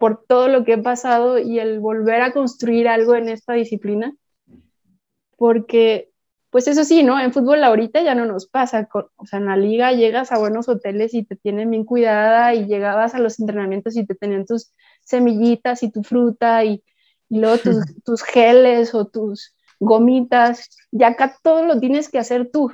[0.03, 4.13] por todo lo que he pasado y el volver a construir algo en esta disciplina,
[5.37, 6.11] porque
[6.51, 7.21] pues eso sí, ¿no?
[7.21, 10.69] En fútbol ahorita ya no nos pasa, o sea, en la liga llegas a buenos
[10.69, 14.73] hoteles y te tienen bien cuidada y llegabas a los entrenamientos y te tenían tus
[15.05, 16.83] semillitas y tu fruta y,
[17.29, 22.73] luego tus, tus, geles o tus gomitas, y acá todo lo tienes que hacer tú.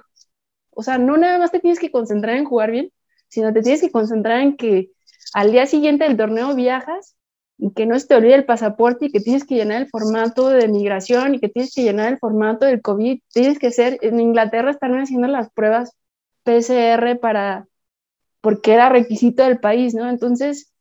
[0.70, 2.90] O sea, no nada más te tienes que concentrar en jugar bien,
[3.28, 4.92] sino te tienes que concentrar en que
[5.34, 7.17] al día siguiente del torneo viajas y
[7.74, 10.68] que no se te olvide el pasaporte y que tienes que llenar el formato de
[10.68, 13.20] migración y que tienes que llenar el formato del COVID.
[13.32, 15.96] Tienes que ser, en Inglaterra están haciendo las pruebas
[16.44, 17.66] PCR para,
[18.40, 20.08] porque era requisito del país, ¿no?
[20.08, 20.72] Entonces,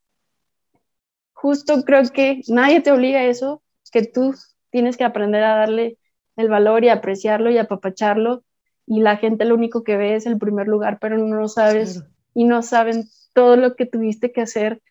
[1.33, 4.35] justo creo que nadie te obliga a eso, que tú
[4.69, 5.97] tienes que aprender a darle
[6.35, 8.43] el valor y apreciarlo y apapacharlo
[8.85, 12.03] y la gente lo único que ve es el primer lugar, pero no lo sabes
[12.33, 14.81] y no saben todo lo que tuviste que hacer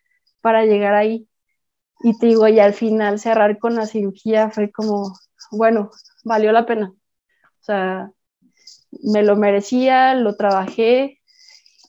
[0.41, 1.27] para llegar ahí.
[2.01, 5.13] Y te digo, y al final cerrar con la cirugía fue como,
[5.51, 5.91] bueno,
[6.23, 6.93] valió la pena.
[7.61, 8.11] O sea,
[9.03, 11.19] me lo merecía, lo trabajé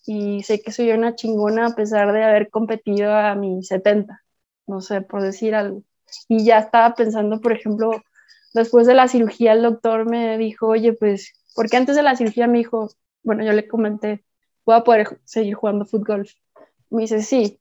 [0.06, 4.22] y sé que soy una chingona a pesar de haber competido a mis 70,
[4.66, 5.82] no sé, por decir algo.
[6.28, 7.90] Y ya estaba pensando, por ejemplo,
[8.55, 12.47] después de la cirugía el doctor me dijo, oye, pues porque antes de la cirugía
[12.47, 12.90] me dijo,
[13.22, 14.24] bueno, yo le comenté,
[14.64, 16.28] voy a poder seguir jugando fútbol.
[16.90, 17.60] Me dice, sí.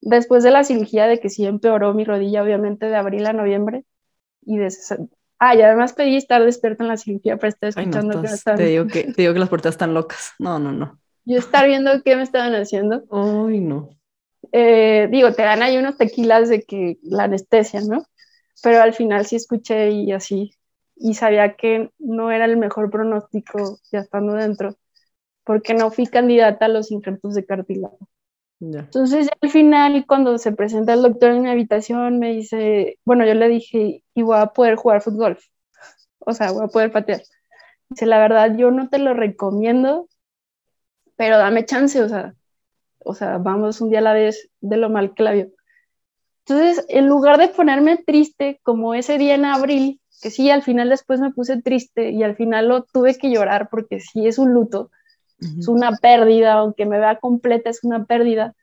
[0.00, 3.84] Después de la cirugía de que sí empeoró mi rodilla, obviamente, de abril a noviembre.
[4.42, 4.70] Y de
[5.40, 8.86] Ah, y además pedí estar despierta en la cirugía para estar escuchando que te, digo
[8.88, 10.32] que te digo que las puertas están locas.
[10.40, 10.98] No, no, no.
[11.24, 13.04] Yo estar viendo qué me estaban haciendo.
[13.10, 13.90] Ay, no.
[14.50, 18.04] Eh, digo, te dan ahí unos tequilas de que la anestesia, ¿no?
[18.62, 20.50] Pero al final sí escuché y así
[20.98, 24.76] y sabía que no era el mejor pronóstico ya estando dentro,
[25.44, 27.98] porque no fui candidata a los injertos de cartílago.
[28.60, 33.34] Entonces, al final, cuando se presenta el doctor en mi habitación, me dice, bueno, yo
[33.34, 35.38] le dije, y voy a poder jugar fútbol,
[36.18, 37.22] o sea, voy a poder patear.
[37.88, 40.08] Dice, la verdad, yo no te lo recomiendo,
[41.16, 42.34] pero dame chance, o sea,
[42.98, 45.48] o sea, vamos un día a la vez de lo mal que la vio.
[46.44, 50.88] Entonces, en lugar de ponerme triste, como ese día en abril, que sí, al final
[50.88, 54.52] después me puse triste y al final lo tuve que llorar porque sí es un
[54.52, 54.90] luto,
[55.40, 58.54] es una pérdida, aunque me vea completa, es una pérdida.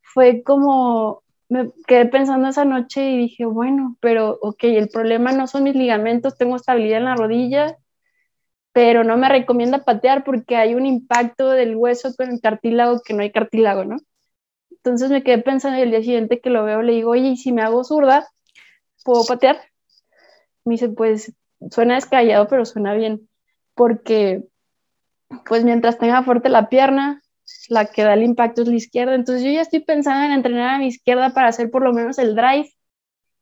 [0.00, 5.46] Fue como, me quedé pensando esa noche y dije, bueno, pero ok, el problema no
[5.46, 7.76] son mis ligamentos, tengo estabilidad en la rodilla,
[8.72, 13.14] pero no me recomienda patear porque hay un impacto del hueso con el cartílago que
[13.14, 13.98] no hay cartílago, ¿no?
[14.70, 17.36] Entonces me quedé pensando y el día siguiente que lo veo le digo, oye, ¿y
[17.36, 18.28] si me hago zurda?
[19.04, 19.60] ¿Puedo patear?
[20.64, 21.34] Me dice, pues
[21.70, 23.28] suena descallado, pero suena bien,
[23.74, 24.44] porque
[25.46, 27.22] pues mientras tenga fuerte la pierna,
[27.68, 29.14] la que da el impacto es la izquierda.
[29.14, 32.18] Entonces yo ya estoy pensando en entrenar a mi izquierda para hacer por lo menos
[32.18, 32.70] el drive.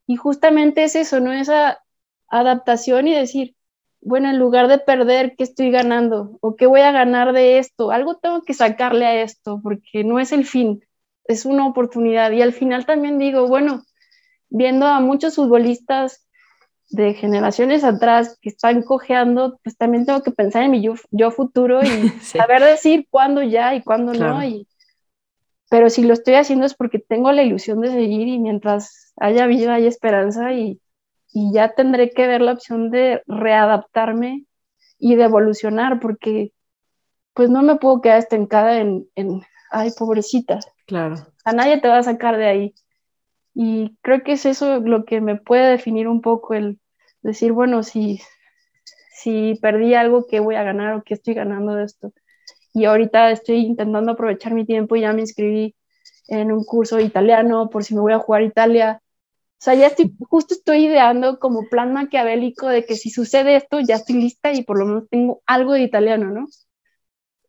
[0.07, 1.31] Y justamente es eso, ¿no?
[1.31, 1.79] Esa
[2.27, 3.55] adaptación y decir,
[4.01, 6.37] bueno, en lugar de perder, ¿qué estoy ganando?
[6.41, 7.91] ¿O qué voy a ganar de esto?
[7.91, 10.83] Algo tengo que sacarle a esto, porque no es el fin,
[11.25, 12.31] es una oportunidad.
[12.31, 13.83] Y al final también digo, bueno,
[14.49, 16.27] viendo a muchos futbolistas
[16.91, 21.81] de generaciones atrás que están cojeando, pues también tengo que pensar en mi yo, futuro
[21.83, 24.43] y saber decir cuándo ya y cuándo no.
[24.43, 24.67] Y,
[25.69, 29.47] pero si lo estoy haciendo es porque tengo la ilusión de seguir y mientras haya
[29.47, 30.81] vida hay esperanza y,
[31.31, 34.43] y ya tendré que ver la opción de readaptarme
[34.99, 36.51] y de evolucionar porque
[37.33, 40.59] pues no me puedo quedar estancada en, en ay, pobrecita.
[40.87, 41.15] Claro.
[41.45, 42.75] A nadie te va a sacar de ahí.
[43.53, 46.80] Y creo que es eso lo que me puede definir un poco el
[47.21, 48.21] decir, bueno, si,
[49.13, 52.13] si perdí algo, ¿qué voy a ganar o qué estoy ganando de esto?
[52.73, 55.75] Y ahorita estoy intentando aprovechar mi tiempo y ya me inscribí
[56.27, 59.01] en un curso italiano por si me voy a jugar a Italia.
[59.03, 63.79] O sea, ya estoy, justo estoy ideando como plan maquiavélico de que si sucede esto,
[63.79, 66.47] ya estoy lista y por lo menos tengo algo de italiano, ¿no?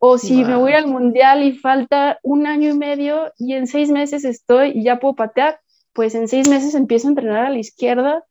[0.04, 3.88] O si me voy al mundial y falta un año y medio y en seis
[3.88, 5.60] meses estoy y ya puedo patear,
[5.92, 8.24] pues en seis meses empiezo a entrenar a la izquierda.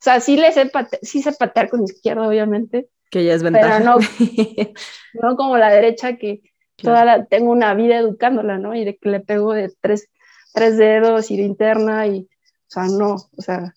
[0.00, 2.88] sea, sí, le sé, patear, sí sé patear con izquierda, obviamente.
[3.10, 3.78] Que ya es ventaja.
[3.78, 3.98] Pero
[5.22, 6.42] no, como la derecha, que
[6.76, 8.74] toda la, tengo una vida educándola, ¿no?
[8.74, 10.08] Y de que le pego de tres,
[10.54, 13.74] tres dedos y de interna y, o sea, no, o sea,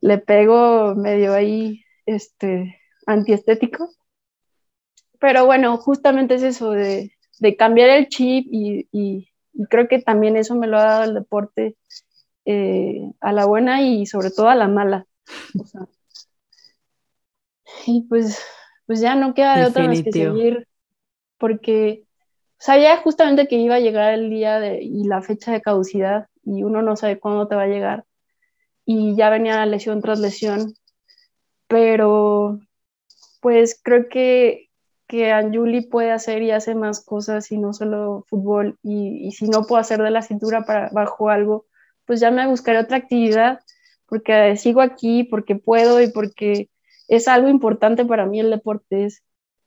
[0.00, 3.88] le pego medio ahí, este, antiestético.
[5.18, 9.98] Pero bueno, justamente es eso de, de cambiar el chip y, y, y creo que
[9.98, 11.76] también eso me lo ha dado el deporte
[12.44, 15.06] eh, a la buena y sobre todo a la mala.
[17.86, 18.42] Y pues,
[18.86, 20.66] pues ya no queda de otra más que seguir,
[21.38, 22.04] porque
[22.58, 26.62] sabía justamente que iba a llegar el día de, y la fecha de caducidad y
[26.62, 28.04] uno no sabe cuándo te va a llegar.
[28.86, 30.74] Y ya venía lesión tras lesión,
[31.68, 32.60] pero
[33.40, 34.68] pues creo que,
[35.06, 38.78] que Anjuli puede hacer y hace más cosas y no solo fútbol.
[38.82, 41.66] Y, y si no puedo hacer de la cintura para bajo algo,
[42.04, 43.60] pues ya me buscaré otra actividad
[44.06, 46.68] porque sigo aquí, porque puedo y porque
[47.08, 49.22] es algo importante para mí el deporte, es,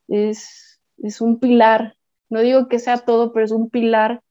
[0.08, 1.96] es, un pilar,
[2.30, 4.22] no digo que sea todo, pero es un pilar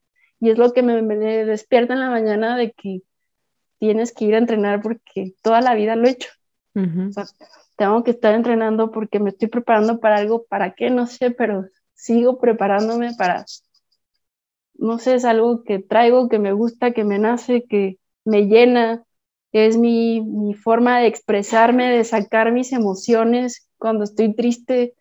[0.40, 1.00] y es lo que me,
[1.44, 3.02] despierta en la mañana de que
[3.78, 6.30] tienes que ir a entrenar porque toda la vida lo he hecho.
[7.76, 10.90] tengo que estar entrenando porque me estoy preparando para algo, ¿para qué?
[10.90, 13.44] No sé, pero sigo preparándome para,
[14.74, 19.05] no sé, es algo que traigo, que me gusta, que me nace, que me llena,
[19.64, 24.94] es mi, mi, forma de expresarme, de sacar mis emociones cuando estoy triste,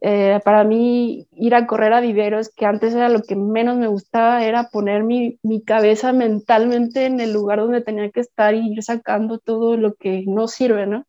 [0.00, 3.86] eh, para mí ir a correr a viveros, que antes era lo que menos me
[3.86, 8.72] gustaba, era poner mi, mi, cabeza mentalmente en el lugar donde tenía que estar y
[8.72, 11.06] ir sacando todo lo que no sirve, ¿no?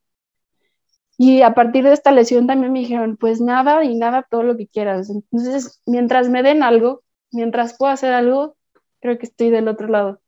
[1.18, 4.58] Y a partir de esta lesión también me dijeron, pues nada y nada, todo lo
[4.58, 5.10] que quieras.
[5.10, 8.56] Entonces, mientras me den algo, mientras pueda hacer algo,
[9.00, 10.23] creo que estoy del otro lado.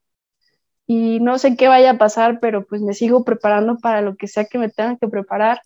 [0.88, 4.28] Y no sé qué vaya a pasar, pero pues me sigo preparando para lo que
[4.28, 5.62] sea que me tenga que preparar.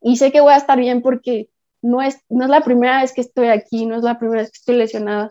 [0.00, 1.48] Y sé que voy a estar bien porque
[1.80, 4.50] no es, no es la primera vez que estoy aquí, no es la primera vez
[4.50, 5.30] que estoy lesionada.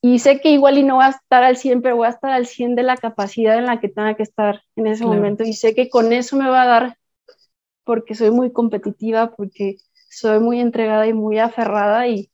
[0.00, 2.30] Y sé que igual y no voy a estar al 100, pero voy a estar
[2.30, 5.44] al 100 de la capacidad en la que tenga que estar en ese momento.
[5.44, 6.98] Y sé que con eso me va a dar,
[7.84, 9.78] porque soy muy competitiva, porque
[10.10, 12.30] soy muy entregada y muy aferrada y,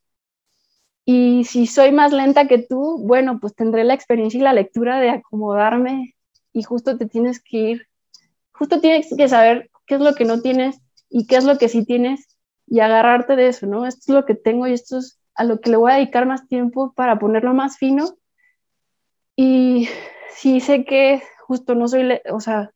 [1.05, 5.01] y si soy más lenta que tú, bueno, pues tendré la experiencia y la lectura
[5.01, 6.15] de acomodarme
[6.53, 7.87] y justo te tienes que ir,
[8.53, 11.69] justo tienes que saber qué es lo que no tienes y qué es lo que
[11.69, 13.87] sí tienes y agarrarte de eso, ¿no?
[13.87, 16.27] Esto es lo que tengo y esto es a lo que le voy a dedicar
[16.27, 18.17] más tiempo para ponerlo más fino.
[19.35, 19.89] Y
[20.35, 22.71] sí sé que justo no soy, o sea,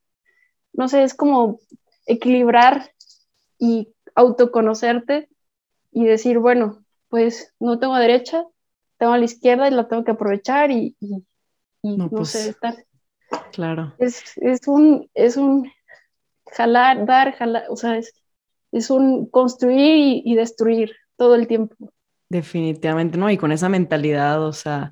[0.73, 1.61] no sé, es como
[2.07, 2.91] equilibrar
[3.59, 5.29] y autoconocerte
[5.93, 6.84] y decir, bueno,
[7.15, 8.45] pues no tengo derecha,
[8.99, 10.97] tengo a la izquierda y la tengo que aprovechar y,
[11.81, 12.75] no, pues, sé, estar.
[13.53, 13.95] Claro.
[13.99, 14.35] Es,
[14.67, 15.71] un, es un
[16.51, 18.01] jalar, dar, jalar, o sea,
[18.73, 21.77] es, un construir y, destruir todo el tiempo.
[22.29, 23.31] Definitivamente, ¿no?
[23.31, 24.91] Y con esa mentalidad, o sea,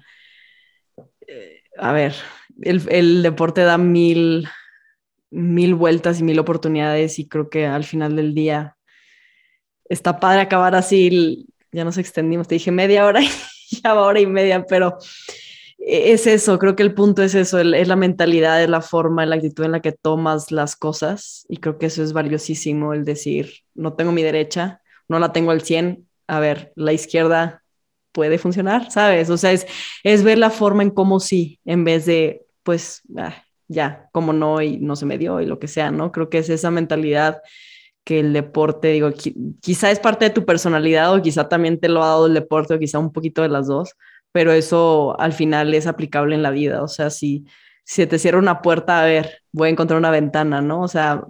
[1.27, 2.15] eh, a ver,
[2.61, 4.47] el, el, deporte da mil,
[5.29, 8.77] mil vueltas y mil oportunidades y creo que al final del día
[9.87, 13.21] está padre acabar así ya nos extendimos, te dije media hora
[13.71, 14.99] y ya va hora y media, pero
[15.79, 19.37] es eso, creo que el punto es eso, es la mentalidad, es la forma, la
[19.37, 23.53] actitud en la que tomas las cosas y creo que eso es valiosísimo, el decir,
[23.75, 27.63] no tengo mi derecha, no la tengo al 100, a ver, la izquierda
[28.13, 29.29] puede funcionar, ¿sabes?
[29.31, 29.67] O sea, es,
[30.05, 34.61] es ver la forma en cómo sí, en vez de, pues, ah, ya, como no
[34.61, 36.13] y no se me dio y lo que sea, ¿no?
[36.13, 37.41] Creo que es esa mentalidad
[38.05, 39.11] que el deporte, digo,
[39.61, 42.75] quizá es parte de tu personalidad o quizá también te lo ha dado el deporte
[42.75, 43.95] o quizá un poquito de las dos,
[44.33, 46.83] pero eso al final es aplicable en la vida.
[46.83, 47.45] O sea, si,
[47.85, 50.83] si te cierra una puerta, a ver, voy a encontrar una ventana, ¿no?
[50.83, 51.25] O sea,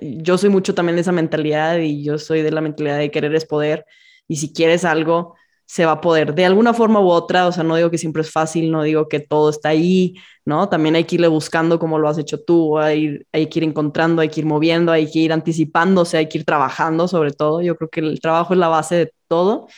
[0.00, 3.34] yo soy mucho también de esa mentalidad y yo soy de la mentalidad de querer
[3.34, 3.86] es poder
[4.28, 7.64] y si quieres algo, se va a poder de alguna forma u otra, o sea,
[7.64, 10.14] no digo que siempre es fácil, no digo que todo está ahí,
[10.44, 10.68] ¿no?
[10.68, 14.20] También hay que irle buscando como lo has hecho tú, hay, hay que ir encontrando,
[14.22, 17.62] hay que ir moviendo, hay que ir anticipándose, hay que ir trabajando sobre todo.
[17.62, 19.68] Yo creo que el trabajo es la base de todo,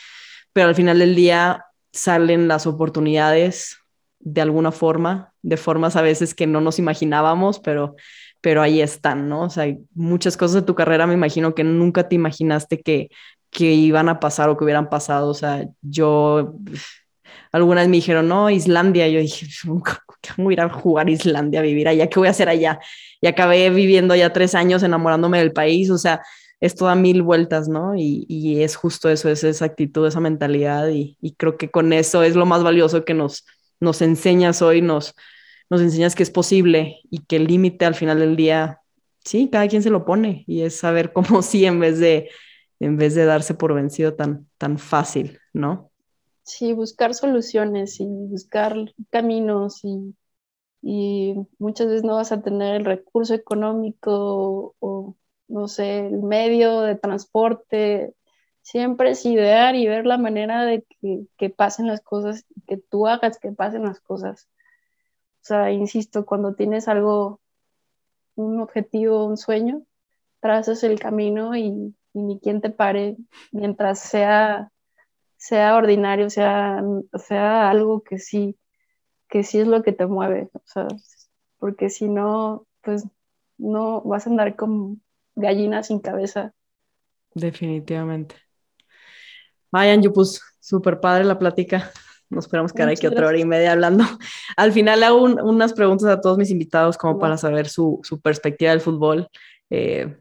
[0.53, 3.77] pero al final del día salen las oportunidades
[4.19, 7.95] de alguna forma, de formas a veces que no nos imaginábamos, pero,
[8.41, 9.43] pero ahí están, ¿no?
[9.43, 13.09] O sea, hay muchas cosas de tu carrera me imagino que nunca te imaginaste que,
[13.51, 15.29] que iban a pasar o que hubieran pasado.
[15.29, 16.55] O sea, yo,
[17.51, 19.07] algunas me dijeron, no, Islandia.
[19.07, 19.47] Yo dije,
[20.35, 22.07] ¿cómo ir a jugar a Islandia, vivir allá?
[22.07, 22.79] ¿Qué voy a hacer allá?
[23.21, 25.89] Y acabé viviendo ya tres años enamorándome del país.
[25.89, 26.21] O sea,
[26.59, 27.95] esto da mil vueltas, ¿no?
[27.95, 30.87] Y, y es justo eso, es esa actitud, esa mentalidad.
[30.89, 33.45] Y, y, creo que con eso es lo más valioso que nos,
[33.79, 35.13] nos enseñas hoy, nos,
[35.69, 38.81] nos enseñas que es posible y que el límite al final del día,
[39.23, 40.43] sí, cada quien se lo pone.
[40.47, 42.29] Y es saber cómo sí en vez de
[42.79, 45.91] en vez de darse por vencido tan, tan fácil, ¿no?
[46.43, 48.75] Sí, buscar soluciones y buscar
[49.09, 50.15] caminos y,
[50.81, 55.15] y muchas veces no vas a tener el recurso económico o,
[55.47, 58.13] no sé, el medio de transporte.
[58.61, 63.07] Siempre es idear y ver la manera de que, que pasen las cosas, que tú
[63.07, 64.47] hagas que pasen las cosas.
[65.41, 67.41] O sea, insisto, cuando tienes algo,
[68.35, 69.83] un objetivo, un sueño,
[70.41, 73.17] trazas el camino y ni quien te pare
[73.51, 74.71] mientras sea,
[75.37, 76.83] sea ordinario, sea,
[77.13, 78.57] sea algo que sí,
[79.29, 80.87] que sí es lo que te mueve, o sea,
[81.57, 83.05] porque si no, pues
[83.57, 84.97] no vas a andar como
[85.35, 86.53] gallina sin cabeza.
[87.33, 88.35] Definitivamente.
[89.71, 91.91] Vayan, yo pues súper padre la plática.
[92.29, 94.03] Nos esperamos quedar aquí otra hora y media hablando.
[94.57, 98.71] Al final hago unas preguntas a todos mis invitados como para saber su, su perspectiva
[98.71, 99.29] del fútbol.
[99.69, 100.17] Eh,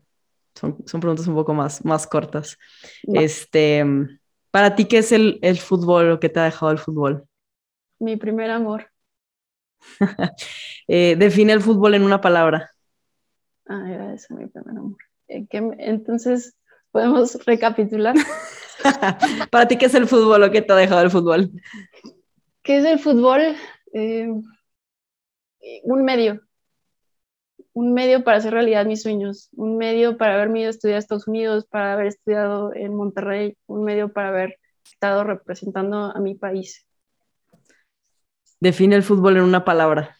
[0.56, 2.58] son, son preguntas un poco más, más cortas.
[3.02, 3.84] Este,
[4.50, 7.24] para ti, ¿qué es el, el fútbol o qué te ha dejado el fútbol?
[7.98, 8.90] Mi primer amor.
[10.88, 12.70] eh, define el fútbol en una palabra.
[13.66, 14.96] Ah, era eso, mi primer amor.
[15.28, 16.56] Eh, entonces,
[16.90, 18.14] ¿podemos recapitular?
[19.50, 21.50] para ti, ¿qué es el fútbol o qué te ha dejado el fútbol?
[22.62, 23.56] ¿Qué es el fútbol?
[23.92, 24.28] Eh,
[25.82, 26.45] un medio,
[27.76, 30.98] un medio para hacer realidad mis sueños, un medio para haberme ido a estudiar a
[30.98, 34.58] Estados Unidos, para haber estudiado en Monterrey, un medio para haber
[34.90, 36.86] estado representando a mi país.
[38.60, 40.16] Define el fútbol en una palabra.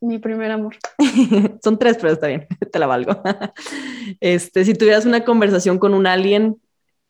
[0.00, 0.76] Mi primer amor.
[1.62, 3.20] Son tres, pero está bien, te la valgo.
[4.20, 6.56] este, si tuvieras una conversación con un alien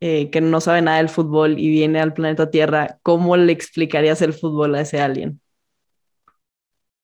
[0.00, 4.22] eh, que no sabe nada del fútbol y viene al planeta Tierra, ¿cómo le explicarías
[4.22, 5.40] el fútbol a ese alien?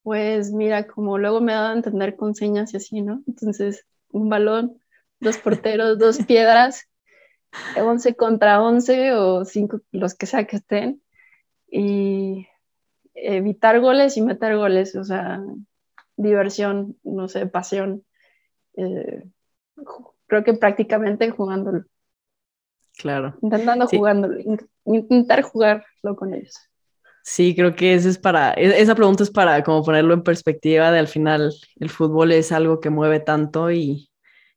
[0.03, 3.23] Pues mira, como luego me ha dado a entender con señas y así, ¿no?
[3.27, 4.81] Entonces, un balón,
[5.21, 6.89] dos porteros, dos piedras,
[7.77, 11.03] 11 contra 11 o 5, los que sea que estén,
[11.71, 12.47] y
[13.15, 15.43] evitar goles y meter goles, o sea,
[16.17, 18.05] diversión, no sé, pasión.
[18.75, 19.25] Eh,
[20.27, 21.85] creo que prácticamente jugándolo.
[22.97, 23.37] Claro.
[23.41, 24.39] Intentando jugándolo,
[24.85, 26.70] intentar jugarlo con ellos.
[27.23, 30.91] Sí, creo que ese es para, e, esa pregunta es para como ponerlo en perspectiva
[30.91, 34.11] de al final el fútbol es algo que mueve tanto y,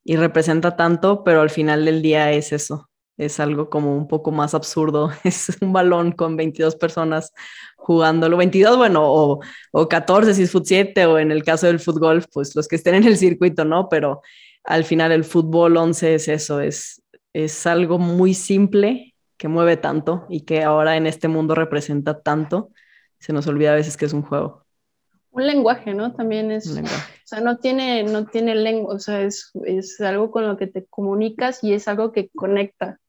[0.03, 4.31] y representa tanto, pero al final del día es eso, es algo como un poco
[4.31, 7.31] más absurdo, es un balón con 22 personas
[7.77, 9.39] jugándolo, 22, bueno, o,
[9.71, 12.77] o 14 si es fut 7 o en el caso del fútbol, pues los que
[12.77, 13.89] estén en el circuito, ¿no?
[13.89, 14.21] Pero
[14.63, 17.01] al final el fútbol 11 es eso, es,
[17.33, 19.12] es algo muy simple
[19.43, 22.71] que mueve tanto y que ahora en este mundo representa tanto,
[23.19, 24.65] se nos olvida a veces que es un juego.
[25.31, 26.13] Un lenguaje, ¿no?
[26.13, 26.81] También es, o
[27.25, 30.85] sea, no tiene, no tiene lengua, o sea, es, es algo con lo que te
[30.85, 33.01] comunicas y es algo que conecta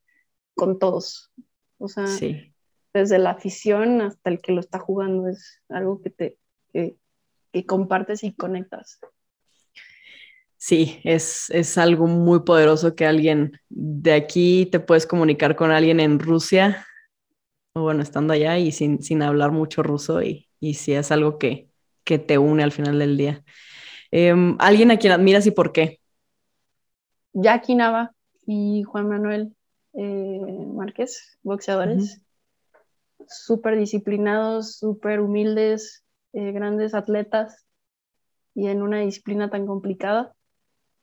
[0.56, 1.30] con todos.
[1.78, 2.50] O sea, sí
[2.94, 6.38] desde la afición hasta el que lo está jugando, es algo que te
[6.72, 6.96] que,
[7.66, 9.00] compartes y conectas.
[10.64, 16.00] Sí, es, es, algo muy poderoso que alguien de aquí te puedes comunicar con alguien
[16.00, 16.86] en Rusia,
[17.74, 21.38] o bueno, estando allá y sin, sin hablar mucho ruso, y, y sí es algo
[21.38, 21.68] que,
[22.02, 23.44] que te une al final del día.
[24.10, 26.00] Em, ¿Alguien a quien admiras y por qué?
[27.34, 28.14] Jackie Nava
[28.46, 29.54] y Juan Manuel
[29.92, 30.40] eh,
[30.72, 32.22] Márquez, boxeadores
[33.28, 37.66] súper disciplinados, súper humildes, eh, grandes atletas
[38.54, 40.33] y en una disciplina tan complicada.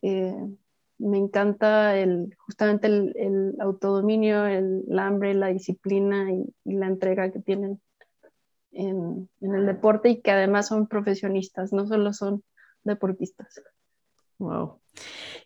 [0.02, 0.36] Eh,
[0.98, 7.82] me encanta el, justamente el, autodominio, el, hambre, la disciplina y, la entrega que tienen
[8.72, 12.44] en, en, el deporte y que además son profesionistas, no solo son
[12.84, 13.62] deportistas.
[14.38, 14.80] Wow.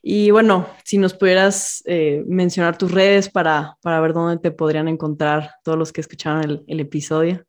[0.02, 4.88] Y bueno, si nos pudieras eh, mencionar tus redes para, para, ver dónde te podrían
[4.88, 7.45] encontrar todos los que escucharon el, el episodio.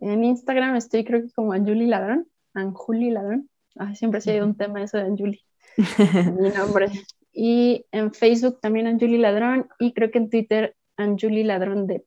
[0.00, 3.50] En Instagram estoy creo que como Anjuli Ladrón, Anjuli Ladrón.
[3.94, 5.40] siempre se ha ido un tema eso de Anjuli,
[5.78, 6.90] mi nombre.
[7.32, 12.04] Y en Facebook también Anjuli Ladrón y creo que en Twitter Anjuli Ladrón de.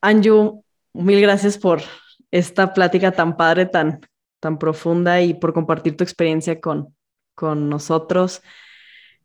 [0.00, 1.82] Anju, mil gracias por
[2.30, 4.00] esta plática tan padre, tan,
[4.40, 6.94] tan profunda y por compartir tu experiencia con,
[7.34, 8.42] con nosotros.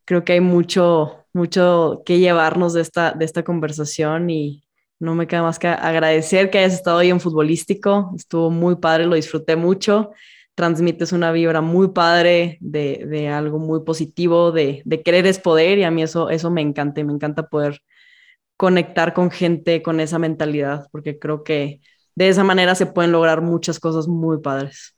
[0.05, 4.63] Creo que hay mucho, mucho que llevarnos de esta, de esta conversación y
[4.99, 8.13] no me queda más que agradecer que hayas estado hoy en Futbolístico.
[8.15, 10.11] Estuvo muy padre, lo disfruté mucho.
[10.55, 15.77] Transmites una vibra muy padre de, de algo muy positivo, de, de, querer es poder
[15.77, 17.03] y a mí eso, eso me encanta.
[17.03, 17.81] Me encanta poder
[18.57, 21.81] conectar con gente con esa mentalidad porque creo que
[22.15, 24.95] de esa manera se pueden lograr muchas cosas muy padres.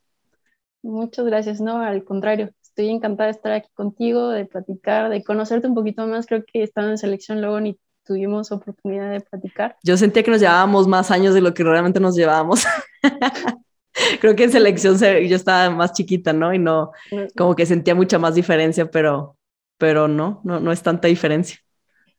[0.84, 5.67] Muchas gracias, no, al contrario, estoy encantada de estar aquí contigo, de platicar, de conocerte
[5.67, 6.27] un poquito más.
[6.27, 9.75] Creo que estando en selección luego ni tuvimos oportunidad de platicar.
[9.84, 12.65] Yo sentía que nos llevábamos más años de lo que realmente nos llevábamos.
[14.22, 16.53] Creo que en selección yo estaba más chiquita, ¿no?
[16.53, 16.91] Y no,
[17.36, 19.38] como que sentía mucha más diferencia, pero,
[19.78, 21.60] pero no, no, no es tanta diferencia.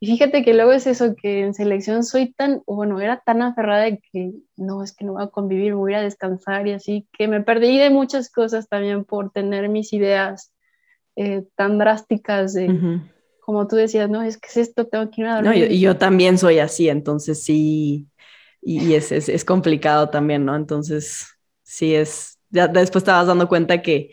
[0.00, 3.84] Y fíjate que luego es eso, que en selección soy tan, bueno, era tan aferrada
[3.84, 6.72] de que no, es que no voy a convivir, voy a ir a descansar y
[6.72, 10.52] así, que me perdí de muchas cosas también por tener mis ideas
[11.16, 13.00] eh, tan drásticas de,
[13.40, 15.66] como tú decías, no, es que es esto, tengo que ir a dormir.
[15.66, 18.06] No, y yo, también soy así, entonces sí,
[18.62, 20.54] y, es, es, es, complicado también, ¿no?
[20.54, 21.37] Entonces,
[21.68, 24.10] sí es, ya después te vas dando cuenta que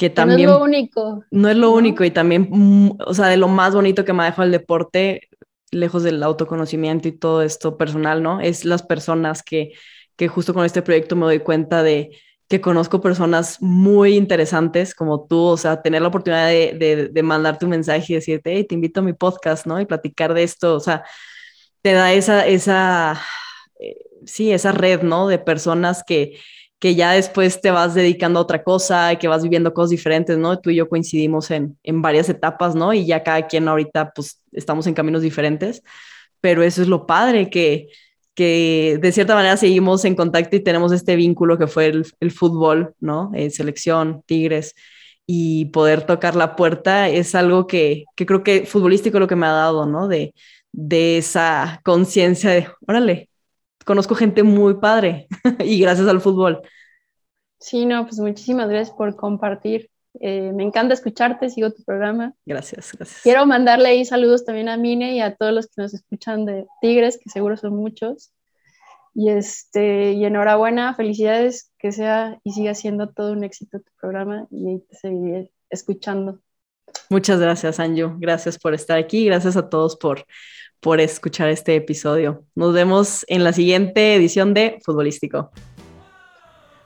[0.00, 0.48] que también...
[0.48, 1.24] No es lo único.
[1.30, 4.22] No es lo único y también, mm, o sea, de lo más bonito que me
[4.22, 5.28] ha dejado el deporte,
[5.72, 8.40] lejos del autoconocimiento y todo esto personal, ¿no?
[8.40, 9.72] Es las personas que,
[10.16, 12.18] que justo con este proyecto me doy cuenta de
[12.48, 17.22] que conozco personas muy interesantes como tú, o sea, tener la oportunidad de, de, de
[17.22, 19.78] mandarte un mensaje y decirte, hey, te invito a mi podcast, ¿no?
[19.82, 21.04] Y platicar de esto, o sea,
[21.82, 23.20] te da esa, esa,
[23.78, 23.96] eh,
[24.26, 25.28] sí, esa red, ¿no?
[25.28, 26.38] De personas que,
[26.78, 30.58] que ya después te vas dedicando a otra cosa que vas viviendo cosas diferentes, ¿no?
[30.58, 32.94] Tú y yo coincidimos en, en varias etapas, ¿no?
[32.94, 35.82] Y ya cada quien ahorita pues estamos en caminos diferentes,
[36.40, 37.88] pero eso es lo padre, que,
[38.34, 42.94] que de cierta manera seguimos en contacto y tenemos este vínculo que fue el, fútbol,
[43.00, 43.30] ¿no?
[43.34, 44.74] Eh, selección, Tigres,
[45.26, 49.46] y poder tocar la puerta es algo que, que creo que futbolístico lo que me
[49.46, 50.08] ha dado, ¿no?
[50.08, 50.34] De,
[50.72, 53.29] de esa conciencia de, órale,
[53.84, 55.26] conozco gente muy padre
[55.58, 56.62] y gracias al fútbol.
[57.58, 59.90] Sí, no, pues muchísimas gracias por compartir.
[60.18, 62.34] Eh, me encanta escucharte, sigo tu programa.
[62.44, 63.22] Gracias, gracias.
[63.22, 66.66] Quiero mandarle ahí saludos también a Mine y a todos los que nos escuchan de
[66.80, 68.32] Tigres, que seguro son muchos.
[69.14, 74.46] Y, este, y enhorabuena, felicidades, que sea y siga siendo todo un éxito tu programa
[74.50, 76.40] y te seguiré escuchando.
[77.08, 78.16] Muchas gracias, Anju.
[78.18, 79.26] Gracias por estar aquí.
[79.26, 80.24] Gracias a todos por,
[80.80, 82.44] por escuchar este episodio.
[82.54, 85.50] Nos vemos en la siguiente edición de Futbolístico.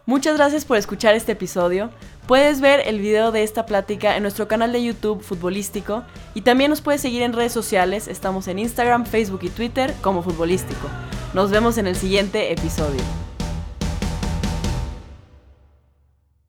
[0.06, 1.90] Muchas gracias por escuchar este episodio.
[2.26, 6.04] Puedes ver el video de esta plática en nuestro canal de YouTube Futbolístico
[6.34, 8.08] y también nos puedes seguir en redes sociales.
[8.08, 10.88] Estamos en Instagram, Facebook y Twitter como Futbolístico.
[11.32, 13.00] Nos vemos en el siguiente episodio.